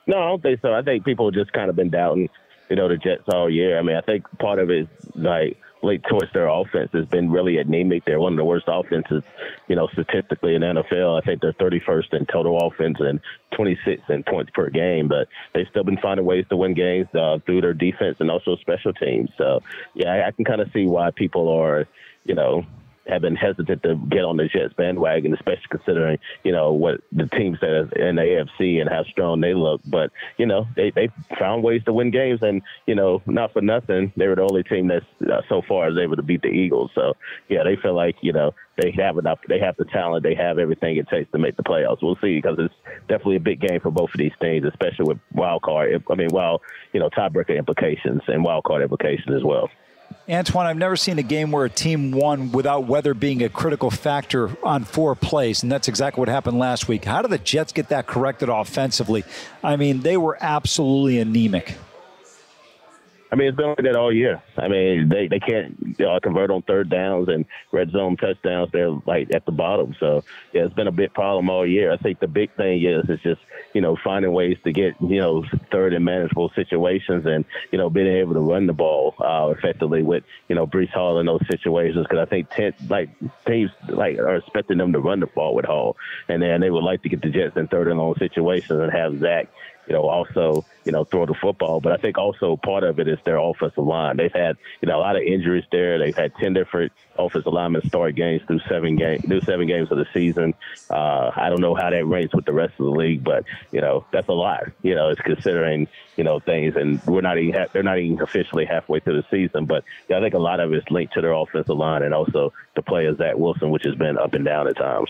No, 0.07 0.17
I 0.17 0.27
don't 0.27 0.41
think 0.41 0.61
so. 0.61 0.73
I 0.73 0.81
think 0.81 1.03
people 1.03 1.27
have 1.27 1.33
just 1.33 1.51
kind 1.51 1.69
of 1.69 1.75
been 1.75 1.89
doubting, 1.89 2.29
you 2.69 2.75
know, 2.75 2.87
the 2.87 2.97
Jets 2.97 3.23
all 3.27 3.49
year. 3.49 3.77
I 3.77 3.81
mean, 3.81 3.97
I 3.97 4.01
think 4.01 4.25
part 4.39 4.59
of 4.59 4.69
it 4.69 4.83
is 4.83 4.87
like 5.15 5.57
late 5.81 6.03
towards 6.09 6.31
their 6.33 6.47
offense 6.47 6.91
has 6.93 7.05
been 7.05 7.31
really 7.31 7.57
anemic. 7.57 8.05
They're 8.05 8.19
one 8.19 8.33
of 8.33 8.37
the 8.37 8.45
worst 8.45 8.65
offenses, 8.67 9.23
you 9.67 9.75
know, 9.75 9.87
statistically 9.87 10.55
in 10.55 10.61
NFL. 10.61 11.21
I 11.21 11.25
think 11.25 11.41
they're 11.41 11.53
31st 11.53 12.13
in 12.13 12.25
total 12.25 12.57
offense 12.67 12.97
and 12.99 13.19
26th 13.53 14.09
in 14.09 14.23
points 14.23 14.51
per 14.53 14.69
game, 14.69 15.07
but 15.07 15.27
they've 15.53 15.67
still 15.69 15.83
been 15.83 15.97
finding 15.97 16.25
ways 16.25 16.45
to 16.49 16.57
win 16.57 16.73
games 16.73 17.07
uh, 17.13 17.39
through 17.45 17.61
their 17.61 17.73
defense 17.73 18.17
and 18.19 18.31
also 18.31 18.55
special 18.57 18.93
teams. 18.93 19.29
So, 19.37 19.61
yeah, 19.93 20.11
I, 20.11 20.27
I 20.27 20.31
can 20.31 20.45
kind 20.45 20.61
of 20.61 20.71
see 20.71 20.85
why 20.85 21.11
people 21.11 21.49
are, 21.49 21.87
you 22.23 22.35
know, 22.35 22.65
have 23.07 23.21
been 23.21 23.35
hesitant 23.35 23.83
to 23.83 23.95
get 24.09 24.23
on 24.23 24.37
the 24.37 24.47
Jets 24.47 24.73
bandwagon, 24.73 25.33
especially 25.33 25.67
considering 25.69 26.19
you 26.43 26.51
know 26.51 26.73
what 26.73 27.01
the 27.11 27.27
teams 27.27 27.59
that 27.61 27.69
are 27.69 28.07
in 28.07 28.15
the 28.15 28.21
AFC 28.21 28.81
and 28.81 28.89
how 28.89 29.03
strong 29.03 29.41
they 29.41 29.53
look. 29.53 29.81
But 29.85 30.11
you 30.37 30.45
know 30.45 30.67
they 30.75 30.91
they 30.91 31.09
found 31.39 31.63
ways 31.63 31.83
to 31.85 31.93
win 31.93 32.11
games, 32.11 32.39
and 32.41 32.61
you 32.85 32.95
know 32.95 33.21
not 33.25 33.53
for 33.53 33.61
nothing 33.61 34.11
they 34.15 34.27
were 34.27 34.35
the 34.35 34.41
only 34.41 34.63
team 34.63 34.87
that's 34.87 35.05
uh, 35.29 35.41
so 35.49 35.61
far 35.67 35.89
is 35.89 35.97
able 35.97 36.15
to 36.15 36.23
beat 36.23 36.41
the 36.41 36.49
Eagles. 36.49 36.91
So 36.95 37.13
yeah, 37.49 37.63
they 37.63 37.75
feel 37.75 37.93
like 37.93 38.15
you 38.21 38.33
know 38.33 38.53
they 38.81 38.91
have 38.91 39.17
enough, 39.17 39.39
they 39.47 39.59
have 39.59 39.77
the 39.77 39.85
talent, 39.85 40.23
they 40.23 40.35
have 40.35 40.59
everything 40.59 40.97
it 40.97 41.07
takes 41.07 41.31
to 41.31 41.37
make 41.37 41.55
the 41.55 41.63
playoffs. 41.63 42.01
We'll 42.01 42.17
see 42.21 42.35
because 42.35 42.57
it's 42.59 42.73
definitely 43.07 43.37
a 43.37 43.41
big 43.41 43.61
game 43.61 43.79
for 43.79 43.91
both 43.91 44.09
of 44.13 44.17
these 44.17 44.33
teams, 44.41 44.65
especially 44.65 45.05
with 45.05 45.19
wild 45.33 45.61
card. 45.61 46.03
I 46.09 46.15
mean, 46.15 46.29
wild 46.31 46.61
you 46.93 46.99
know 46.99 47.09
tiebreaker 47.09 47.57
implications 47.57 48.21
and 48.27 48.43
wild 48.43 48.63
card 48.63 48.81
implications 48.81 49.35
as 49.35 49.43
well. 49.43 49.69
Antwan, 50.27 50.65
I've 50.65 50.77
never 50.77 50.95
seen 50.95 51.19
a 51.19 51.23
game 51.23 51.51
where 51.51 51.65
a 51.65 51.69
team 51.69 52.11
won 52.11 52.51
without 52.51 52.87
weather 52.87 53.13
being 53.13 53.43
a 53.43 53.49
critical 53.49 53.91
factor 53.91 54.57
on 54.63 54.83
four 54.83 55.13
plays, 55.13 55.61
and 55.61 55.71
that's 55.71 55.87
exactly 55.87 56.19
what 56.19 56.29
happened 56.29 56.57
last 56.57 56.87
week. 56.87 57.05
How 57.05 57.21
did 57.21 57.29
the 57.29 57.37
Jets 57.37 57.71
get 57.71 57.89
that 57.89 58.07
corrected 58.07 58.49
offensively? 58.49 59.23
I 59.63 59.75
mean, 59.75 60.01
they 60.01 60.17
were 60.17 60.35
absolutely 60.41 61.19
anemic. 61.19 61.75
I 63.31 63.35
mean, 63.35 63.47
it's 63.47 63.57
been 63.57 63.67
like 63.67 63.77
that 63.77 63.95
all 63.95 64.13
year. 64.13 64.41
I 64.57 64.67
mean, 64.67 65.09
they 65.09 65.27
they 65.27 65.39
can't 65.39 65.99
uh, 65.99 66.19
convert 66.21 66.51
on 66.51 66.61
third 66.61 66.89
downs 66.89 67.27
and 67.27 67.45
red 67.71 67.89
zone 67.91 68.17
touchdowns. 68.17 68.69
They're 68.71 68.91
like 69.05 69.33
at 69.33 69.45
the 69.45 69.51
bottom. 69.51 69.95
So 69.99 70.23
yeah, 70.53 70.65
it's 70.65 70.73
been 70.75 70.87
a 70.87 70.91
big 70.91 71.13
problem 71.13 71.49
all 71.49 71.65
year. 71.65 71.91
I 71.91 71.97
think 71.97 72.19
the 72.19 72.27
big 72.27 72.55
thing 72.55 72.83
is 72.83 73.09
is 73.09 73.19
just 73.21 73.41
you 73.73 73.81
know 73.81 73.97
finding 74.03 74.31
ways 74.31 74.57
to 74.63 74.71
get 74.71 74.93
you 75.01 75.19
know 75.19 75.43
third 75.71 75.93
and 75.93 76.05
manageable 76.05 76.51
situations 76.55 77.25
and 77.25 77.45
you 77.71 77.79
know 77.79 77.89
being 77.89 78.07
able 78.07 78.35
to 78.35 78.41
run 78.41 78.67
the 78.67 78.73
ball 78.73 79.15
uh, 79.19 79.53
effectively 79.57 80.03
with 80.03 80.23
you 80.47 80.55
know 80.55 80.67
Breece 80.67 80.91
Hall 80.91 81.19
in 81.19 81.25
those 81.25 81.45
situations 81.49 82.05
because 82.07 82.19
I 82.19 82.29
think 82.29 82.49
ten, 82.51 82.73
like 82.89 83.09
teams 83.47 83.71
like 83.89 84.19
are 84.19 84.35
expecting 84.35 84.77
them 84.77 84.93
to 84.93 84.99
run 84.99 85.19
the 85.19 85.27
ball 85.27 85.55
with 85.55 85.65
Hall 85.65 85.97
and 86.27 86.41
then 86.43 86.61
they 86.61 86.69
would 86.69 86.83
like 86.83 87.01
to 87.03 87.09
get 87.09 87.21
the 87.23 87.29
Jets 87.29 87.57
in 87.57 87.67
third 87.67 87.87
and 87.87 87.97
long 87.97 88.15
situations 88.19 88.79
and 88.79 88.91
have 88.91 89.19
Zach 89.19 89.49
you 89.87 89.93
know, 89.93 90.07
also, 90.07 90.65
you 90.83 90.91
know, 90.91 91.03
throw 91.03 91.25
the 91.25 91.33
football. 91.33 91.79
But 91.79 91.93
I 91.93 91.97
think 91.97 92.17
also 92.17 92.57
part 92.57 92.83
of 92.83 92.99
it 92.99 93.07
is 93.07 93.19
their 93.25 93.37
offensive 93.37 93.83
line. 93.83 94.17
They've 94.17 94.31
had, 94.33 94.57
you 94.81 94.87
know, 94.87 94.97
a 94.97 95.01
lot 95.01 95.15
of 95.15 95.23
injuries 95.23 95.63
there. 95.71 95.99
They've 95.99 96.15
had 96.15 96.33
10 96.35 96.53
different 96.53 96.91
offensive 97.17 97.53
linemen 97.53 97.87
start 97.87 98.15
games 98.15 98.41
through 98.47 98.59
seven 98.67 98.95
games, 98.95 99.23
through 99.25 99.41
seven 99.41 99.67
games 99.67 99.91
of 99.91 99.97
the 99.97 100.07
season. 100.13 100.53
Uh, 100.89 101.31
I 101.35 101.49
don't 101.49 101.61
know 101.61 101.75
how 101.75 101.89
that 101.89 102.05
rates 102.05 102.33
with 102.33 102.45
the 102.45 102.53
rest 102.53 102.73
of 102.79 102.85
the 102.85 102.91
league, 102.91 103.23
but, 103.23 103.45
you 103.71 103.81
know, 103.81 104.05
that's 104.11 104.27
a 104.27 104.33
lot, 104.33 104.63
you 104.81 104.95
know, 104.95 105.09
it's 105.09 105.21
considering, 105.21 105.87
you 106.17 106.23
know, 106.23 106.39
things. 106.39 106.75
And 106.75 107.03
we're 107.05 107.21
not 107.21 107.37
even, 107.37 107.53
ha- 107.53 107.67
they're 107.71 107.83
not 107.83 107.99
even 107.99 108.21
officially 108.21 108.65
halfway 108.65 108.99
through 108.99 109.21
the 109.21 109.27
season. 109.29 109.65
But 109.65 109.83
yeah, 110.09 110.17
I 110.17 110.21
think 110.21 110.33
a 110.33 110.39
lot 110.39 110.59
of 110.59 110.73
it's 110.73 110.89
linked 110.89 111.13
to 111.13 111.21
their 111.21 111.33
offensive 111.33 111.77
line 111.77 112.03
and 112.03 112.13
also 112.13 112.53
the 112.75 112.81
play 112.81 113.05
of 113.05 113.17
Zach 113.17 113.35
Wilson, 113.35 113.69
which 113.69 113.83
has 113.85 113.95
been 113.95 114.17
up 114.17 114.33
and 114.33 114.45
down 114.45 114.67
at 114.67 114.77
times. 114.77 115.09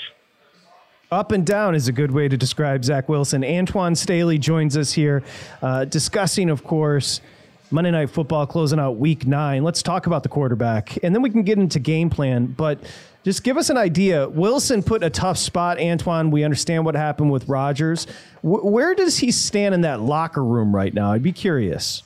Up 1.11 1.31
and 1.31 1.45
down 1.45 1.75
is 1.75 1.87
a 1.87 1.91
good 1.91 2.09
way 2.11 2.27
to 2.27 2.35
describe 2.35 2.83
Zach 2.83 3.07
Wilson. 3.07 3.43
Antwan 3.43 3.95
Staley 3.95 4.39
joins 4.39 4.75
us 4.75 4.91
here, 4.91 5.23
uh, 5.61 5.85
discussing, 5.85 6.49
of 6.49 6.63
course, 6.63 7.21
Monday 7.69 7.91
Night 7.91 8.09
Football 8.09 8.47
closing 8.47 8.79
out 8.79 8.97
Week 8.97 9.27
Nine. 9.27 9.63
Let's 9.63 9.83
talk 9.83 10.07
about 10.07 10.23
the 10.23 10.29
quarterback, 10.29 10.97
and 11.03 11.13
then 11.13 11.21
we 11.21 11.29
can 11.29 11.43
get 11.43 11.59
into 11.59 11.79
game 11.79 12.09
plan. 12.09 12.47
But 12.47 12.79
just 13.23 13.43
give 13.43 13.55
us 13.55 13.69
an 13.69 13.77
idea. 13.77 14.27
Wilson 14.27 14.81
put 14.81 15.03
a 15.03 15.11
tough 15.11 15.37
spot. 15.37 15.77
Antwan, 15.77 16.31
we 16.31 16.43
understand 16.43 16.85
what 16.85 16.95
happened 16.95 17.31
with 17.31 17.47
Rodgers. 17.47 18.07
W- 18.43 18.65
where 18.65 18.95
does 18.95 19.19
he 19.19 19.31
stand 19.31 19.75
in 19.75 19.81
that 19.81 20.01
locker 20.01 20.43
room 20.43 20.75
right 20.75 20.93
now? 20.93 21.11
I'd 21.11 21.23
be 21.23 21.33
curious. 21.33 22.01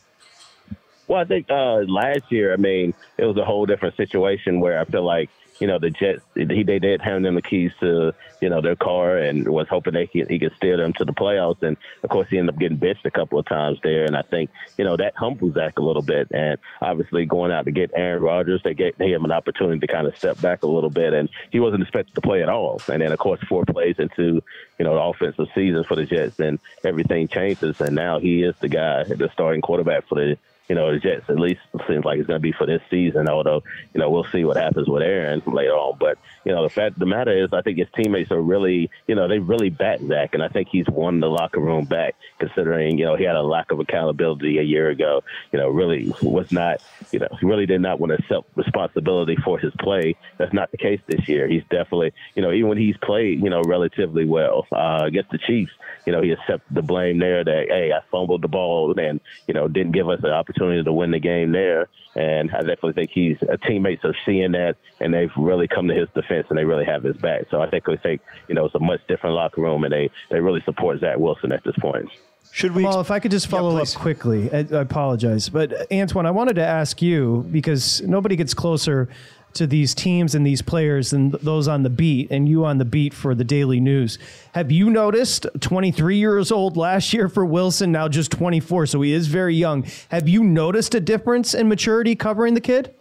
Well, 1.08 1.20
I 1.20 1.26
think 1.26 1.50
uh, 1.50 1.84
last 1.88 2.32
year, 2.32 2.54
I 2.54 2.58
mean, 2.58 2.94
it 3.18 3.26
was 3.26 3.38
a 3.38 3.46
whole 3.46 3.66
different 3.66 3.96
situation 3.96 4.60
where 4.60 4.80
I 4.80 4.86
feel 4.86 5.04
like 5.04 5.30
you 5.60 5.68
know, 5.68 5.80
the 5.80 5.90
Jets, 5.90 6.22
he 6.36 6.64
they 6.64 6.80
did 6.80 7.02
hand 7.02 7.26
them 7.26 7.36
the 7.36 7.42
keys 7.42 7.72
to, 7.82 8.14
you 8.42 8.50
know, 8.50 8.62
their 8.62 8.76
car 8.76 9.18
and 9.18 9.48
was 9.48 9.68
hoping 9.68 9.94
they 9.94 10.08
could, 10.08 10.30
he 10.30 10.40
could 10.40 10.56
steer 10.56 10.78
them 10.78 10.94
to 10.94 11.06
the 11.06 11.14
playoffs. 11.14 11.62
And 11.62 11.78
of 12.04 12.10
course, 12.10 12.30
he 12.30 12.38
ended 12.38 12.56
up 12.56 12.60
getting 12.60 12.78
benched 12.78 13.06
a 13.06 13.12
couple 13.12 13.40
of 13.40 13.46
times 13.46 13.80
there. 13.84 14.06
And 14.06 14.16
I 14.16 14.22
think, 14.22 14.50
you 14.78 14.86
know, 14.86 14.96
that 14.98 15.16
humbles 15.16 15.56
Zach 15.56 15.78
a 15.78 15.82
little 15.82 16.02
bit. 16.02 16.30
And 16.32 16.58
obviously, 16.82 17.26
going 17.26 17.52
out 17.52 17.66
to 17.66 17.72
get 17.72 17.92
Aaron 17.94 18.24
Rodgers, 18.24 18.62
they 18.64 18.74
gave 18.74 18.96
him 18.98 19.26
an 19.26 19.32
opportunity 19.32 19.80
to 19.80 19.88
kind 19.88 20.08
of 20.08 20.18
step 20.18 20.40
back 20.42 20.64
a 20.64 20.68
little 20.68 20.90
bit. 20.90 21.14
And 21.14 21.30
he 21.52 21.60
wasn't 21.60 21.84
expected 21.84 22.16
to 22.16 22.22
play 22.22 22.42
at 22.42 22.50
all. 22.50 22.82
And 22.92 23.02
then, 23.02 23.12
of 23.12 23.20
course, 23.20 23.42
four 23.48 23.66
plays 23.66 23.96
into, 24.00 24.42
you 24.78 24.86
know, 24.86 24.96
the 24.96 25.02
offensive 25.02 25.48
season 25.54 25.84
for 25.84 25.96
the 25.96 26.06
Jets, 26.06 26.40
and 26.40 26.60
everything 26.84 27.28
changes. 27.28 27.82
And 27.82 27.96
now 27.96 28.20
he 28.20 28.44
is 28.44 28.56
the 28.60 28.70
guy, 28.70 29.04
the 29.04 29.30
starting 29.34 29.62
quarterback 29.62 30.08
for 30.08 30.16
the 30.16 30.38
you 30.70 30.76
know, 30.76 30.92
the 30.94 31.00
Jets 31.00 31.26
at 31.30 31.40
least 31.40 31.62
seems 31.88 32.06
like 32.06 32.20
it's 32.20 32.28
going 32.28 32.40
to 32.40 32.42
be 32.42 32.52
for 32.52 32.68
this 32.68 32.82
season. 32.92 33.28
Although, 33.28 33.64
you 33.94 34.00
know, 34.00 34.10
we'll 34.10 34.28
see 34.32 34.46
what 34.46 34.56
happens 34.56 34.88
with 34.88 35.02
Aaron 35.02 35.42
later 35.48 35.74
on. 35.74 35.98
But 36.00 36.20
you 36.50 36.56
know, 36.56 36.64
the 36.64 36.70
fact 36.70 36.98
the 36.98 37.06
matter 37.06 37.44
is, 37.44 37.50
I 37.54 37.62
think 37.62 37.78
his 37.78 37.88
teammates 37.96 38.32
are 38.32 38.42
really, 38.42 38.90
you 39.06 39.14
know, 39.14 39.28
they 39.28 39.38
really 39.38 39.70
back 39.70 40.00
Zach, 40.00 40.34
and 40.34 40.42
I 40.42 40.48
think 40.48 40.70
he's 40.72 40.88
won 40.90 41.20
the 41.20 41.28
locker 41.28 41.60
room 41.60 41.86
back. 41.86 42.16
Considering, 42.40 42.98
you 42.98 43.06
know, 43.06 43.16
he 43.16 43.24
had 43.24 43.36
a 43.36 43.44
lack 43.44 43.70
of 43.70 43.80
accountability 43.80 44.58
a 44.58 44.64
year 44.64 44.90
ago. 44.90 45.24
You 45.52 45.60
know, 45.60 45.70
really 45.70 46.12
was 46.24 46.52
not, 46.52 46.82
you 47.12 47.20
know, 47.20 47.28
he 47.40 47.46
really 47.46 47.68
did 47.68 47.82
not 47.82 48.00
want 48.00 48.14
to 48.14 48.16
accept 48.16 48.50
responsibility 48.56 49.36
for 49.44 49.60
his 49.60 49.72
play. 49.80 50.16
That's 50.40 50.52
not 50.52 50.72
the 50.72 50.78
case 50.78 51.00
this 51.06 51.28
year. 51.30 51.48
He's 51.48 51.62
definitely, 51.70 52.14
you 52.34 52.42
know, 52.42 52.52
even 52.52 52.70
when 52.70 52.78
he's 52.80 52.98
played, 52.98 53.44
you 53.44 53.52
know, 53.52 53.62
relatively 53.62 54.26
well 54.26 54.66
uh, 54.72 55.04
against 55.06 55.30
the 55.30 55.38
Chiefs, 55.38 55.74
you 56.08 56.14
know, 56.14 56.24
he 56.24 56.32
accepted 56.32 56.74
the 56.74 56.82
blame 56.82 57.20
there 57.20 57.44
that 57.44 57.66
hey, 57.70 57.92
I 57.94 58.00
fumbled 58.10 58.42
the 58.42 58.48
ball 58.48 58.98
and 58.98 59.20
you 59.48 59.54
know 59.54 59.68
didn't 59.68 59.92
give 59.92 60.10
us 60.10 60.22
an 60.24 60.32
opportunity 60.32 60.84
to 60.84 60.94
win 60.94 61.12
the 61.12 61.20
game 61.20 61.52
there. 61.52 61.90
And 62.16 62.52
I 62.52 62.60
definitely 62.60 62.94
think 62.94 63.12
he's 63.12 63.38
uh, 63.44 63.58
teammates 63.68 64.04
are 64.04 64.16
seeing 64.26 64.52
that 64.54 64.76
and 65.00 65.14
they've 65.14 65.32
really 65.38 65.68
come 65.68 65.88
to 65.88 65.94
his 65.94 66.08
defense 66.16 66.48
and 66.50 66.58
they 66.58 66.66
really 66.66 66.86
have 66.86 67.04
his 67.04 67.16
back. 67.18 67.44
So 67.52 67.62
I 67.62 67.70
think 67.70 67.88
we 67.88 67.98
think 67.98 68.22
you 68.48 68.56
know 68.56 68.66
it's 68.66 68.76
a 68.76 68.80
much 68.80 69.02
different 69.08 69.36
locker 69.36 69.62
room 69.62 69.84
and 69.84 69.94
they 69.94 70.10
they 70.30 70.40
really 70.40 70.62
support 70.66 71.00
Zach 71.00 71.18
Wilson 71.18 71.52
at 71.52 71.64
this 71.64 71.76
point. 71.80 72.10
Should 72.52 72.74
we? 72.74 72.84
Well, 72.84 73.00
if 73.00 73.12
I 73.12 73.20
could 73.20 73.32
just 73.32 73.48
follow 73.48 73.76
yeah, 73.76 73.84
up 73.84 73.90
quickly, 73.90 74.52
I, 74.52 74.58
I 74.58 74.82
apologize, 74.82 75.50
but 75.50 75.70
Antwan, 75.92 76.26
I 76.26 76.32
wanted 76.32 76.56
to 76.56 76.66
ask 76.66 77.02
you 77.02 77.46
because 77.52 78.02
nobody 78.02 78.36
gets 78.36 78.56
closer 78.56 79.08
to 79.54 79.68
these 79.68 79.94
teams 79.94 80.36
and 80.36 80.46
these 80.46 80.62
players 80.62 81.14
and 81.14 81.32
those 81.34 81.68
on 81.68 81.84
the 81.84 81.90
beat 81.90 82.30
and 82.32 82.48
you 82.48 82.66
on 82.66 82.78
the 82.78 82.86
beat 82.86 83.14
for 83.14 83.34
the 83.36 83.44
daily 83.44 83.80
news. 83.80 84.18
Have 84.54 84.72
you 84.72 84.90
noticed 84.90 85.48
23 85.60 86.18
years 86.18 86.52
old 86.52 86.78
last 86.78 87.14
year 87.14 87.30
for 87.30 87.46
Wilson, 87.46 87.92
now 87.92 88.08
just 88.08 88.32
24, 88.32 88.88
so 88.88 89.02
he 89.02 89.14
is 89.14 89.28
very 89.28 89.56
young. 89.56 89.86
Have 90.10 90.28
you 90.28 90.44
noticed 90.44 90.96
a 90.96 91.00
difference 91.00 91.54
in 91.54 91.68
maturity 91.68 92.16
covering 92.16 92.54
the 92.54 92.62
kid? 92.62 92.94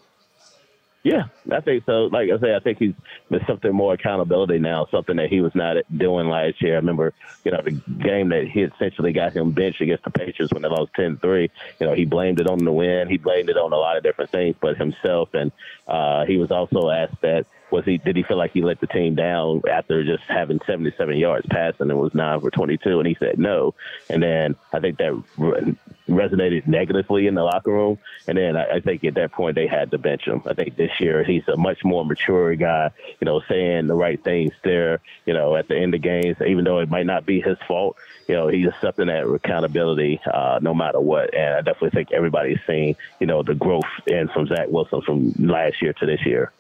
Yeah, 1.05 1.25
I 1.51 1.61
think 1.61 1.85
so. 1.87 2.07
Like 2.07 2.29
I 2.31 2.39
say, 2.41 2.55
I 2.55 2.59
think 2.59 2.79
he's 2.79 2.95
there's 3.31 3.47
something 3.47 3.73
more 3.73 3.95
accountability 3.95 4.59
now, 4.59 4.87
something 4.91 5.17
that 5.17 5.29
he 5.31 5.41
was 5.41 5.55
not 5.55 5.77
doing 5.97 6.29
last 6.29 6.61
year. 6.61 6.75
I 6.75 6.77
remember, 6.77 7.15
you 7.45 7.53
know, 7.53 7.63
the 7.63 7.71
game 7.71 8.31
that 8.31 8.49
he 8.49 8.63
essentially 8.63 9.13
got 9.13 9.33
him 9.33 9.53
benched 9.53 9.81
against 9.81 10.05
the 10.05 10.11
Patriots 10.11 10.53
when 10.53 10.63
they 10.63 10.69
lost 10.69 10.93
10-3. 10.95 11.51
You 11.79 11.87
know, 11.87 11.95
he 11.95 12.05
blamed 12.05 12.41
it 12.41 12.49
on 12.49 12.59
the 12.65 12.73
win. 12.73 13.09
He 13.09 13.17
blamed 13.17 13.49
it 13.49 13.57
on 13.57 13.73
a 13.73 13.77
lot 13.77 13.97
of 13.97 14.03
different 14.03 14.31
things, 14.31 14.57
but 14.61 14.77
himself. 14.77 15.31
And 15.35 15.53
uh, 15.87 16.27
he 16.27 16.37
was 16.37 16.51
also 16.51 16.91
asked 16.91 17.21
that 17.23 17.47
was 17.71 17.85
he 17.85 17.99
did 17.99 18.17
he 18.17 18.23
feel 18.23 18.37
like 18.37 18.53
he 18.53 18.63
let 18.63 18.81
the 18.81 18.87
team 18.87 19.15
down 19.15 19.63
after 19.71 20.05
just 20.05 20.23
having 20.25 20.61
77 20.67 21.17
yards 21.17 21.47
passing 21.51 21.91
and 21.91 21.99
was 21.99 22.15
nine 22.15 22.41
for 22.41 22.51
22 22.51 22.99
and 22.99 23.07
he 23.07 23.17
said 23.19 23.39
no. 23.39 23.75
And 24.09 24.23
then 24.23 24.57
i 24.73 24.81
think 24.81 24.99
that 24.99 25.13
re- 25.37 25.77
resonated 26.09 26.67
negatively 26.67 27.27
in 27.27 27.35
the 27.35 27.43
locker 27.43 27.73
room. 27.73 27.99
And 28.27 28.39
then 28.39 28.57
I, 28.57 28.77
I, 28.77 28.81
think 28.81 29.05
at 29.05 29.15
that 29.15 29.33
point 29.33 29.55
they 29.55 29.67
had 29.67 29.91
to 29.91 29.99
bench 29.99 30.27
him. 30.27 30.43
I 30.47 30.55
think 30.55 30.77
this 30.77 30.99
year 31.01 31.23
he's 31.23 31.47
a 31.49 31.57
much 31.57 31.85
more 31.85 32.05
mature 32.05 32.55
guy 32.57 32.91
you 33.21 33.27
know 33.27 33.43
saying 33.49 33.87
the 33.87 33.95
right 33.95 34.23
things 34.23 34.53
there 34.65 35.01
you 35.27 35.35
know 35.35 35.57
at 35.57 35.69
the 35.69 35.77
end 35.77 35.95
of 35.95 36.03
games. 36.03 36.37
Even 36.47 36.65
though 36.65 36.79
it 36.79 36.89
might 36.89 37.07
not 37.07 37.27
be 37.27 37.41
his 37.41 37.59
fault 37.67 37.97
you 38.27 38.35
know 38.35 38.49
he's 38.49 38.69
accepting 38.69 39.07
that 39.07 39.25
accountability 39.25 40.21
uh, 40.33 40.59
no 40.63 40.75
matter 40.75 41.01
what. 41.01 41.35
And 41.35 41.55
i 41.55 41.61
definitely 41.61 41.91
think 41.91 42.13
everybody's 42.13 42.61
seeing 42.67 42.97
you 43.21 43.27
know 43.27 43.43
the 43.43 43.55
growth 43.55 43.85
in 44.07 44.29
from 44.29 44.47
zach 44.47 44.69
wilson 44.69 45.03
from 45.03 45.33
last 45.39 45.83
year 45.83 45.93
to 45.95 46.07
this 46.07 46.25
year 46.25 46.53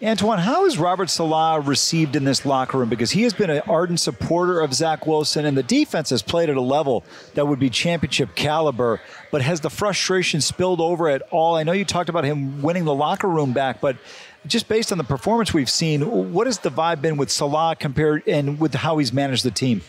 Antwan, 0.00 0.38
how 0.38 0.64
is 0.64 0.78
Robert 0.78 1.10
Saleh 1.10 1.66
received 1.66 2.14
in 2.14 2.22
this 2.22 2.46
locker 2.46 2.78
room? 2.78 2.88
Because 2.88 3.10
he 3.10 3.24
has 3.24 3.32
been 3.32 3.50
an 3.50 3.62
ardent 3.66 3.98
supporter 3.98 4.60
of 4.60 4.72
Zach 4.72 5.08
Wilson, 5.08 5.44
and 5.44 5.58
the 5.58 5.62
defense 5.64 6.10
has 6.10 6.22
played 6.22 6.48
at 6.48 6.56
a 6.56 6.60
level 6.60 7.02
that 7.34 7.48
would 7.48 7.58
be 7.58 7.68
championship 7.68 8.36
caliber. 8.36 9.00
But 9.32 9.42
has 9.42 9.60
the 9.60 9.70
frustration 9.70 10.40
spilled 10.40 10.80
over 10.80 11.08
at 11.08 11.22
all? 11.32 11.56
I 11.56 11.64
know 11.64 11.72
you 11.72 11.84
talked 11.84 12.08
about 12.08 12.22
him 12.22 12.62
winning 12.62 12.84
the 12.84 12.94
locker 12.94 13.26
room 13.28 13.52
back, 13.52 13.80
but 13.80 13.96
just 14.46 14.68
based 14.68 14.92
on 14.92 14.98
the 14.98 15.04
performance 15.04 15.52
we've 15.52 15.68
seen, 15.68 16.32
what 16.32 16.46
has 16.46 16.60
the 16.60 16.70
vibe 16.70 17.02
been 17.02 17.16
with 17.16 17.28
Saleh 17.28 17.76
compared 17.80 18.22
and 18.28 18.60
with 18.60 18.74
how 18.74 18.98
he's 18.98 19.12
managed 19.12 19.44
the 19.44 19.50
team? 19.50 19.82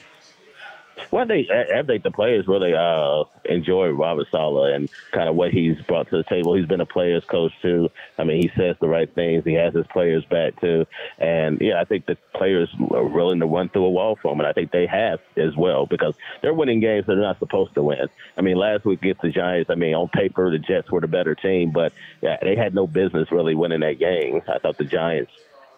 Well, 1.12 1.26
they 1.26 1.48
I 1.50 1.84
think 1.84 2.04
the 2.04 2.12
players 2.12 2.48
really 2.48 2.74
uh, 2.74 3.24
enjoy 3.46 3.90
Robert 3.90 4.28
Saleh 4.32 4.76
and 4.76 4.90
kind 5.12 5.30
of 5.30 5.36
what 5.36 5.52
he's 5.52 5.80
brought 5.88 6.10
to 6.10 6.18
the 6.18 6.24
table. 6.24 6.56
He's 6.56 6.66
been 6.66 6.82
a 6.82 6.86
players 6.86 7.24
coach 7.26 7.52
too. 7.62 7.90
I 8.18 8.24
mean, 8.24 8.42
he 8.42 8.52
says 8.56 8.76
the 8.80 8.88
right 8.88 9.14
things. 9.14 9.44
He 9.44 9.54
has 9.54 9.74
his 9.74 9.88
players 9.88 10.24
back 10.26 10.60
too, 10.62 10.86
and 11.18 11.60
yeah, 11.62 11.82
I 11.82 11.86
think 11.86 12.06
the 12.06 12.18
players 12.34 12.70
are 12.92 13.06
willing 13.06 13.40
to 13.40 13.46
run 13.46 13.70
through 13.70 13.86
a 13.86 13.90
wall 13.90 14.18
for 14.22 14.32
him, 14.32 14.40
and 14.40 14.48
I 14.48 14.54
think 14.54 14.72
they 14.72 14.86
have 14.88 15.20
as 15.36 15.56
well 15.56 15.86
because 15.86 16.16
they're 16.42 16.54
winning 16.54 16.80
games 16.80 17.06
that 17.08 17.16
they're 17.16 17.24
not 17.24 17.40
supposed 17.40 17.74
to 17.76 17.84
win. 17.84 18.08
I 18.38 18.42
mean, 18.42 18.58
last 18.58 18.86
week 18.86 19.02
against 19.02 19.22
the 19.22 19.30
Giants, 19.30 19.70
I 19.70 19.76
mean, 19.76 19.96
on 19.96 20.10
paper 20.10 20.52
the 20.52 20.60
Jets 20.60 20.92
were 20.92 21.02
the 21.02 21.08
better 21.08 21.36
team, 21.36 21.72
but 21.72 21.94
yeah, 22.22 22.38
they 22.42 22.56
had 22.56 22.74
no 22.74 22.88
business 22.88 23.32
really 23.32 23.56
winning 23.56 23.82
that 23.82 24.00
game. 24.00 24.42
I 24.48 24.60
thought 24.60 24.78
the 24.78 24.86
Giants 24.86 25.32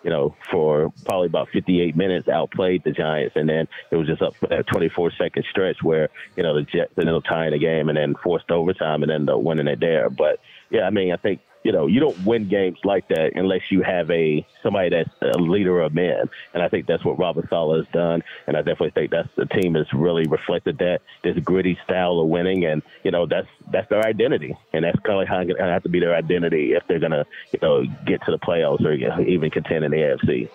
you 0.03 0.09
know, 0.09 0.35
for 0.49 0.91
probably 1.05 1.27
about 1.27 1.49
58 1.49 1.95
minutes, 1.95 2.27
outplayed 2.27 2.83
the 2.83 2.91
Giants, 2.91 3.35
and 3.35 3.47
then 3.47 3.67
it 3.91 3.95
was 3.95 4.07
just 4.07 4.21
up 4.21 4.35
for 4.35 4.47
that 4.47 4.67
24 4.67 5.11
second 5.11 5.45
stretch 5.49 5.83
where 5.83 6.09
you 6.35 6.43
know 6.43 6.55
the 6.55 6.63
Jets 6.63 6.93
ended 6.97 7.13
up 7.13 7.23
tying 7.23 7.51
the 7.51 7.59
game 7.59 7.89
and 7.89 7.97
then 7.97 8.15
forced 8.23 8.49
overtime 8.49 9.03
and 9.03 9.11
ended 9.11 9.29
up 9.29 9.41
winning 9.41 9.67
it 9.67 9.79
there. 9.79 10.09
But 10.09 10.39
yeah, 10.69 10.83
I 10.83 10.89
mean, 10.89 11.11
I 11.11 11.17
think 11.17 11.41
you 11.63 11.71
know, 11.71 11.87
you 11.87 11.99
don't 11.99 12.25
win 12.25 12.47
games 12.47 12.79
like 12.83 13.07
that 13.09 13.31
unless 13.35 13.61
you 13.69 13.81
have 13.83 14.09
a 14.09 14.45
somebody 14.63 14.89
that's 14.89 15.09
a 15.21 15.37
leader 15.37 15.81
of 15.81 15.93
men. 15.93 16.29
And 16.53 16.63
I 16.63 16.69
think 16.69 16.87
that's 16.87 17.05
what 17.05 17.19
Robert 17.19 17.47
Saleh 17.49 17.85
has 17.85 17.93
done. 17.93 18.23
And 18.47 18.57
I 18.57 18.61
definitely 18.61 18.91
think 18.91 19.11
that's 19.11 19.29
the 19.35 19.45
team 19.45 19.75
has 19.75 19.85
really 19.93 20.25
reflected 20.27 20.77
that 20.79 21.01
this 21.23 21.37
gritty 21.43 21.77
style 21.83 22.19
of 22.19 22.27
winning. 22.27 22.65
And 22.65 22.81
you 23.03 23.11
know, 23.11 23.25
that's 23.25 23.47
that's 23.71 23.89
their 23.89 24.05
identity, 24.05 24.55
and 24.73 24.83
that's 24.83 24.99
kind 25.01 25.21
of 25.21 25.27
how 25.27 25.41
it 25.41 25.59
have 25.59 25.83
to 25.83 25.89
be 25.89 25.99
their 25.99 26.15
identity 26.15 26.73
if 26.73 26.83
they're 26.87 26.99
gonna 26.99 27.25
you 27.51 27.59
know 27.61 27.85
get 28.05 28.23
to 28.25 28.31
the 28.31 28.39
playoffs 28.39 28.83
or 28.83 28.93
even 29.21 29.49
contend 29.49 29.85
in 29.85 29.91
the 29.91 29.97
AFC. 29.97 30.49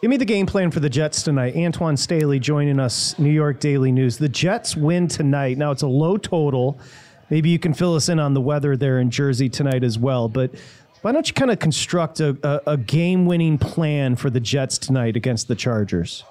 Give 0.00 0.08
me 0.08 0.16
the 0.16 0.24
game 0.24 0.46
plan 0.46 0.70
for 0.70 0.80
the 0.80 0.88
Jets 0.88 1.22
tonight. 1.22 1.54
Antwan 1.54 1.98
Staley 1.98 2.38
joining 2.38 2.80
us, 2.80 3.18
New 3.18 3.30
York 3.30 3.60
Daily 3.60 3.92
News. 3.92 4.16
The 4.16 4.30
Jets 4.30 4.74
win 4.74 5.08
tonight. 5.08 5.58
Now 5.58 5.72
it's 5.72 5.82
a 5.82 5.86
low 5.86 6.16
total. 6.16 6.80
Maybe 7.30 7.50
you 7.50 7.58
can 7.58 7.72
fill 7.72 7.94
us 7.94 8.08
in 8.08 8.18
on 8.18 8.34
the 8.34 8.40
weather 8.40 8.76
there 8.76 8.98
in 8.98 9.10
Jersey 9.10 9.48
tonight 9.48 9.84
as 9.84 9.98
well. 9.98 10.28
But 10.28 10.50
why 11.02 11.12
don't 11.12 11.26
you 11.26 11.32
kind 11.32 11.50
of 11.50 11.58
construct 11.58 12.20
a, 12.20 12.36
a, 12.42 12.72
a 12.72 12.76
game 12.76 13.24
winning 13.24 13.56
plan 13.56 14.16
for 14.16 14.28
the 14.28 14.40
Jets 14.40 14.76
tonight 14.76 15.16
against 15.16 15.48
the 15.48 15.54
Chargers? 15.54 16.24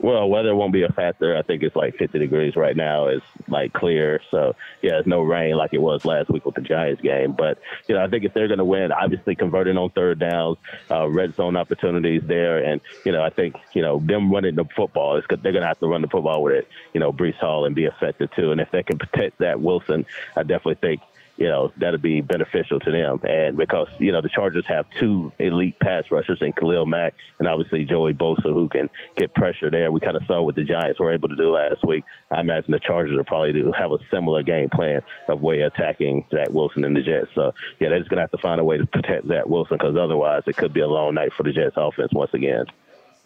Well, 0.00 0.28
weather 0.28 0.54
won't 0.54 0.72
be 0.72 0.84
a 0.84 0.88
factor. 0.88 1.36
I 1.36 1.42
think 1.42 1.62
it's 1.62 1.74
like 1.74 1.96
50 1.96 2.18
degrees 2.18 2.54
right 2.54 2.76
now. 2.76 3.08
It's 3.08 3.24
like 3.48 3.72
clear. 3.72 4.20
So, 4.30 4.54
yeah, 4.80 4.98
it's 4.98 5.08
no 5.08 5.22
rain 5.22 5.56
like 5.56 5.74
it 5.74 5.82
was 5.82 6.04
last 6.04 6.30
week 6.30 6.46
with 6.46 6.54
the 6.54 6.60
Giants 6.60 7.02
game. 7.02 7.32
But, 7.32 7.58
you 7.88 7.94
know, 7.94 8.04
I 8.04 8.08
think 8.08 8.24
if 8.24 8.32
they're 8.32 8.46
going 8.46 8.58
to 8.58 8.64
win, 8.64 8.92
obviously 8.92 9.34
converting 9.34 9.76
on 9.76 9.90
third 9.90 10.20
downs, 10.20 10.58
uh, 10.90 11.08
red 11.08 11.34
zone 11.34 11.56
opportunities 11.56 12.22
there. 12.26 12.62
And, 12.62 12.80
you 13.04 13.10
know, 13.10 13.22
I 13.22 13.30
think, 13.30 13.56
you 13.72 13.82
know, 13.82 13.98
them 13.98 14.30
running 14.30 14.54
the 14.54 14.66
football, 14.76 15.16
it's, 15.16 15.26
they're 15.28 15.52
going 15.52 15.62
to 15.62 15.66
have 15.66 15.80
to 15.80 15.88
run 15.88 16.02
the 16.02 16.08
football 16.08 16.44
with 16.44 16.54
it, 16.54 16.68
you 16.94 17.00
know, 17.00 17.12
Breece 17.12 17.38
Hall 17.38 17.64
and 17.64 17.74
be 17.74 17.86
effective 17.86 18.30
too. 18.36 18.52
And 18.52 18.60
if 18.60 18.70
they 18.70 18.84
can 18.84 18.98
protect 18.98 19.38
that 19.38 19.60
Wilson, 19.60 20.06
I 20.36 20.42
definitely 20.42 20.76
think 20.76 21.00
you 21.38 21.46
know, 21.46 21.72
that'll 21.78 22.00
be 22.00 22.20
beneficial 22.20 22.80
to 22.80 22.90
them. 22.90 23.20
And 23.22 23.56
because, 23.56 23.86
you 23.98 24.10
know, 24.10 24.20
the 24.20 24.28
Chargers 24.28 24.66
have 24.66 24.86
two 24.98 25.32
elite 25.38 25.78
pass 25.78 26.04
rushers 26.10 26.38
in 26.40 26.52
Khalil 26.52 26.84
Mack 26.84 27.14
and 27.38 27.46
obviously 27.46 27.84
Joey 27.84 28.12
Bosa 28.12 28.42
who 28.52 28.68
can 28.68 28.90
get 29.16 29.34
pressure 29.34 29.70
there. 29.70 29.92
We 29.92 30.00
kind 30.00 30.16
of 30.16 30.24
saw 30.26 30.42
what 30.42 30.56
the 30.56 30.64
Giants 30.64 30.98
were 30.98 31.12
able 31.12 31.28
to 31.28 31.36
do 31.36 31.52
last 31.52 31.86
week. 31.86 32.04
I 32.32 32.40
imagine 32.40 32.72
the 32.72 32.80
Chargers 32.80 33.16
will 33.16 33.24
probably 33.24 33.52
do 33.52 33.72
have 33.78 33.92
a 33.92 33.98
similar 34.10 34.42
game 34.42 34.68
plan 34.68 35.00
of 35.28 35.40
way 35.40 35.60
attacking 35.60 36.26
Zach 36.32 36.50
Wilson 36.50 36.84
and 36.84 36.96
the 36.96 37.02
Jets. 37.02 37.28
So, 37.36 37.54
yeah, 37.78 37.88
they're 37.90 38.00
just 38.00 38.10
going 38.10 38.18
to 38.18 38.22
have 38.22 38.32
to 38.32 38.38
find 38.38 38.60
a 38.60 38.64
way 38.64 38.76
to 38.76 38.86
protect 38.86 39.28
Zach 39.28 39.46
Wilson 39.46 39.78
because 39.78 39.96
otherwise 39.96 40.42
it 40.48 40.56
could 40.56 40.72
be 40.72 40.80
a 40.80 40.88
long 40.88 41.14
night 41.14 41.32
for 41.36 41.44
the 41.44 41.52
Jets 41.52 41.76
offense 41.76 42.12
once 42.12 42.34
again. 42.34 42.66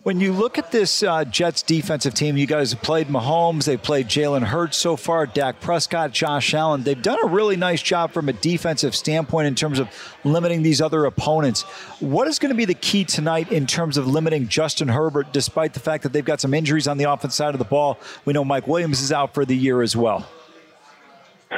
When 0.04 0.18
you 0.18 0.32
look 0.32 0.58
at 0.58 0.72
this 0.72 1.04
uh, 1.04 1.24
Jets 1.24 1.62
defensive 1.62 2.12
team, 2.12 2.36
you 2.36 2.48
guys 2.48 2.72
have 2.72 2.82
played 2.82 3.06
Mahomes, 3.06 3.66
they've 3.66 3.80
played 3.80 4.08
Jalen 4.08 4.42
Hurts 4.42 4.76
so 4.76 4.96
far, 4.96 5.26
Dak 5.26 5.60
Prescott, 5.60 6.10
Josh 6.10 6.54
Allen. 6.54 6.82
They've 6.82 7.00
done 7.00 7.20
a 7.22 7.28
really 7.28 7.54
nice 7.54 7.80
job 7.80 8.10
from 8.10 8.28
a 8.28 8.32
defensive 8.32 8.96
standpoint 8.96 9.46
in 9.46 9.54
terms 9.54 9.78
of 9.78 9.88
limiting 10.24 10.64
these 10.64 10.80
other 10.80 11.04
opponents. 11.04 11.62
What 12.00 12.26
is 12.26 12.40
going 12.40 12.48
to 12.48 12.56
be 12.56 12.64
the 12.64 12.74
key 12.74 13.04
tonight 13.04 13.52
in 13.52 13.64
terms 13.64 13.96
of 13.96 14.08
limiting 14.08 14.48
Justin 14.48 14.88
Herbert, 14.88 15.32
despite 15.32 15.72
the 15.72 15.78
fact 15.78 16.02
that 16.02 16.12
they've 16.12 16.24
got 16.24 16.40
some 16.40 16.52
injuries 16.52 16.88
on 16.88 16.98
the 16.98 17.04
offense 17.04 17.36
side 17.36 17.54
of 17.54 17.60
the 17.60 17.64
ball? 17.64 17.96
We 18.24 18.32
know 18.32 18.44
Mike 18.44 18.66
Williams 18.66 19.02
is 19.02 19.12
out 19.12 19.34
for 19.34 19.44
the 19.44 19.56
year 19.56 19.82
as 19.82 19.96
well. 19.96 20.26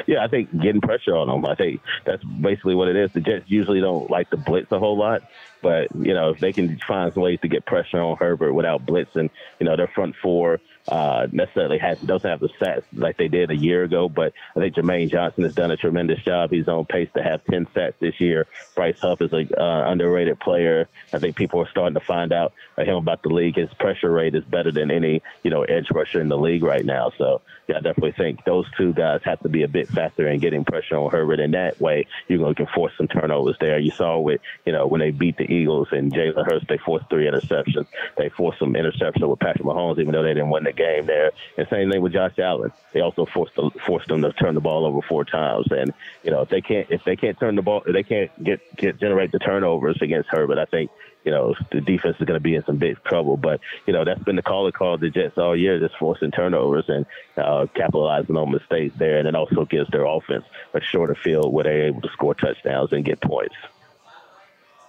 Yeah, 0.07 0.25
I 0.25 0.29
think 0.29 0.51
getting 0.61 0.81
pressure 0.81 1.17
on 1.17 1.29
them. 1.29 1.47
I 1.47 1.55
think 1.55 1.81
that's 2.05 2.23
basically 2.25 2.75
what 2.75 2.89
it 2.89 2.97
is. 2.97 3.13
The 3.13 3.21
Jets 3.21 3.45
usually 3.49 3.81
don't 3.81 4.11
like 4.11 4.31
to 4.31 4.37
blitz 4.37 4.71
a 4.73 4.79
whole 4.79 4.97
lot, 4.97 5.23
but 5.63 5.95
you 5.95 6.15
know 6.15 6.31
if 6.31 6.41
they 6.41 6.53
can 6.53 6.79
find 6.79 7.13
some 7.13 7.23
ways 7.23 7.41
to 7.41 7.49
get 7.49 7.65
pressure 7.67 8.01
on 8.01 8.17
Herbert 8.17 8.53
without 8.53 8.85
blitzing, 8.87 9.31
you 9.59 9.67
know 9.67 9.77
their 9.77 9.89
front 9.89 10.15
four 10.17 10.61
uh, 10.89 11.27
necessarily 11.33 11.79
has 11.79 11.99
doesn't 12.01 12.29
have 12.29 12.41
the 12.41 12.51
stats 12.61 12.85
like 12.93 13.17
they 13.17 13.29
did 13.29 13.51
a 13.51 13.57
year 13.57 13.85
ago. 13.85 14.09
But 14.09 14.35
I 14.55 14.61
think 14.61 14.75
Jermaine 14.75 15.11
Johnson 15.11 15.45
has 15.45 15.55
done 15.55 15.71
a 15.71 15.77
tremendous 15.77 16.23
job. 16.23 16.51
He's 16.51 16.69
on 16.69 16.85
pace 16.85 17.09
to 17.17 17.23
have 17.23 17.45
10 17.45 17.69
sacks 17.75 17.97
this 18.01 18.21
year. 18.21 18.47
Bryce 18.75 19.01
Huff 19.01 19.23
is 19.23 19.33
a 19.33 19.61
uh, 19.61 19.91
underrated 19.91 20.39
player. 20.41 20.89
I 21.13 21.19
think 21.19 21.37
people 21.37 21.61
are 21.61 21.71
starting 21.71 21.95
to 21.95 22.05
find 22.05 22.33
out 22.33 22.53
him 22.77 22.97
about 22.97 23.23
the 23.23 23.31
league. 23.31 23.57
His 23.57 23.73
pressure 23.75 24.11
rate 24.11 24.35
is 24.35 24.45
better 24.45 24.71
than 24.71 24.91
any 24.91 25.23
you 25.43 25.51
know 25.51 25.63
edge 25.63 25.91
rusher 25.91 26.21
in 26.21 26.29
the 26.29 26.39
league 26.39 26.63
right 26.63 26.85
now. 26.85 27.13
So 27.17 27.41
yeah, 27.67 27.79
I 27.79 27.81
definitely 27.81 28.13
think 28.13 28.45
those 28.45 28.67
two 28.77 28.93
guys 28.93 29.23
have 29.25 29.41
to 29.41 29.49
be 29.49 29.63
a 29.63 29.69
bit 29.69 29.89
faster 29.89 30.29
in 30.29 30.39
getting 30.39 30.65
pressure 30.65 30.97
on 30.97 31.11
Herbert. 31.11 31.41
In 31.41 31.53
that 31.53 31.81
way, 31.81 32.07
you're 32.29 32.39
going 32.39 32.55
to 32.57 32.67
force 32.67 32.93
some 32.97 33.09
turnovers 33.09 33.57
there. 33.59 33.79
You 33.79 33.91
saw 33.91 34.19
with 34.19 34.41
you 34.67 34.73
know 34.73 34.87
when 34.87 35.01
they 35.01 35.11
beat 35.11 35.39
the 35.39 35.51
Eagles 35.51 35.89
and 35.91 36.13
Jalen 36.13 36.45
Hurts, 36.45 36.67
they 36.69 36.77
forced 36.77 37.09
three 37.09 37.27
interceptions. 37.27 37.87
They 38.19 38.29
forced 38.29 38.59
some 38.59 38.75
interceptions 38.75 39.27
with 39.29 39.41
Patrick 39.41 39.65
Mahomes, 39.65 39.99
even 39.99 40.13
though 40.13 40.23
they 40.23 40.35
didn't 40.35 40.51
win 40.51 40.65
the 40.65 40.73
game 40.73 41.07
there. 41.07 41.33
And 41.57 41.67
same 41.69 41.91
thing 41.91 42.03
with 42.03 42.13
Josh 42.13 42.39
Allen. 42.39 42.73
They 42.93 43.01
also 43.01 43.25
forced 43.25 43.55
the, 43.55 43.71
forced 43.87 44.09
them 44.09 44.23
to 44.23 44.33
turn 44.33 44.55
the 44.55 44.61
ball 44.61 44.85
over 44.85 45.01
four 45.01 45.25
times. 45.25 45.67
And 45.71 45.95
you 46.23 46.31
know 46.31 46.43
if 46.43 46.51
they 46.51 46.61
can't 46.61 46.91
if 46.91 47.05
they 47.05 47.17
can't 47.17 47.39
turn 47.39 47.57
the 47.57 47.63
ball, 47.63 47.83
if 47.87 47.95
they 47.95 48.03
can't 48.03 48.31
get 48.45 48.61
get 48.77 49.01
generate 49.01 49.33
the 49.33 49.39
turnovers 49.39 49.99
against 50.03 50.29
Herbert, 50.29 50.59
I 50.59 50.67
think 50.67 50.91
you 51.25 51.31
know, 51.31 51.55
the 51.73 51.81
defense 51.81 52.17
is 52.21 52.27
going 52.27 52.39
to 52.39 52.43
be 52.43 52.55
in 52.55 52.65
some 52.65 52.77
big 52.77 53.03
trouble. 53.05 53.37
But, 53.37 53.61
you 53.87 53.93
know, 53.93 54.05
that's 54.05 54.23
been 54.23 54.37
the 54.37 54.43
call 54.43 54.67
of 54.67 55.01
the 55.01 55.11
Jets 55.11 55.39
all 55.39 55.57
year, 55.57 55.79
just 55.81 55.97
forcing 55.99 56.31
turnovers 56.31 56.85
and 56.89 57.07
uh, 57.37 57.67
capitalizing 57.75 58.37
on 58.37 58.53
mistakes 58.53 58.95
there. 58.99 59.19
And 59.19 59.27
it 59.27 59.35
also 59.35 59.65
gives 59.65 59.91
their 59.91 60.05
offense 60.05 60.45
a 60.75 60.81
shorter 60.81 61.15
field 61.15 61.53
where 61.53 61.65
they're 61.65 61.87
able 61.87 62.03
to 62.03 62.09
score 62.13 62.35
touchdowns 62.35 62.93
and 62.93 63.05
get 63.05 63.21
points. 63.21 63.57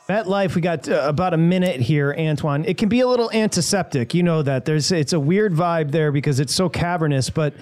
MetLife. 0.10 0.54
we 0.54 0.62
got 0.62 0.88
uh, 0.88 1.02
about 1.06 1.34
a 1.34 1.38
minute 1.38 1.82
here, 1.82 2.14
Antwan. 2.14 2.68
It 2.68 2.78
can 2.78 2.90
be 2.90 3.00
a 3.00 3.08
little 3.08 3.32
antiseptic. 3.32 4.14
You 4.14 4.22
know 4.22 4.44
that. 4.44 4.66
There's 4.66 4.92
it's 4.92 5.14
a 5.14 5.20
weird 5.20 5.54
vibe 5.54 5.90
there 5.90 6.12
because 6.12 6.40
it's 6.40 6.54
so 6.54 6.70
cavernous, 6.70 7.32
but 7.32 7.56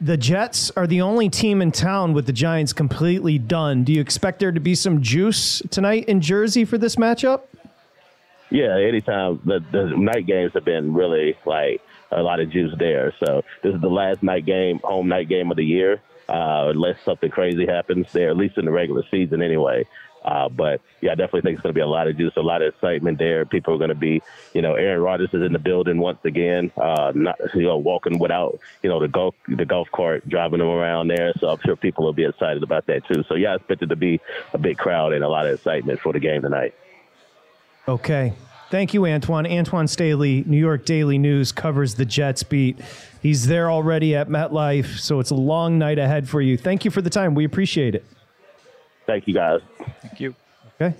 the 0.00 0.16
Jets 0.16 0.70
are 0.72 0.86
the 0.86 1.00
only 1.00 1.28
team 1.28 1.60
in 1.60 1.72
town 1.72 2.12
with 2.12 2.26
the 2.26 2.32
Giants 2.32 2.72
completely 2.72 3.38
done. 3.38 3.82
Do 3.82 3.92
you 3.92 4.00
expect 4.00 4.38
there 4.38 4.52
to 4.52 4.60
be 4.60 4.76
some 4.76 5.02
juice 5.02 5.60
tonight 5.70 6.04
in 6.04 6.20
Jersey 6.20 6.64
for 6.64 6.78
this 6.78 6.94
matchup? 6.94 7.42
Yeah, 8.52 8.76
anytime 8.76 9.40
the, 9.46 9.64
the 9.72 9.96
night 9.96 10.26
games 10.26 10.52
have 10.52 10.66
been 10.66 10.92
really 10.92 11.38
like 11.46 11.80
a 12.10 12.22
lot 12.22 12.38
of 12.38 12.50
juice 12.50 12.74
there. 12.78 13.14
So 13.24 13.42
this 13.62 13.74
is 13.74 13.80
the 13.80 13.88
last 13.88 14.22
night 14.22 14.44
game, 14.44 14.78
home 14.84 15.08
night 15.08 15.28
game 15.30 15.50
of 15.50 15.56
the 15.56 15.64
year. 15.64 16.02
Uh, 16.28 16.68
unless 16.68 16.96
something 17.02 17.30
crazy 17.30 17.66
happens 17.66 18.12
there, 18.12 18.28
at 18.30 18.36
least 18.36 18.56
in 18.58 18.66
the 18.66 18.70
regular 18.70 19.02
season 19.10 19.42
anyway. 19.42 19.86
Uh, 20.22 20.48
but 20.50 20.82
yeah, 21.00 21.12
I 21.12 21.14
definitely 21.14 21.40
think 21.40 21.54
it's 21.56 21.62
going 21.62 21.74
to 21.74 21.78
be 21.78 21.82
a 21.82 21.86
lot 21.86 22.08
of 22.08 22.16
juice, 22.16 22.32
a 22.36 22.42
lot 22.42 22.62
of 22.62 22.74
excitement 22.74 23.18
there. 23.18 23.44
People 23.44 23.74
are 23.74 23.78
going 23.78 23.88
to 23.88 23.94
be, 23.94 24.22
you 24.52 24.62
know, 24.62 24.74
Aaron 24.74 25.00
Rodgers 25.00 25.30
is 25.32 25.42
in 25.42 25.52
the 25.52 25.58
building 25.58 25.98
once 25.98 26.20
again, 26.24 26.70
uh, 26.76 27.10
not 27.14 27.38
you 27.54 27.62
know 27.62 27.78
walking 27.78 28.18
without 28.18 28.60
you 28.82 28.90
know 28.90 29.00
the 29.00 29.08
golf 29.08 29.34
the 29.48 29.64
golf 29.64 29.88
cart 29.90 30.28
driving 30.28 30.58
them 30.60 30.68
around 30.68 31.08
there. 31.08 31.32
So 31.40 31.48
I'm 31.48 31.58
sure 31.64 31.74
people 31.74 32.04
will 32.04 32.12
be 32.12 32.24
excited 32.24 32.62
about 32.62 32.86
that 32.86 33.06
too. 33.06 33.24
So 33.28 33.34
yeah, 33.34 33.52
I 33.52 33.54
expect 33.56 33.82
it 33.82 33.86
to 33.86 33.96
be 33.96 34.20
a 34.52 34.58
big 34.58 34.76
crowd 34.78 35.12
and 35.14 35.24
a 35.24 35.28
lot 35.28 35.46
of 35.46 35.54
excitement 35.54 36.00
for 36.00 36.12
the 36.12 36.20
game 36.20 36.42
tonight. 36.42 36.74
Okay. 37.88 38.32
Thank 38.70 38.94
you, 38.94 39.02
Antwan. 39.02 39.50
Antwan 39.50 39.88
Staley, 39.88 40.44
New 40.46 40.56
York 40.56 40.86
Daily 40.86 41.18
News, 41.18 41.52
covers 41.52 41.94
the 41.94 42.06
Jets 42.06 42.42
beat. 42.42 42.78
He's 43.20 43.46
there 43.46 43.70
already 43.70 44.16
at 44.16 44.28
MetLife, 44.28 44.98
so 44.98 45.20
it's 45.20 45.30
a 45.30 45.34
long 45.34 45.78
night 45.78 45.98
ahead 45.98 46.28
for 46.28 46.40
you. 46.40 46.56
Thank 46.56 46.84
you 46.84 46.90
for 46.90 47.02
the 47.02 47.10
time. 47.10 47.34
We 47.34 47.44
appreciate 47.44 47.94
it. 47.94 48.04
Thank 49.06 49.26
you, 49.26 49.34
guys. 49.34 49.60
Thank 50.00 50.20
you. 50.20 50.34
Okay. 50.80 50.96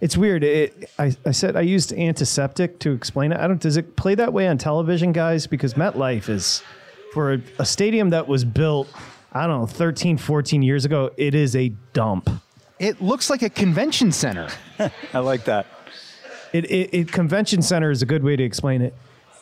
It's 0.00 0.16
weird. 0.16 0.44
It, 0.44 0.90
I, 0.98 1.14
I 1.26 1.32
said 1.32 1.56
I 1.56 1.60
used 1.60 1.92
antiseptic 1.92 2.78
to 2.80 2.92
explain 2.92 3.32
it. 3.32 3.38
I 3.38 3.46
don't. 3.46 3.60
Does 3.60 3.76
it 3.76 3.96
play 3.96 4.14
that 4.14 4.32
way 4.32 4.48
on 4.48 4.56
television, 4.56 5.12
guys? 5.12 5.46
Because 5.46 5.74
MetLife 5.74 6.28
is 6.30 6.62
for 7.12 7.34
a, 7.34 7.40
a 7.58 7.66
stadium 7.66 8.10
that 8.10 8.28
was 8.28 8.46
built, 8.46 8.88
I 9.32 9.46
don't 9.46 9.60
know, 9.60 9.66
13, 9.66 10.16
14 10.16 10.62
years 10.62 10.86
ago. 10.86 11.10
It 11.18 11.34
is 11.34 11.54
a 11.54 11.68
dump. 11.92 12.30
It 12.78 13.02
looks 13.02 13.28
like 13.28 13.42
a 13.42 13.50
convention 13.50 14.10
center. 14.10 14.48
I 15.12 15.18
like 15.18 15.44
that. 15.44 15.66
It, 16.52 16.64
it, 16.70 16.90
it 16.92 17.12
convention 17.12 17.62
center 17.62 17.90
is 17.90 18.02
a 18.02 18.06
good 18.06 18.22
way 18.22 18.36
to 18.36 18.42
explain 18.42 18.82
it. 18.82 18.94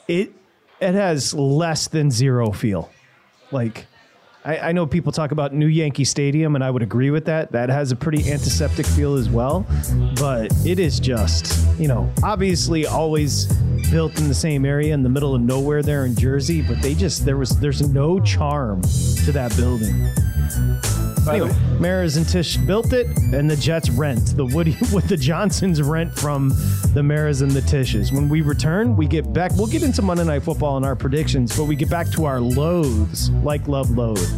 It 0.06 0.32
it 0.80 0.94
has 0.94 1.34
less 1.34 1.88
than 1.88 2.11
zero 2.11 2.52
feel. 2.52 2.90
Like 3.50 3.86
I, 4.49 4.68
I 4.70 4.72
know 4.72 4.86
people 4.86 5.12
talk 5.12 5.30
about 5.30 5.53
New 5.53 5.66
Yankee 5.66 6.05
Stadium, 6.05 6.55
and 6.55 6.64
I 6.64 6.70
would 6.70 6.82
agree 6.82 7.11
with 7.11 7.26
that. 7.26 7.53
That 7.53 7.68
has 7.68 7.92
a 7.92 7.96
pretty 7.96 8.32
antiseptic 8.32 8.86
feel 8.86 9.14
as 9.14 9.28
well. 9.28 9.66
But 10.18 10.51
it 10.64 10.78
is 10.78 10.99
just, 10.99 11.68
you 11.78 11.86
know, 11.86 12.11
obviously 12.22 12.86
always 12.86 13.44
built 13.90 14.18
in 14.18 14.26
the 14.26 14.34
same 14.34 14.64
area 14.64 14.94
in 14.94 15.03
the 15.03 15.09
middle 15.11 15.34
of 15.34 15.42
nowhere 15.42 15.82
there 15.82 16.07
in 16.07 16.14
Jersey. 16.16 16.62
But 16.62 16.80
they 16.80 16.94
just 16.94 17.26
there 17.26 17.36
was 17.36 17.61
there's 17.61 17.86
no 17.90 18.20
charm 18.20 18.80
to 18.80 19.32
that 19.32 19.55
building. 19.55 20.09
Anyway, 21.28 21.55
Maras 21.78 22.16
and 22.16 22.26
Tisch 22.26 22.57
built 22.57 22.94
it, 22.94 23.07
and 23.34 23.51
the 23.51 23.57
Jets 23.57 23.90
rent 23.90 24.34
the 24.36 24.46
Woody 24.46 24.76
with 24.94 25.09
the 25.09 25.16
Johnsons 25.16 25.82
rent 25.82 26.14
from 26.14 26.53
the 26.94 27.03
Maras 27.03 27.42
and 27.42 27.51
the 27.51 27.61
Tisches. 27.61 28.12
When 28.12 28.30
we 28.30 28.40
return, 28.40 28.96
we 28.96 29.07
get 29.07 29.30
back. 29.32 29.53
We'll 29.57 29.66
get 29.66 29.82
into 29.82 30.01
Monday 30.01 30.24
Night 30.24 30.42
Football 30.42 30.78
and 30.78 30.86
our 30.86 30.96
predictions, 30.96 31.55
but 31.57 31.64
we 31.64 31.76
get 31.76 31.90
back 31.90 32.11
to 32.12 32.24
our 32.24 32.40
loathes, 32.40 33.30
like 33.30 33.68
love 33.68 33.90
loathe. 33.90 34.38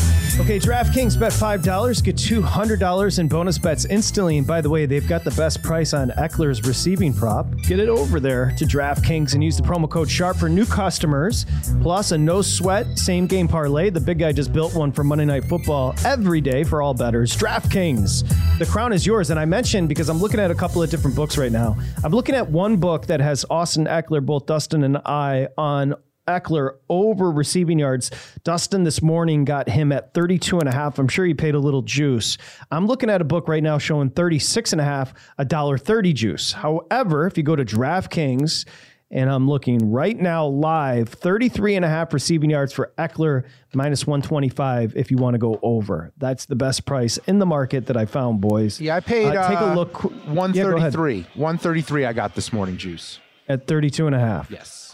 Okay, 0.41 0.57
DraftKings 0.57 1.19
bet 1.19 1.31
$5, 1.31 2.03
get 2.03 2.15
$200 2.15 3.19
in 3.19 3.27
bonus 3.27 3.59
bets 3.59 3.85
instantly. 3.85 4.39
And 4.39 4.47
by 4.47 4.59
the 4.59 4.71
way, 4.71 4.87
they've 4.87 5.07
got 5.07 5.23
the 5.23 5.29
best 5.31 5.61
price 5.61 5.93
on 5.93 6.09
Ekeler's 6.17 6.65
receiving 6.67 7.13
prop. 7.13 7.45
Get 7.67 7.77
it 7.77 7.89
over 7.89 8.19
there 8.19 8.51
to 8.57 8.65
DraftKings 8.65 9.35
and 9.35 9.43
use 9.43 9.55
the 9.55 9.61
promo 9.61 9.87
code 9.87 10.09
SHARP 10.09 10.37
for 10.37 10.49
new 10.49 10.65
customers. 10.65 11.45
Plus 11.83 12.11
a 12.11 12.17
no 12.17 12.41
sweat 12.41 12.97
same 12.97 13.27
game 13.27 13.47
parlay. 13.47 13.91
The 13.91 14.01
big 14.01 14.17
guy 14.17 14.31
just 14.31 14.51
built 14.51 14.73
one 14.73 14.91
for 14.91 15.03
Monday 15.03 15.25
Night 15.25 15.45
Football 15.45 15.93
every 16.03 16.41
day 16.41 16.63
for 16.63 16.81
all 16.81 16.95
bettors. 16.95 17.37
DraftKings, 17.37 18.57
the 18.57 18.65
crown 18.65 18.93
is 18.93 19.05
yours. 19.05 19.29
And 19.29 19.39
I 19.39 19.45
mentioned 19.45 19.89
because 19.89 20.09
I'm 20.09 20.17
looking 20.17 20.39
at 20.39 20.49
a 20.49 20.55
couple 20.55 20.81
of 20.81 20.89
different 20.89 21.15
books 21.15 21.37
right 21.37 21.51
now. 21.51 21.77
I'm 22.03 22.13
looking 22.13 22.33
at 22.33 22.49
one 22.49 22.77
book 22.77 23.05
that 23.05 23.19
has 23.19 23.45
Austin 23.51 23.85
Ekeler, 23.85 24.25
both 24.25 24.47
Dustin 24.47 24.83
and 24.83 24.97
I, 25.05 25.49
on 25.55 25.93
Ekeler 26.31 26.77
over 26.89 27.31
receiving 27.31 27.79
yards. 27.79 28.11
Dustin 28.43 28.83
this 28.83 29.01
morning 29.01 29.45
got 29.45 29.67
him 29.69 29.91
at 29.91 30.13
32 30.13 30.59
and 30.59 30.69
a 30.69 30.71
half. 30.71 30.97
I'm 30.97 31.07
sure 31.07 31.25
he 31.25 31.33
paid 31.33 31.55
a 31.55 31.59
little 31.59 31.81
juice. 31.81 32.37
I'm 32.71 32.87
looking 32.87 33.09
at 33.09 33.21
a 33.21 33.25
book 33.25 33.47
right 33.47 33.63
now 33.63 33.77
showing 33.77 34.09
36 34.09 34.71
and 34.71 34.81
a 34.81 34.85
half, 34.85 35.13
a 35.37 35.45
dollar 35.45 35.77
30 35.77 36.13
juice. 36.13 36.53
However, 36.53 37.27
if 37.27 37.37
you 37.37 37.43
go 37.43 37.55
to 37.55 37.65
DraftKings 37.65 38.65
and 39.11 39.29
I'm 39.29 39.47
looking 39.47 39.91
right 39.91 40.17
now 40.17 40.47
live, 40.47 41.09
33 41.09 41.75
and 41.75 41.85
a 41.85 41.89
half 41.89 42.13
receiving 42.13 42.49
yards 42.49 42.71
for 42.71 42.93
Ekeler 42.97 43.43
minus 43.73 44.07
125 44.07 44.95
if 44.95 45.11
you 45.11 45.17
want 45.17 45.33
to 45.33 45.37
go 45.37 45.59
over. 45.61 46.11
That's 46.17 46.45
the 46.45 46.55
best 46.55 46.85
price 46.85 47.17
in 47.27 47.39
the 47.39 47.45
market 47.45 47.87
that 47.87 47.97
I 47.97 48.05
found, 48.05 48.41
boys. 48.41 48.79
Yeah, 48.79 48.95
I 48.95 48.99
paid. 49.01 49.35
Uh, 49.35 49.49
take 49.49 49.59
a 49.59 49.71
uh, 49.71 49.75
look. 49.75 50.03
Yeah, 50.03 50.33
133. 50.33 51.27
133 51.35 52.05
I 52.05 52.13
got 52.13 52.35
this 52.35 52.53
morning, 52.53 52.77
juice. 52.77 53.19
At 53.49 53.67
32 53.67 54.07
and 54.07 54.15
a 54.15 54.19
half. 54.19 54.49
Yes. 54.49 54.90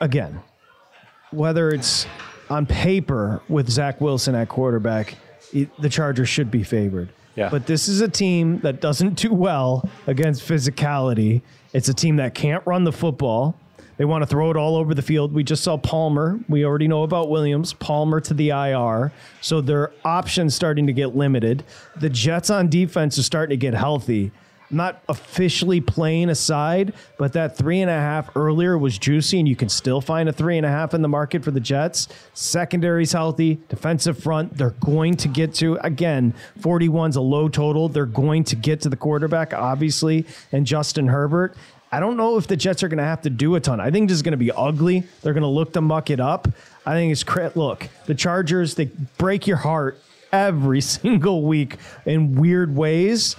Again, 0.00 0.40
whether 1.30 1.70
it's 1.70 2.06
on 2.50 2.66
paper 2.66 3.42
with 3.48 3.68
Zach 3.68 4.00
Wilson 4.00 4.34
at 4.34 4.48
quarterback, 4.48 5.16
it- 5.52 5.70
the 5.80 5.88
Chargers 5.88 6.28
should 6.28 6.50
be 6.50 6.62
favored. 6.62 7.10
Yeah. 7.36 7.50
But 7.50 7.66
this 7.66 7.88
is 7.88 8.00
a 8.00 8.08
team 8.08 8.58
that 8.60 8.80
doesn't 8.80 9.14
do 9.14 9.32
well 9.32 9.88
against 10.06 10.42
physicality. 10.46 11.42
It's 11.72 11.88
a 11.88 11.94
team 11.94 12.16
that 12.16 12.34
can't 12.34 12.62
run 12.66 12.84
the 12.84 12.92
football. 12.92 13.54
They 13.96 14.04
want 14.04 14.22
to 14.22 14.26
throw 14.26 14.50
it 14.50 14.56
all 14.56 14.76
over 14.76 14.94
the 14.94 15.02
field. 15.02 15.32
We 15.32 15.42
just 15.44 15.62
saw 15.64 15.76
Palmer. 15.76 16.38
We 16.48 16.64
already 16.64 16.86
know 16.88 17.02
about 17.02 17.28
Williams. 17.30 17.72
Palmer 17.74 18.20
to 18.20 18.34
the 18.34 18.50
IR. 18.50 19.12
So 19.40 19.60
their 19.60 19.90
options 20.04 20.54
starting 20.54 20.86
to 20.86 20.92
get 20.92 21.16
limited. 21.16 21.64
The 21.96 22.08
Jets 22.08 22.48
on 22.48 22.68
defense 22.70 23.18
are 23.18 23.24
starting 23.24 23.50
to 23.58 23.60
get 23.60 23.74
healthy. 23.74 24.30
Not 24.70 25.02
officially 25.08 25.80
playing 25.80 26.28
aside, 26.28 26.92
but 27.16 27.32
that 27.32 27.56
three 27.56 27.80
and 27.80 27.90
a 27.90 27.94
half 27.94 28.36
earlier 28.36 28.76
was 28.76 28.98
juicy, 28.98 29.38
and 29.38 29.48
you 29.48 29.56
can 29.56 29.68
still 29.68 30.00
find 30.00 30.28
a 30.28 30.32
three 30.32 30.58
and 30.58 30.66
a 30.66 30.68
half 30.68 30.92
in 30.92 31.00
the 31.02 31.08
market 31.08 31.42
for 31.42 31.50
the 31.50 31.60
Jets. 31.60 32.08
Secondary's 32.34 33.12
healthy, 33.12 33.60
defensive 33.68 34.22
front, 34.22 34.56
they're 34.56 34.70
going 34.80 35.16
to 35.16 35.28
get 35.28 35.54
to, 35.54 35.76
again, 35.76 36.34
41's 36.60 37.16
a 37.16 37.20
low 37.20 37.48
total. 37.48 37.88
They're 37.88 38.06
going 38.06 38.44
to 38.44 38.56
get 38.56 38.82
to 38.82 38.88
the 38.88 38.96
quarterback, 38.96 39.54
obviously, 39.54 40.26
and 40.52 40.66
Justin 40.66 41.06
Herbert. 41.06 41.56
I 41.90 42.00
don't 42.00 42.18
know 42.18 42.36
if 42.36 42.46
the 42.46 42.56
Jets 42.56 42.82
are 42.82 42.88
going 42.88 42.98
to 42.98 43.04
have 43.04 43.22
to 43.22 43.30
do 43.30 43.54
a 43.54 43.60
ton. 43.60 43.80
I 43.80 43.90
think 43.90 44.08
this 44.08 44.16
is 44.16 44.22
going 44.22 44.32
to 44.32 44.36
be 44.36 44.52
ugly. 44.52 45.04
They're 45.22 45.32
going 45.32 45.42
to 45.42 45.48
look 45.48 45.72
to 45.72 45.80
muck 45.80 46.10
it 46.10 46.20
up. 46.20 46.48
I 46.84 46.92
think 46.92 47.12
it's 47.12 47.24
crit. 47.24 47.56
look 47.56 47.88
the 48.06 48.14
Chargers. 48.14 48.74
They 48.74 48.86
break 49.16 49.46
your 49.46 49.56
heart 49.56 49.98
every 50.32 50.80
single 50.82 51.42
week 51.44 51.76
in 52.04 52.34
weird 52.34 52.76
ways. 52.76 53.36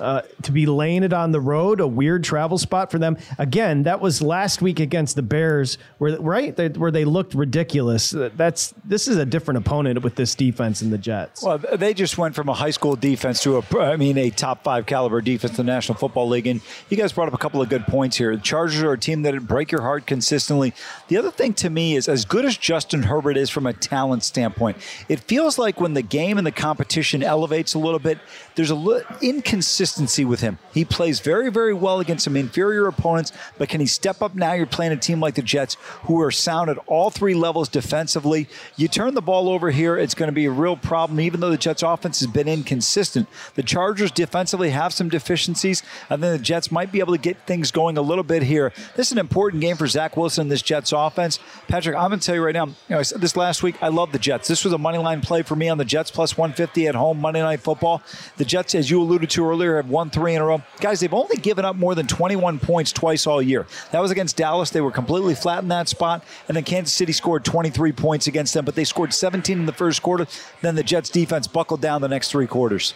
Uh, 0.00 0.22
to 0.42 0.50
be 0.50 0.66
laying 0.66 1.04
it 1.04 1.12
on 1.12 1.30
the 1.30 1.40
road, 1.40 1.78
a 1.78 1.86
weird 1.86 2.24
travel 2.24 2.58
spot 2.58 2.90
for 2.90 2.98
them. 2.98 3.16
Again, 3.38 3.84
that 3.84 4.00
was 4.00 4.20
last 4.20 4.60
week 4.60 4.80
against 4.80 5.14
the 5.14 5.22
Bears, 5.22 5.78
where 5.98 6.18
right 6.18 6.56
They- 6.56 6.68
where 6.70 6.90
they 6.90 7.04
looked 7.04 7.32
ridiculous. 7.32 8.10
That's 8.10 8.74
this 8.84 9.06
is 9.06 9.18
a 9.18 9.24
different 9.24 9.58
opponent 9.58 10.02
with 10.02 10.16
this 10.16 10.34
defense 10.34 10.82
and 10.82 10.92
the 10.92 10.98
Jets. 10.98 11.44
Well, 11.44 11.58
they 11.58 11.94
just 11.94 12.18
went 12.18 12.34
from 12.34 12.48
a 12.48 12.54
high 12.54 12.70
school 12.70 12.96
defense 12.96 13.40
to 13.44 13.58
a, 13.58 13.78
I 13.80 13.96
mean, 13.96 14.18
a 14.18 14.30
top 14.30 14.64
five 14.64 14.84
caliber 14.86 15.20
defense 15.20 15.58
in 15.60 15.66
the 15.66 15.72
National 15.72 15.96
Football 15.96 16.28
League. 16.28 16.48
And 16.48 16.60
you 16.90 16.96
guys 16.96 17.12
brought 17.12 17.28
up 17.28 17.34
a 17.34 17.38
couple 17.38 17.62
of 17.62 17.68
good 17.68 17.86
points 17.86 18.16
here. 18.16 18.34
The 18.34 18.42
Chargers 18.42 18.82
are 18.82 18.92
a 18.94 18.98
team 18.98 19.22
that 19.22 19.46
break 19.46 19.70
your 19.70 19.82
heart 19.82 20.06
consistently. 20.06 20.74
The 21.06 21.16
other 21.18 21.30
thing 21.30 21.54
to 21.54 21.70
me 21.70 21.94
is, 21.94 22.08
as 22.08 22.24
good 22.24 22.44
as 22.44 22.56
Justin 22.56 23.04
Herbert 23.04 23.36
is 23.36 23.48
from 23.48 23.64
a 23.64 23.72
talent 23.72 24.24
standpoint, 24.24 24.76
it 25.08 25.20
feels 25.20 25.56
like 25.56 25.80
when 25.80 25.94
the 25.94 26.02
game 26.02 26.36
and 26.36 26.44
the 26.44 26.50
competition 26.52 27.22
elevates 27.22 27.74
a 27.74 27.78
little 27.78 28.00
bit, 28.00 28.18
there's 28.56 28.70
a 28.70 28.74
little 28.74 29.16
inconsistency 29.20 30.24
with 30.24 30.40
him. 30.40 30.58
He 30.72 30.84
plays 30.84 31.20
very, 31.20 31.50
very 31.50 31.74
well 31.74 32.00
against 32.00 32.24
some 32.24 32.36
inferior 32.36 32.86
opponents, 32.86 33.32
but 33.58 33.68
can 33.68 33.80
he 33.80 33.86
step 33.86 34.22
up 34.22 34.34
now? 34.34 34.52
You're 34.52 34.66
playing 34.66 34.92
a 34.92 34.96
team 34.96 35.20
like 35.20 35.34
the 35.34 35.42
Jets, 35.42 35.76
who 36.02 36.20
are 36.20 36.30
sound 36.30 36.70
at 36.70 36.78
all 36.86 37.10
three 37.10 37.34
levels 37.34 37.68
defensively. 37.68 38.48
You 38.76 38.88
turn 38.88 39.14
the 39.14 39.22
ball 39.22 39.48
over 39.48 39.70
here, 39.70 39.96
it's 39.96 40.14
going 40.14 40.28
to 40.28 40.32
be 40.32 40.44
a 40.44 40.50
real 40.50 40.76
problem, 40.76 41.20
even 41.20 41.40
though 41.40 41.50
the 41.50 41.56
Jets' 41.56 41.82
offense 41.82 42.20
has 42.20 42.28
been 42.28 42.48
inconsistent. 42.48 43.28
The 43.54 43.62
Chargers 43.62 44.10
defensively 44.10 44.70
have 44.70 44.92
some 44.92 45.08
deficiencies. 45.08 45.82
and 46.10 46.22
then 46.22 46.32
the 46.32 46.42
Jets 46.42 46.70
might 46.70 46.92
be 46.92 47.00
able 47.00 47.14
to 47.14 47.20
get 47.20 47.46
things 47.46 47.70
going 47.70 47.98
a 47.98 48.02
little 48.02 48.24
bit 48.24 48.42
here. 48.42 48.72
This 48.96 49.08
is 49.08 49.12
an 49.12 49.18
important 49.18 49.60
game 49.60 49.76
for 49.76 49.86
Zach 49.86 50.16
Wilson 50.16 50.42
and 50.42 50.50
this 50.50 50.62
Jets 50.62 50.92
offense. 50.92 51.38
Patrick, 51.68 51.96
I'm 51.96 52.08
going 52.08 52.20
to 52.20 52.26
tell 52.26 52.34
you 52.34 52.44
right 52.44 52.54
now, 52.54 52.66
you 52.66 52.74
know, 52.90 52.98
I 52.98 53.02
said 53.02 53.20
this 53.20 53.36
last 53.36 53.62
week, 53.62 53.76
I 53.82 53.88
love 53.88 54.12
the 54.12 54.18
Jets. 54.18 54.48
This 54.48 54.64
was 54.64 54.72
a 54.72 54.78
money 54.78 54.98
line 54.98 55.20
play 55.20 55.42
for 55.42 55.56
me 55.56 55.68
on 55.68 55.78
the 55.78 55.84
Jets 55.84 56.10
plus 56.10 56.36
150 56.36 56.86
at 56.88 56.94
home 56.94 57.20
Monday 57.20 57.42
Night 57.42 57.60
Football. 57.60 58.02
The 58.36 58.43
Jets, 58.44 58.74
as 58.74 58.90
you 58.90 59.00
alluded 59.00 59.30
to 59.30 59.48
earlier, 59.48 59.76
have 59.76 59.88
won 59.88 60.10
three 60.10 60.34
in 60.34 60.42
a 60.42 60.44
row. 60.44 60.62
Guys, 60.80 61.00
they've 61.00 61.12
only 61.12 61.36
given 61.36 61.64
up 61.64 61.76
more 61.76 61.94
than 61.94 62.06
21 62.06 62.58
points 62.58 62.92
twice 62.92 63.26
all 63.26 63.42
year. 63.42 63.66
That 63.90 64.00
was 64.00 64.10
against 64.10 64.36
Dallas. 64.36 64.70
They 64.70 64.80
were 64.80 64.90
completely 64.90 65.34
flat 65.34 65.62
in 65.62 65.68
that 65.68 65.88
spot. 65.88 66.24
And 66.48 66.56
then 66.56 66.64
Kansas 66.64 66.94
City 66.94 67.12
scored 67.12 67.44
23 67.44 67.92
points 67.92 68.26
against 68.26 68.54
them, 68.54 68.64
but 68.64 68.74
they 68.74 68.84
scored 68.84 69.12
17 69.12 69.58
in 69.58 69.66
the 69.66 69.72
first 69.72 70.02
quarter. 70.02 70.26
Then 70.62 70.74
the 70.74 70.82
Jets 70.82 71.10
defense 71.10 71.46
buckled 71.46 71.80
down 71.80 72.00
the 72.00 72.08
next 72.08 72.30
three 72.30 72.46
quarters. 72.46 72.94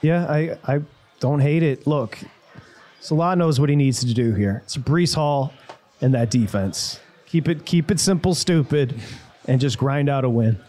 Yeah, 0.00 0.26
I, 0.26 0.58
I 0.64 0.82
don't 1.20 1.40
hate 1.40 1.62
it. 1.62 1.86
Look, 1.86 2.18
Saleh 3.00 3.36
knows 3.38 3.60
what 3.60 3.68
he 3.68 3.76
needs 3.76 4.00
to 4.00 4.14
do 4.14 4.34
here. 4.34 4.62
It's 4.64 4.76
Breece 4.76 5.14
Hall 5.14 5.52
and 6.00 6.14
that 6.14 6.30
defense. 6.30 7.00
Keep 7.26 7.48
it 7.48 7.64
keep 7.64 7.90
it 7.90 7.98
simple, 7.98 8.34
stupid, 8.34 8.94
and 9.48 9.60
just 9.60 9.78
grind 9.78 10.08
out 10.08 10.24
a 10.24 10.28
win. 10.28 10.60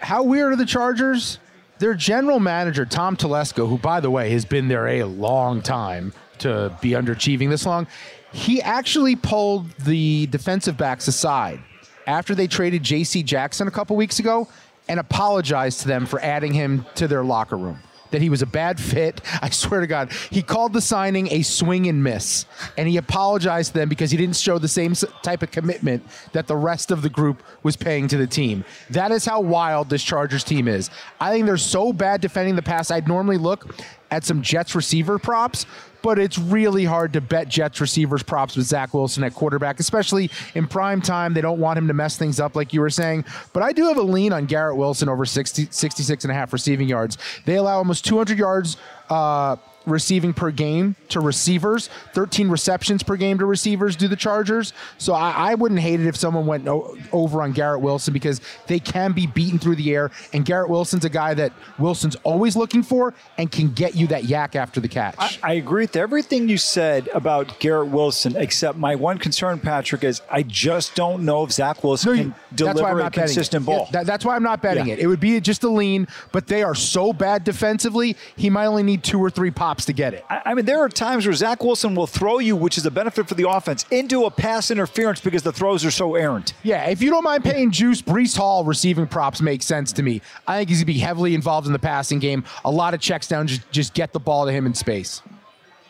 How 0.00 0.22
weird 0.22 0.52
are 0.52 0.56
the 0.56 0.66
Chargers? 0.66 1.38
Their 1.84 1.92
general 1.92 2.40
manager, 2.40 2.86
Tom 2.86 3.14
Telesco, 3.14 3.68
who, 3.68 3.76
by 3.76 4.00
the 4.00 4.10
way, 4.10 4.30
has 4.30 4.46
been 4.46 4.68
there 4.68 4.88
a 4.88 5.04
long 5.04 5.60
time 5.60 6.14
to 6.38 6.74
be 6.80 6.92
underachieving 6.92 7.50
this 7.50 7.66
long, 7.66 7.86
he 8.32 8.62
actually 8.62 9.16
pulled 9.16 9.70
the 9.72 10.26
defensive 10.28 10.78
backs 10.78 11.08
aside 11.08 11.60
after 12.06 12.34
they 12.34 12.46
traded 12.46 12.82
J.C. 12.82 13.22
Jackson 13.22 13.68
a 13.68 13.70
couple 13.70 13.96
weeks 13.96 14.18
ago 14.18 14.48
and 14.88 14.98
apologized 14.98 15.80
to 15.80 15.88
them 15.88 16.06
for 16.06 16.18
adding 16.20 16.54
him 16.54 16.86
to 16.94 17.06
their 17.06 17.22
locker 17.22 17.58
room. 17.58 17.78
That 18.14 18.22
he 18.22 18.30
was 18.30 18.42
a 18.42 18.46
bad 18.46 18.78
fit. 18.78 19.20
I 19.42 19.50
swear 19.50 19.80
to 19.80 19.88
God. 19.88 20.12
He 20.30 20.40
called 20.40 20.72
the 20.72 20.80
signing 20.80 21.32
a 21.32 21.42
swing 21.42 21.88
and 21.88 22.04
miss. 22.04 22.46
And 22.78 22.86
he 22.86 22.96
apologized 22.96 23.72
to 23.72 23.80
them 23.80 23.88
because 23.88 24.12
he 24.12 24.16
didn't 24.16 24.36
show 24.36 24.56
the 24.58 24.68
same 24.68 24.94
type 25.24 25.42
of 25.42 25.50
commitment 25.50 26.06
that 26.32 26.46
the 26.46 26.54
rest 26.54 26.92
of 26.92 27.02
the 27.02 27.10
group 27.10 27.42
was 27.64 27.74
paying 27.74 28.06
to 28.06 28.16
the 28.16 28.28
team. 28.28 28.64
That 28.90 29.10
is 29.10 29.24
how 29.24 29.40
wild 29.40 29.90
this 29.90 30.04
Chargers 30.04 30.44
team 30.44 30.68
is. 30.68 30.90
I 31.20 31.32
think 31.32 31.44
they're 31.44 31.56
so 31.56 31.92
bad 31.92 32.20
defending 32.20 32.54
the 32.54 32.62
pass. 32.62 32.92
I'd 32.92 33.08
normally 33.08 33.36
look 33.36 33.74
at 34.12 34.22
some 34.22 34.42
Jets 34.42 34.76
receiver 34.76 35.18
props, 35.18 35.66
but 36.04 36.18
it's 36.18 36.38
really 36.38 36.84
hard 36.84 37.14
to 37.14 37.20
bet 37.22 37.48
Jets 37.48 37.80
receivers 37.80 38.22
props 38.22 38.56
with 38.56 38.66
Zach 38.66 38.92
Wilson 38.92 39.24
at 39.24 39.32
quarterback, 39.32 39.80
especially 39.80 40.30
in 40.54 40.66
prime 40.66 41.00
time. 41.00 41.32
They 41.32 41.40
don't 41.40 41.58
want 41.58 41.78
him 41.78 41.88
to 41.88 41.94
mess 41.94 42.18
things 42.18 42.38
up, 42.38 42.54
like 42.54 42.74
you 42.74 42.82
were 42.82 42.90
saying. 42.90 43.24
But 43.54 43.62
I 43.62 43.72
do 43.72 43.84
have 43.84 43.96
a 43.96 44.02
lean 44.02 44.30
on 44.34 44.44
Garrett 44.44 44.76
Wilson 44.76 45.08
over 45.08 45.24
60, 45.24 45.68
66 45.70 46.24
and 46.24 46.30
a 46.30 46.34
half 46.34 46.52
receiving 46.52 46.88
yards. 46.88 47.16
They 47.46 47.56
allow 47.56 47.78
almost 47.78 48.04
200 48.04 48.38
yards. 48.38 48.76
Uh, 49.08 49.56
receiving 49.86 50.32
per 50.32 50.50
game 50.50 50.96
to 51.10 51.20
receivers, 51.20 51.88
13 52.14 52.48
receptions 52.48 53.02
per 53.02 53.16
game 53.16 53.38
to 53.38 53.46
receivers 53.46 53.96
do 53.96 54.08
the 54.08 54.16
Chargers. 54.16 54.72
So 54.98 55.12
I, 55.14 55.50
I 55.50 55.54
wouldn't 55.54 55.80
hate 55.80 56.00
it 56.00 56.06
if 56.06 56.16
someone 56.16 56.46
went 56.46 56.66
o- 56.68 56.96
over 57.12 57.42
on 57.42 57.52
Garrett 57.52 57.80
Wilson 57.80 58.12
because 58.14 58.40
they 58.66 58.78
can 58.80 59.12
be 59.12 59.26
beaten 59.26 59.58
through 59.58 59.76
the 59.76 59.94
air. 59.94 60.10
And 60.32 60.44
Garrett 60.44 60.70
Wilson's 60.70 61.04
a 61.04 61.10
guy 61.10 61.34
that 61.34 61.52
Wilson's 61.78 62.16
always 62.24 62.56
looking 62.56 62.82
for 62.82 63.14
and 63.38 63.50
can 63.52 63.72
get 63.72 63.94
you 63.94 64.06
that 64.08 64.24
yak 64.24 64.56
after 64.56 64.80
the 64.80 64.88
catch. 64.88 65.14
I, 65.18 65.36
I 65.42 65.52
agree 65.54 65.84
with 65.84 65.96
everything 65.96 66.48
you 66.48 66.56
said 66.58 67.08
about 67.14 67.58
Garrett 67.60 67.88
Wilson, 67.88 68.36
except 68.36 68.78
my 68.78 68.94
one 68.94 69.18
concern, 69.18 69.60
Patrick, 69.60 70.04
is 70.04 70.22
I 70.30 70.42
just 70.42 70.94
don't 70.94 71.24
know 71.24 71.44
if 71.44 71.52
Zach 71.52 71.82
Wilson 71.84 72.16
can 72.16 72.34
that's 72.52 72.80
why 72.80 72.90
I'm 72.90 72.96
deliver 72.96 73.00
a 73.00 73.02
not 73.04 73.12
betting 73.12 73.26
consistent 73.34 73.62
it. 73.64 73.66
ball. 73.66 73.78
Yeah, 73.86 73.90
that- 74.00 74.06
that's 74.06 74.24
why 74.24 74.36
I'm 74.36 74.42
not 74.42 74.62
betting 74.62 74.86
Yeah. 74.86 74.94
it. 74.94 75.00
It 75.00 75.06
would 75.08 75.20
be 75.20 75.40
just 75.40 75.64
a 75.64 75.68
lean, 75.68 76.06
but 76.32 76.46
they 76.46 76.62
are 76.62 76.74
so 76.74 77.12
bad 77.12 77.44
defensively. 77.44 78.16
He 78.36 78.48
might 78.50 78.66
only 78.66 78.82
need 78.82 79.02
two 79.02 79.18
or 79.22 79.30
three 79.30 79.50
pops 79.50 79.73
to 79.84 79.92
get 79.92 80.14
it. 80.14 80.24
I 80.30 80.42
I 80.46 80.54
mean, 80.54 80.64
there 80.64 80.80
are 80.80 80.88
times 80.88 81.26
where 81.26 81.34
Zach 81.34 81.64
Wilson 81.64 81.94
will 81.94 82.06
throw 82.06 82.38
you, 82.38 82.54
which 82.54 82.78
is 82.78 82.86
a 82.86 82.90
benefit 82.90 83.28
for 83.28 83.34
the 83.34 83.48
offense, 83.48 83.84
into 83.90 84.24
a 84.24 84.30
pass 84.30 84.70
interference 84.70 85.20
because 85.20 85.42
the 85.42 85.52
throws 85.52 85.84
are 85.84 85.90
so 85.90 86.14
errant. 86.14 86.52
Yeah, 86.62 86.84
if 86.88 87.02
you 87.02 87.10
don't 87.10 87.24
mind 87.24 87.42
paying 87.44 87.70
juice, 87.70 88.00
Breece 88.00 88.36
Hall 88.36 88.64
receiving 88.64 89.06
props 89.06 89.40
make 89.40 89.62
sense 89.62 89.92
to 89.94 90.02
me. 90.02 90.20
I 90.46 90.58
think 90.58 90.68
he's 90.68 90.78
gonna 90.78 90.86
be 90.86 90.98
heavily 90.98 91.34
involved 91.34 91.66
in 91.66 91.72
the 91.72 91.78
passing 91.78 92.18
game. 92.18 92.44
A 92.64 92.70
lot 92.70 92.94
of 92.94 93.00
checks 93.00 93.26
down, 93.26 93.46
just 93.46 93.70
just 93.70 93.94
get 93.94 94.12
the 94.12 94.20
ball 94.20 94.46
to 94.46 94.52
him 94.52 94.66
in 94.66 94.74
space. 94.74 95.22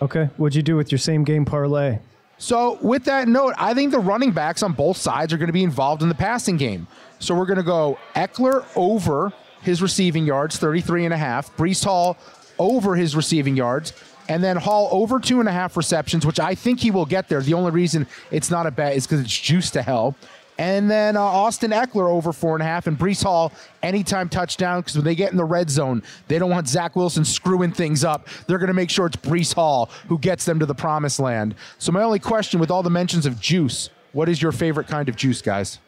Okay, 0.01 0.29
what'd 0.37 0.55
you 0.55 0.63
do 0.63 0.77
with 0.77 0.91
your 0.91 0.99
same 0.99 1.25
game 1.25 1.45
parlay? 1.45 1.99
So, 2.39 2.79
with 2.83 3.05
that 3.05 3.29
note, 3.29 3.55
I 3.57 3.75
think 3.75 3.93
the 3.93 4.01
running 4.01 4.33
backs 4.33 4.63
on 4.63 4.73
both 4.73 4.97
sides 4.97 5.33
are 5.33 5.39
going 5.39 5.47
to 5.47 5.53
be 5.53 5.63
involved 5.63 6.03
in 6.03 6.09
the 6.09 6.15
passing 6.15 6.57
game. 6.57 6.87
So, 7.21 7.35
we're 7.35 7.47
going 7.47 7.59
to 7.59 7.63
go 7.63 7.97
Ekeler 8.17 8.67
over 8.77 9.33
his 9.63 9.81
receiving 9.81 10.27
yards, 10.27 10.59
33 10.59 11.07
and 11.07 11.15
a 11.15 11.17
half. 11.17 11.57
Brees 11.57 11.83
Hall 11.83 12.19
over 12.59 12.97
his 12.97 13.17
receiving 13.17 13.57
yards. 13.57 13.93
And 14.29 14.43
then 14.43 14.57
Hall 14.57 14.89
over 14.91 15.21
two 15.21 15.41
and 15.41 15.49
a 15.49 15.53
half 15.53 15.77
receptions, 15.77 16.25
which 16.25 16.41
I 16.41 16.55
think 16.55 16.81
he 16.81 16.91
will 16.91 17.07
get 17.07 17.29
there. 17.29 17.43
The 17.43 17.55
only 17.55 17.71
reason 17.71 18.07
it's 18.31 18.51
not 18.51 18.67
a 18.67 18.71
bet 18.71 18.97
is 18.97 19.07
because 19.07 19.21
it's 19.21 19.39
juiced 19.39 19.75
to 19.75 19.83
hell. 19.83 20.17
And 20.57 20.89
then 20.89 21.17
uh, 21.17 21.21
Austin 21.21 21.73
Ekeler 21.73 22.09
over 22.09 22.33
four 22.33 22.55
and 22.55 22.63
a 22.63 22.65
half, 22.65 22.87
and 22.87 22.97
Breece 22.97 23.25
Hall 23.25 23.53
anytime 23.83 24.29
touchdown 24.29 24.81
because 24.81 24.95
when 24.95 25.05
they 25.05 25.17
get 25.17 25.33
in 25.33 25.37
the 25.37 25.45
red 25.45 25.69
zone, 25.69 26.03
they 26.29 26.39
don't 26.39 26.51
want 26.51 26.69
Zach 26.69 26.95
Wilson 26.95 27.25
screwing 27.25 27.73
things 27.73 28.05
up. 28.05 28.29
They're 28.47 28.59
going 28.59 28.69
to 28.69 28.75
make 28.75 28.91
sure 28.91 29.07
it's 29.07 29.17
Breece 29.17 29.53
Hall 29.53 29.91
who 30.09 30.19
gets 30.19 30.45
them 30.45 30.61
to 30.61 30.67
the 30.67 30.75
promised 30.75 31.19
land. 31.19 31.57
So 31.79 31.91
my 31.91 32.03
only 32.03 32.21
question 32.21 32.61
with 32.61 32.71
all 32.71 32.85
the 32.85 32.91
mentions 32.91 33.27
of 33.27 33.41
juice, 33.41 33.91
what 34.13 34.29
is 34.29 34.41
your 34.41 34.53
favorite 34.53 34.87
kind 34.87 35.09
of 35.09 35.17
juice, 35.17 35.43
guys? 35.43 35.81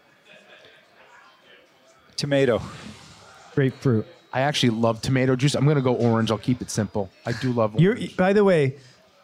Tomato. 2.16 2.60
Grapefruit. 3.54 4.06
I 4.36 4.40
actually 4.42 4.70
love 4.70 5.00
tomato 5.00 5.34
juice. 5.34 5.54
I'm 5.54 5.64
going 5.64 5.76
to 5.76 5.82
go 5.82 5.94
orange. 5.94 6.30
I'll 6.30 6.36
keep 6.36 6.60
it 6.60 6.70
simple. 6.70 7.10
I 7.24 7.32
do 7.32 7.52
love 7.52 7.80
You're, 7.80 7.96
by 8.18 8.34
the 8.34 8.44
way, 8.44 8.76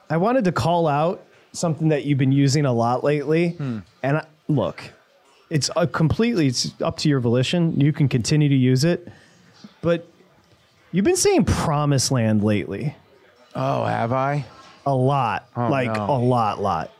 I 0.08 0.16
wanted 0.16 0.44
to 0.44 0.52
call 0.52 0.88
out 0.88 1.22
something 1.52 1.88
that 1.88 2.06
you've 2.06 2.16
been 2.16 2.32
using 2.32 2.64
a 2.64 2.72
lot 2.72 3.04
lately. 3.04 3.50
Hmm. 3.50 3.80
And 4.02 4.16
I, 4.16 4.26
look, 4.48 4.82
it's 5.50 5.68
a 5.76 5.86
completely 5.86 6.46
it's 6.46 6.72
up 6.80 6.96
to 6.98 7.10
your 7.10 7.20
volition. 7.20 7.78
You 7.78 7.92
can 7.92 8.08
continue 8.08 8.48
to 8.48 8.54
use 8.54 8.84
it, 8.84 9.06
but 9.82 10.08
you've 10.92 11.04
been 11.04 11.14
saying 11.16 11.44
promised 11.44 12.10
land 12.10 12.42
lately. 12.42 12.96
Oh, 13.54 13.84
have 13.84 14.14
I? 14.14 14.46
A 14.86 14.94
lot, 14.94 15.46
Oh, 15.54 15.68
like 15.68 15.92
no. 15.92 16.06
a 16.06 16.18
lot, 16.18 16.58
lot. 16.62 16.90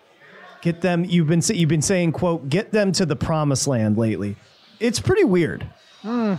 Get 0.60 0.82
them. 0.82 1.06
You've 1.06 1.28
been 1.28 1.40
sa- 1.40 1.54
you've 1.54 1.70
been 1.70 1.80
saying 1.80 2.12
quote 2.12 2.50
get 2.50 2.72
them 2.72 2.92
to 2.92 3.06
the 3.06 3.16
promised 3.16 3.66
land 3.66 3.96
lately. 3.96 4.36
It's 4.80 5.00
pretty 5.00 5.24
weird. 5.24 5.66
Hmm. 6.02 6.34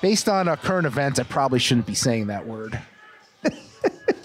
Based 0.00 0.28
on 0.28 0.48
uh, 0.48 0.56
current 0.56 0.86
events, 0.86 1.18
I 1.18 1.24
probably 1.24 1.58
shouldn't 1.58 1.86
be 1.86 1.94
saying 1.94 2.28
that 2.28 2.46
word. 2.46 2.78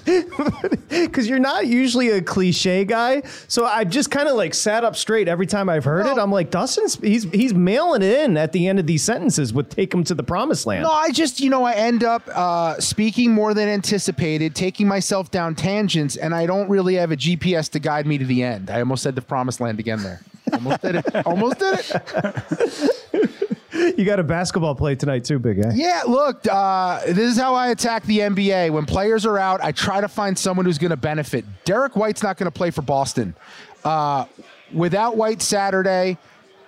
because 0.90 1.28
you're 1.28 1.40
not 1.40 1.66
usually 1.66 2.10
a 2.10 2.22
cliche 2.22 2.84
guy. 2.86 3.22
So 3.48 3.66
I've 3.66 3.90
just 3.90 4.12
kind 4.12 4.28
of 4.28 4.36
like 4.36 4.54
sat 4.54 4.84
up 4.84 4.96
straight 4.96 5.28
every 5.28 5.48
time 5.48 5.70
I've 5.70 5.86
heard 5.86 6.06
it. 6.06 6.18
I'm 6.18 6.32
like, 6.32 6.52
Dustin's 6.52 6.96
he's 6.96 7.24
he's 7.24 7.54
mailing 7.54 8.02
it 8.02 8.20
in 8.20 8.38
at 8.38 8.52
the 8.52 8.68
end 8.68 8.80
of 8.80 8.88
these 8.88 9.04
sentences 9.04 9.54
with 9.54 9.70
"take 9.70 9.94
him 9.94 10.04
to 10.06 10.14
the 10.14 10.24
promised 10.24 10.66
land." 10.66 10.84
No, 10.84 10.92
I 10.92 11.12
just, 11.12 11.40
you 11.40 11.50
know, 11.50 11.64
I 11.64 11.74
end 11.74 12.04
up 12.04 12.28
uh, 12.28 12.80
speaking 12.80 13.32
more 13.32 13.54
than 13.54 13.70
anticipated, 13.70 14.56
taking 14.56 14.88
myself 14.88 15.32
down 15.32 15.56
tangents, 15.56 16.18
and 16.18 16.36
I 16.36 16.46
don't 16.46 16.70
really 16.70 16.96
have 16.96 17.12
a 17.12 17.18
GPS 17.18 17.70
to 17.72 17.80
guide 17.80 18.06
me 18.06 18.18
to 18.18 18.26
the 18.26 18.44
end. 18.44 18.70
I 18.70 18.80
almost 18.80 19.04
said 19.04 19.16
the 19.16 19.22
promised 19.22 19.62
land 19.62 19.80
again 19.80 20.04
there. 20.04 20.22
Almost 20.52 20.82
did 20.82 20.96
it. 20.96 21.26
Almost 21.26 21.60
did 21.60 21.80
it. 21.80 23.40
you 23.98 24.06
got 24.06 24.20
a 24.20 24.24
basketball 24.24 24.76
play 24.76 24.96
tonight 24.96 25.24
too, 25.24 25.40
big 25.40 25.62
guy. 25.62 25.72
Yeah, 25.74 26.04
look, 26.08 26.46
uh, 26.48 27.02
this 27.06 27.32
is 27.32 27.38
how 27.38 27.56
I 27.56 27.70
attack 27.70 28.04
the 28.04 28.20
NBA. 28.20 28.72
When 28.72 28.86
players 28.86 29.26
are 29.26 29.40
out, 29.40 29.64
I 29.64 29.72
try 29.72 30.02
to 30.02 30.08
find 30.08 30.38
someone 30.38 30.66
who's 30.66 30.78
going 30.78 30.92
to 30.92 30.98
benefit. 30.98 31.46
Derrick 31.66 31.96
White's 31.96 32.22
not 32.22 32.38
going 32.38 32.46
to 32.46 32.52
play 32.52 32.70
for 32.70 32.84
Boston. 32.84 33.36
Uh, 33.84 34.26
without 34.72 35.18
White 35.18 35.42
Saturday, 35.42 36.18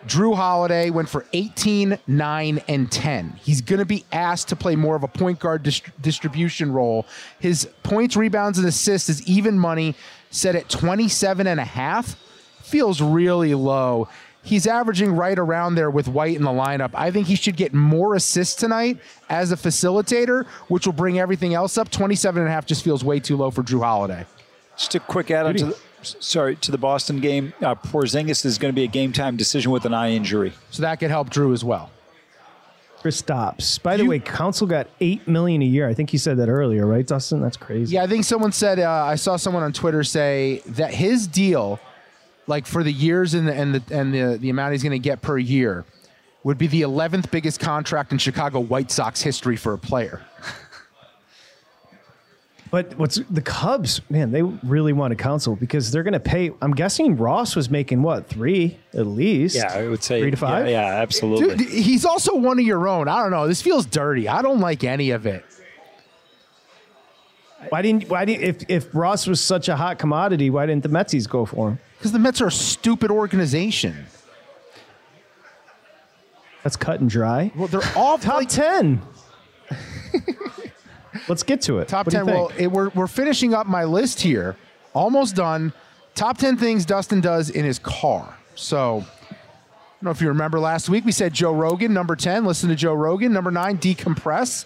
Jrue 0.08 0.36
Holiday 0.36 0.90
went 0.90 1.10
for 1.10 1.26
18, 1.34 1.98
9, 2.08 2.62
and 2.68 2.92
10. 2.92 3.40
He's 3.44 3.62
going 3.62 3.80
to 3.80 3.86
be 3.86 4.06
asked 4.12 4.50
to 4.50 4.56
play 4.56 4.76
more 4.76 4.96
of 4.96 5.04
a 5.04 5.08
point 5.08 5.40
guard 5.40 5.64
dis- 5.64 5.82
distribution 6.02 6.72
role. 6.72 7.06
His 7.40 7.68
points, 7.84 8.16
rebounds, 8.16 8.58
and 8.58 8.68
assists 8.68 9.10
is 9.10 9.28
even 9.28 9.58
money, 9.58 9.96
set 10.32 10.56
at 10.56 10.70
27 10.70 11.48
and 11.48 11.60
a 11.60 11.66
half. 11.66 12.16
Feels 12.62 13.02
really 13.02 13.54
low. 13.54 14.08
He's 14.46 14.68
averaging 14.68 15.12
right 15.14 15.38
around 15.38 15.76
there 15.76 15.90
with 15.90 16.08
White 16.08 16.36
in 16.36 16.44
the 16.44 16.52
lineup. 16.52 16.92
I 16.94 17.12
think 17.12 17.28
he 17.28 17.36
should 17.36 17.58
get 17.58 17.74
more 17.74 18.16
assists 18.16 18.56
tonight 18.56 19.00
as 19.30 19.52
a 19.52 19.56
facilitator, 19.56 20.46
which 20.68 20.86
will 20.86 20.94
bring 20.94 21.20
everything 21.20 21.56
else 21.56 21.78
up. 21.78 21.90
27 21.90 22.42
and 22.42 22.50
a 22.50 22.54
half 22.54 22.66
just 22.66 22.84
feels 22.84 23.04
way 23.04 23.20
too 23.20 23.36
low 23.36 23.50
for 23.50 23.64
Jrue 23.64 23.84
Holiday. 23.84 24.26
Just 24.78 24.94
a 24.96 25.00
quick 25.00 25.32
add 25.32 25.48
on 25.48 25.56
to 25.56 25.66
the, 25.66 25.78
sorry 26.04 26.56
to 26.58 26.72
the 26.72 26.78
Boston 26.78 27.20
game. 27.20 27.54
Uh, 27.62 27.76
Porzingis 27.76 28.46
is 28.46 28.58
going 28.58 28.72
to 28.72 28.76
be 28.76 28.84
a 28.84 28.88
game 28.88 29.12
time 29.12 29.36
decision 29.36 29.72
with 29.72 29.86
an 29.86 29.94
eye 29.94 30.12
injury, 30.12 30.54
so 30.70 30.82
that 30.84 31.00
could 31.00 31.10
help 31.10 31.30
Jrue 31.30 31.54
as 31.54 31.64
well. 31.64 31.90
Chris 33.06 33.18
stops. 33.18 33.78
By 33.78 33.98
the 33.98 34.06
way, 34.06 34.18
Counsell 34.18 34.66
got 34.66 34.88
eight 35.00 35.28
million 35.28 35.62
a 35.62 35.66
year. 35.66 35.88
I 35.88 35.94
think 35.94 36.12
you 36.12 36.18
said 36.18 36.38
that 36.38 36.50
earlier, 36.50 36.88
right, 36.88 37.06
Dustin? 37.06 37.40
That's 37.40 37.56
crazy. 37.56 37.94
Yeah, 37.94 38.04
I 38.04 38.08
think 38.08 38.26
someone 38.26 38.52
said 38.52 38.80
uh, 38.80 38.90
I 38.90 39.14
saw 39.14 39.36
someone 39.36 39.62
on 39.62 39.74
Twitter 39.74 40.04
say 40.04 40.64
that 40.66 40.92
his 40.92 41.28
deal, 41.28 41.80
like 42.48 42.66
for 42.66 42.84
the 42.84 42.92
years 42.92 43.34
and 43.34 43.48
the 43.48 43.54
and 43.54 43.76
the 43.76 43.96
and 43.96 44.14
the, 44.14 44.38
the 44.38 44.50
amount 44.50 44.74
he's 44.74 44.84
going 44.84 44.92
to 44.92 45.00
get 45.00 45.22
per 45.22 45.38
year, 45.38 45.86
would 46.44 46.58
be 46.58 46.68
the 46.68 46.84
11th 46.84 47.32
biggest 47.32 47.60
contract 47.60 48.12
in 48.12 48.18
Chicago 48.18 48.60
White 48.60 48.92
Sox 48.92 49.22
history 49.22 49.56
for 49.56 49.74
a 49.74 49.78
player. 49.78 50.22
But 52.72 52.98
what's 52.98 53.22
the 53.30 53.42
Cubs? 53.42 54.02
Man, 54.10 54.32
they 54.32 54.42
really 54.42 54.92
want 54.92 55.14
a 55.14 55.16
Counsell 55.16 55.56
because 55.56 55.92
they're 55.92 56.04
going 56.04 56.14
to 56.14 56.20
pay. 56.20 56.52
I'm 56.62 56.74
guessing 56.74 57.16
Ross 57.16 57.56
was 57.56 57.70
making 57.70 58.02
what 58.02 58.28
three 58.28 58.78
at 58.94 59.08
least. 59.08 59.56
Yeah, 59.56 59.72
I 59.72 59.88
would 59.88 60.04
say 60.04 60.20
three 60.20 60.32
to 60.32 60.38
five. 60.38 60.66
Yeah, 60.66 60.82
yeah 60.82 61.02
absolutely. 61.02 61.56
Dude, 61.56 61.70
he's 61.70 62.04
also 62.04 62.36
one 62.36 62.60
of 62.60 62.66
your 62.66 62.88
own. 62.88 63.08
I 63.08 63.22
don't 63.22 63.32
know. 63.32 63.48
This 63.48 63.62
feels 63.62 63.86
dirty. 63.86 64.28
I 64.28 64.42
don't 64.42 64.60
like 64.60 64.84
any 64.84 65.12
of 65.12 65.26
it. 65.26 65.46
Why 67.70 67.82
didn't 67.82 68.10
why 68.10 68.26
didn't 68.26 68.44
if 68.44 68.70
if 68.70 68.94
Ross 68.94 69.28
was 69.28 69.42
such 69.42 69.70
a 69.70 69.76
hot 69.76 70.00
commodity, 70.00 70.50
why 70.50 70.66
didn't 70.66 70.84
the 70.84 70.90
Metsies 70.90 71.28
go 71.28 71.46
for 71.46 71.70
him? 71.70 71.80
Because 71.98 72.12
the 72.12 72.20
Mets 72.20 72.42
are 72.42 72.48
a 72.48 72.52
stupid 72.52 73.12
organization. 73.12 74.06
That's 76.64 76.76
cut 76.76 77.00
and 77.00 77.10
dry. 77.10 77.52
Well, 77.56 77.68
they're 77.68 77.82
all 77.96 78.18
top 78.18 78.48
ten. 78.48 79.02
Let's 81.28 81.44
get 81.44 81.62
to 81.62 81.80
it. 81.80 81.88
Top 81.88 82.08
What 82.08 82.12
ten. 82.12 82.26
Well, 82.26 82.52
it, 82.58 82.68
we're 82.72 82.90
we're 82.90 83.08
finishing 83.08 83.54
up 83.54 83.68
my 83.68 83.84
list 83.84 84.22
here. 84.22 84.56
Almost 84.94 85.36
done. 85.36 85.74
Top 86.16 86.38
ten 86.38 86.58
things 86.58 86.86
Dustin 86.86 87.22
does 87.22 87.50
in 87.50 87.66
his 87.66 87.80
car. 87.80 88.38
So. 88.56 89.06
I 89.96 89.98
don't 90.00 90.08
know 90.08 90.12
if 90.12 90.22
you 90.22 90.28
remember 90.28 90.60
last 90.60 90.90
week, 90.90 91.06
we 91.06 91.14
said 91.14 91.34
Joe 91.34 91.54
Rogan, 91.54 91.94
number 91.94 92.18
10, 92.18 92.46
listen 92.46 92.68
to 92.68 92.76
Joe 92.76 92.94
Rogan. 92.94 93.32
Number 93.32 93.50
nine, 93.50 93.78
decompress. 93.78 94.66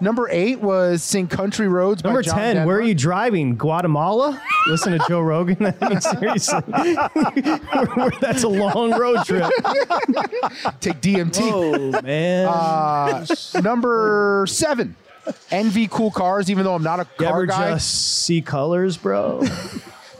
Number 0.00 0.28
eight 0.30 0.60
was 0.60 1.02
Sing 1.02 1.26
Country 1.26 1.66
Roads 1.68 2.04
Number 2.04 2.20
by 2.22 2.26
John 2.26 2.36
ten. 2.38 2.66
Where 2.66 2.76
are 2.76 2.82
you 2.82 2.94
driving? 2.94 3.56
Guatemala? 3.56 4.40
Listen 4.68 4.92
to 4.96 5.04
Joe 5.08 5.20
Rogan. 5.20 5.74
I 5.80 5.88
mean, 5.88 6.00
seriously, 6.00 6.62
that's 8.20 8.44
a 8.44 8.48
long 8.48 8.92
road 8.98 9.24
trip. 9.24 9.44
Take 10.80 11.00
DMT. 11.00 11.40
Oh 11.42 12.02
man. 12.02 12.46
Uh, 12.46 13.26
number 13.60 14.44
seven, 14.48 14.94
envy 15.50 15.88
cool 15.88 16.10
cars. 16.10 16.50
Even 16.50 16.64
though 16.64 16.74
I'm 16.74 16.82
not 16.82 17.00
a 17.00 17.06
You 17.18 17.24
car 17.26 17.34
ever 17.34 17.46
guy, 17.46 17.70
just 17.70 18.24
see 18.24 18.40
colors, 18.40 18.96
bro? 18.96 19.40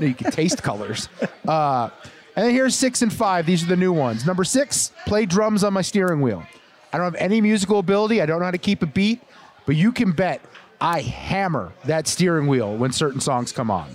no, 0.00 0.06
you 0.06 0.14
can 0.14 0.30
taste 0.32 0.62
colors. 0.62 1.08
Uh, 1.46 1.90
and 2.36 2.46
then 2.46 2.52
here's 2.54 2.74
six 2.74 3.02
and 3.02 3.12
five. 3.12 3.46
These 3.46 3.62
are 3.64 3.66
the 3.66 3.76
new 3.76 3.92
ones. 3.92 4.26
Number 4.26 4.44
six, 4.44 4.92
play 5.06 5.26
drums 5.26 5.62
on 5.62 5.72
my 5.72 5.82
steering 5.82 6.20
wheel. 6.20 6.44
I 6.92 6.96
don't 6.96 7.04
have 7.04 7.16
any 7.16 7.40
musical 7.40 7.78
ability. 7.80 8.22
I 8.22 8.26
don't 8.26 8.38
know 8.38 8.46
how 8.46 8.50
to 8.50 8.56
keep 8.58 8.82
a 8.82 8.86
beat, 8.86 9.20
but 9.68 9.76
you 9.76 9.92
can 9.92 10.12
bet 10.12 10.40
I 10.80 11.02
hammer 11.02 11.74
that 11.84 12.06
steering 12.06 12.46
wheel 12.46 12.74
when 12.74 12.90
certain 12.90 13.20
songs 13.20 13.52
come 13.52 13.70
on. 13.70 13.86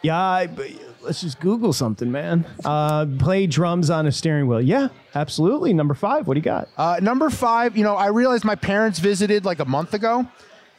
Yeah, 0.00 0.18
I, 0.18 0.46
but 0.46 0.70
let's 1.02 1.20
just 1.20 1.40
Google 1.40 1.74
something, 1.74 2.10
man. 2.10 2.46
Uh, 2.64 3.04
play 3.18 3.46
drums 3.46 3.90
on 3.90 4.06
a 4.06 4.12
steering 4.12 4.46
wheel. 4.46 4.62
Yeah, 4.62 4.88
absolutely. 5.14 5.74
Number 5.74 5.92
five. 5.92 6.26
What 6.26 6.34
do 6.34 6.38
you 6.38 6.44
got? 6.44 6.70
Uh, 6.78 7.00
number 7.02 7.28
five, 7.28 7.76
you 7.76 7.84
know, 7.84 7.96
I 7.96 8.06
realized 8.06 8.46
my 8.46 8.54
parents 8.54 8.98
visited 8.98 9.44
like 9.44 9.58
a 9.58 9.66
month 9.66 9.92
ago, 9.92 10.26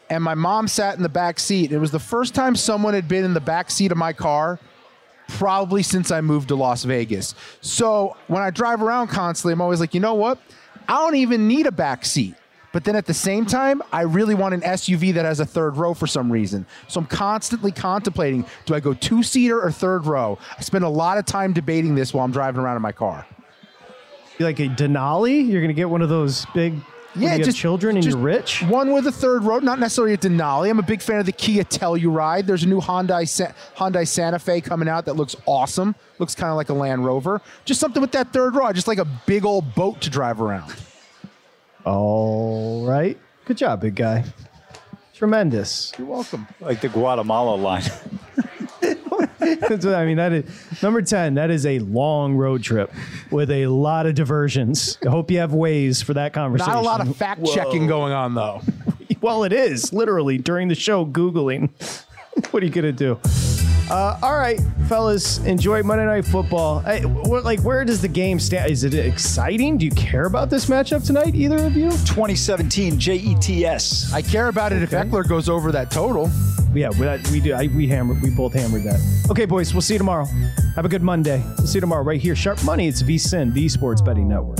and 0.10 0.24
my 0.24 0.34
mom 0.34 0.68
sat 0.68 0.98
in 0.98 1.04
the 1.04 1.10
back 1.10 1.40
seat. 1.40 1.72
It 1.72 1.78
was 1.78 1.92
the 1.92 2.00
first 2.00 2.34
time 2.34 2.56
someone 2.56 2.96
had 2.96 3.08
been 3.08 3.24
in 3.24 3.36
the 3.36 3.40
back 3.40 3.70
seat 3.70 3.92
of 3.92 4.00
my 4.00 4.12
car, 4.12 4.60
probably 5.28 5.84
since 5.84 6.10
I 6.10 6.22
moved 6.22 6.48
to 6.48 6.56
Las 6.56 6.84
Vegas. 6.84 7.36
So 7.62 8.18
when 8.26 8.42
I 8.42 8.50
drive 8.50 8.82
around 8.82 9.10
constantly, 9.10 9.54
I'm 9.54 9.62
always 9.62 9.80
like, 9.80 9.94
you 9.94 10.00
know 10.00 10.16
what? 10.16 10.40
I 10.88 10.98
don't 10.98 11.14
even 11.18 11.48
need 11.48 11.68
a 11.68 11.72
back 11.72 12.06
seat. 12.06 12.34
But 12.74 12.86
then 12.86 12.96
at 12.96 13.06
the 13.06 13.14
same 13.14 13.46
time, 13.46 13.82
I 13.92 14.02
really 14.04 14.34
want 14.34 14.54
an 14.54 14.62
SUV 14.62 15.14
that 15.16 15.26
has 15.26 15.40
a 15.42 15.46
third 15.46 15.76
row 15.76 15.94
for 15.94 16.08
some 16.08 16.32
reason. 16.32 16.66
So 16.88 17.02
I'm 17.02 17.06
constantly 17.06 17.72
contemplating 17.72 18.46
do 18.66 18.74
I 18.74 18.80
go 18.80 18.94
two 18.94 19.24
seater 19.24 19.62
or 19.62 19.72
third 19.72 20.06
row? 20.06 20.38
I 20.58 20.62
spend 20.62 20.86
a 20.86 20.90
lot 20.90 21.18
of 21.18 21.26
time 21.26 21.52
debating 21.52 21.96
this 21.96 22.14
while 22.14 22.24
I'm 22.24 22.32
driving 22.32 22.62
around 22.62 22.78
in 22.78 22.82
my 22.82 22.94
car. 22.94 23.26
Like 24.40 24.60
a 24.60 24.68
Denali? 24.70 25.48
You're 25.50 25.62
gonna 25.62 25.74
get 25.74 25.90
one 25.90 26.02
of 26.02 26.10
those 26.10 26.46
big. 26.54 26.76
yeah, 27.14 27.36
have 27.36 27.54
children 27.54 27.98
and 27.98 28.04
just 28.04 28.16
you're 28.16 28.26
rich. 28.26 28.64
One 28.64 28.94
with 28.94 29.06
a 29.06 29.12
third 29.12 29.44
row, 29.44 29.60
not 29.60 29.78
necessarily 29.78 30.14
a 30.14 30.18
Denali. 30.18 30.70
I'm 30.70 30.80
a 30.80 30.84
big 30.84 31.02
fan 31.02 31.20
of 31.20 31.26
the 31.26 31.32
Kia 31.34 31.64
Telluride. 31.66 32.46
There's 32.48 32.64
a 32.64 32.68
new 32.68 32.80
Hyundai 32.80 33.28
Sa- 33.28 33.52
Hyundai 33.76 34.08
Santa 34.08 34.40
Fe 34.40 34.62
coming 34.62 34.88
out 34.88 35.06
that 35.06 35.16
looks 35.16 35.36
awesome. 35.46 35.94
Looks 36.20 36.34
kind 36.34 36.50
of 36.50 36.56
like 36.56 36.70
a 36.70 36.74
Land 36.74 37.06
Rover. 37.06 37.42
Just 37.66 37.80
something 37.82 38.02
with 38.02 38.14
that 38.14 38.32
third 38.32 38.56
row. 38.56 38.66
I 38.66 38.72
just 38.72 38.88
like 38.88 38.98
a 38.98 39.08
big 39.28 39.46
old 39.46 39.76
boat 39.76 40.02
to 40.02 40.10
drive 40.10 40.40
around. 40.42 40.74
All 41.86 42.86
right. 42.86 43.18
Good 43.46 43.58
job, 43.58 43.82
big 43.82 43.96
guy. 43.96 44.24
Tremendous. 45.14 45.92
You're 45.98 46.08
welcome. 46.08 46.48
Like 46.60 46.82
the 46.82 46.90
Guatemala 46.90 47.56
line. 47.56 47.84
That's 49.40 49.86
what 49.86 49.96
I 49.96 50.06
mean, 50.06 50.18
that 50.18 50.32
is 50.34 50.82
number 50.82 51.02
10. 51.02 51.36
That 51.36 51.50
is 51.50 51.66
a 51.66 51.80
long 51.80 52.36
road 52.36 52.64
trip 52.64 52.92
with 53.32 53.50
a 53.52 53.68
lot 53.68 54.06
of 54.06 54.16
diversions. 54.16 54.98
I 55.06 55.10
hope 55.10 55.32
you 55.32 55.40
have 55.40 55.52
Waze 55.52 56.04
for 56.04 56.14
that 56.14 56.34
conversation. 56.34 56.74
Not 56.74 56.82
a 56.82 56.86
lot 56.86 57.02
of 57.02 57.16
fact 57.16 57.46
checking 57.46 57.88
going 57.88 58.14
on 58.14 58.36
though. 58.36 58.62
Well, 59.20 59.44
it 59.44 59.54
is 59.54 59.94
literally 59.94 60.40
during 60.40 60.68
the 60.68 60.74
show 60.74 61.06
Googling. 61.06 61.70
what 62.52 62.64
are 62.64 62.66
you 62.66 62.72
going 62.72 62.86
to 62.86 62.92
do? 62.92 63.20
Uh, 63.92 64.18
all 64.24 64.38
right, 64.38 64.58
fellas, 64.88 65.40
enjoy 65.40 65.84
Monday 65.84 66.06
Night 66.06 66.24
Football. 66.24 66.80
Hey, 66.80 67.04
what, 67.04 67.44
like, 67.44 67.60
where 67.60 67.84
does 67.84 68.02
the 68.02 68.08
game 68.08 68.40
stand? 68.40 68.72
Is 68.72 68.86
it 68.86 68.94
exciting? 68.94 69.78
Do 69.78 69.84
you 69.84 69.92
care 69.92 70.28
about 70.28 70.50
this 70.50 70.68
matchup 70.68 71.06
tonight, 71.06 71.36
either 71.36 71.58
of 71.66 71.76
you? 71.76 71.90
2017 71.90 72.98
JETS. 72.98 74.14
I 74.14 74.22
care 74.22 74.48
about 74.48 74.72
it 74.72 74.82
if 74.82 74.92
Ekeler 74.92 75.28
goes 75.28 75.50
over 75.50 75.74
that 75.74 75.92
total. 75.92 76.32
Yeah, 76.74 76.90
we, 76.92 77.32
we 77.34 77.42
do. 77.42 77.52
I, 77.52 77.68
we 77.68 77.86
hammered. 77.86 78.22
We 78.22 78.30
both 78.30 78.54
hammered 78.54 78.84
that. 78.84 79.28
Okay, 79.30 79.44
boys, 79.44 79.74
we'll 79.74 79.82
see 79.82 79.96
you 79.96 79.98
tomorrow. 79.98 80.24
Have 80.78 80.86
a 80.86 80.90
good 80.90 81.04
Monday. 81.04 81.44
We'll 81.58 81.68
see 81.68 81.76
you 81.76 81.82
tomorrow 81.82 82.04
right 82.04 82.22
here. 82.22 82.34
Sharp 82.34 82.64
Money. 82.64 82.88
It's 82.88 83.04
VSIN, 83.04 83.52
the 83.52 83.68
Sports 83.68 84.02
Betting 84.02 84.30
Network. 84.30 84.60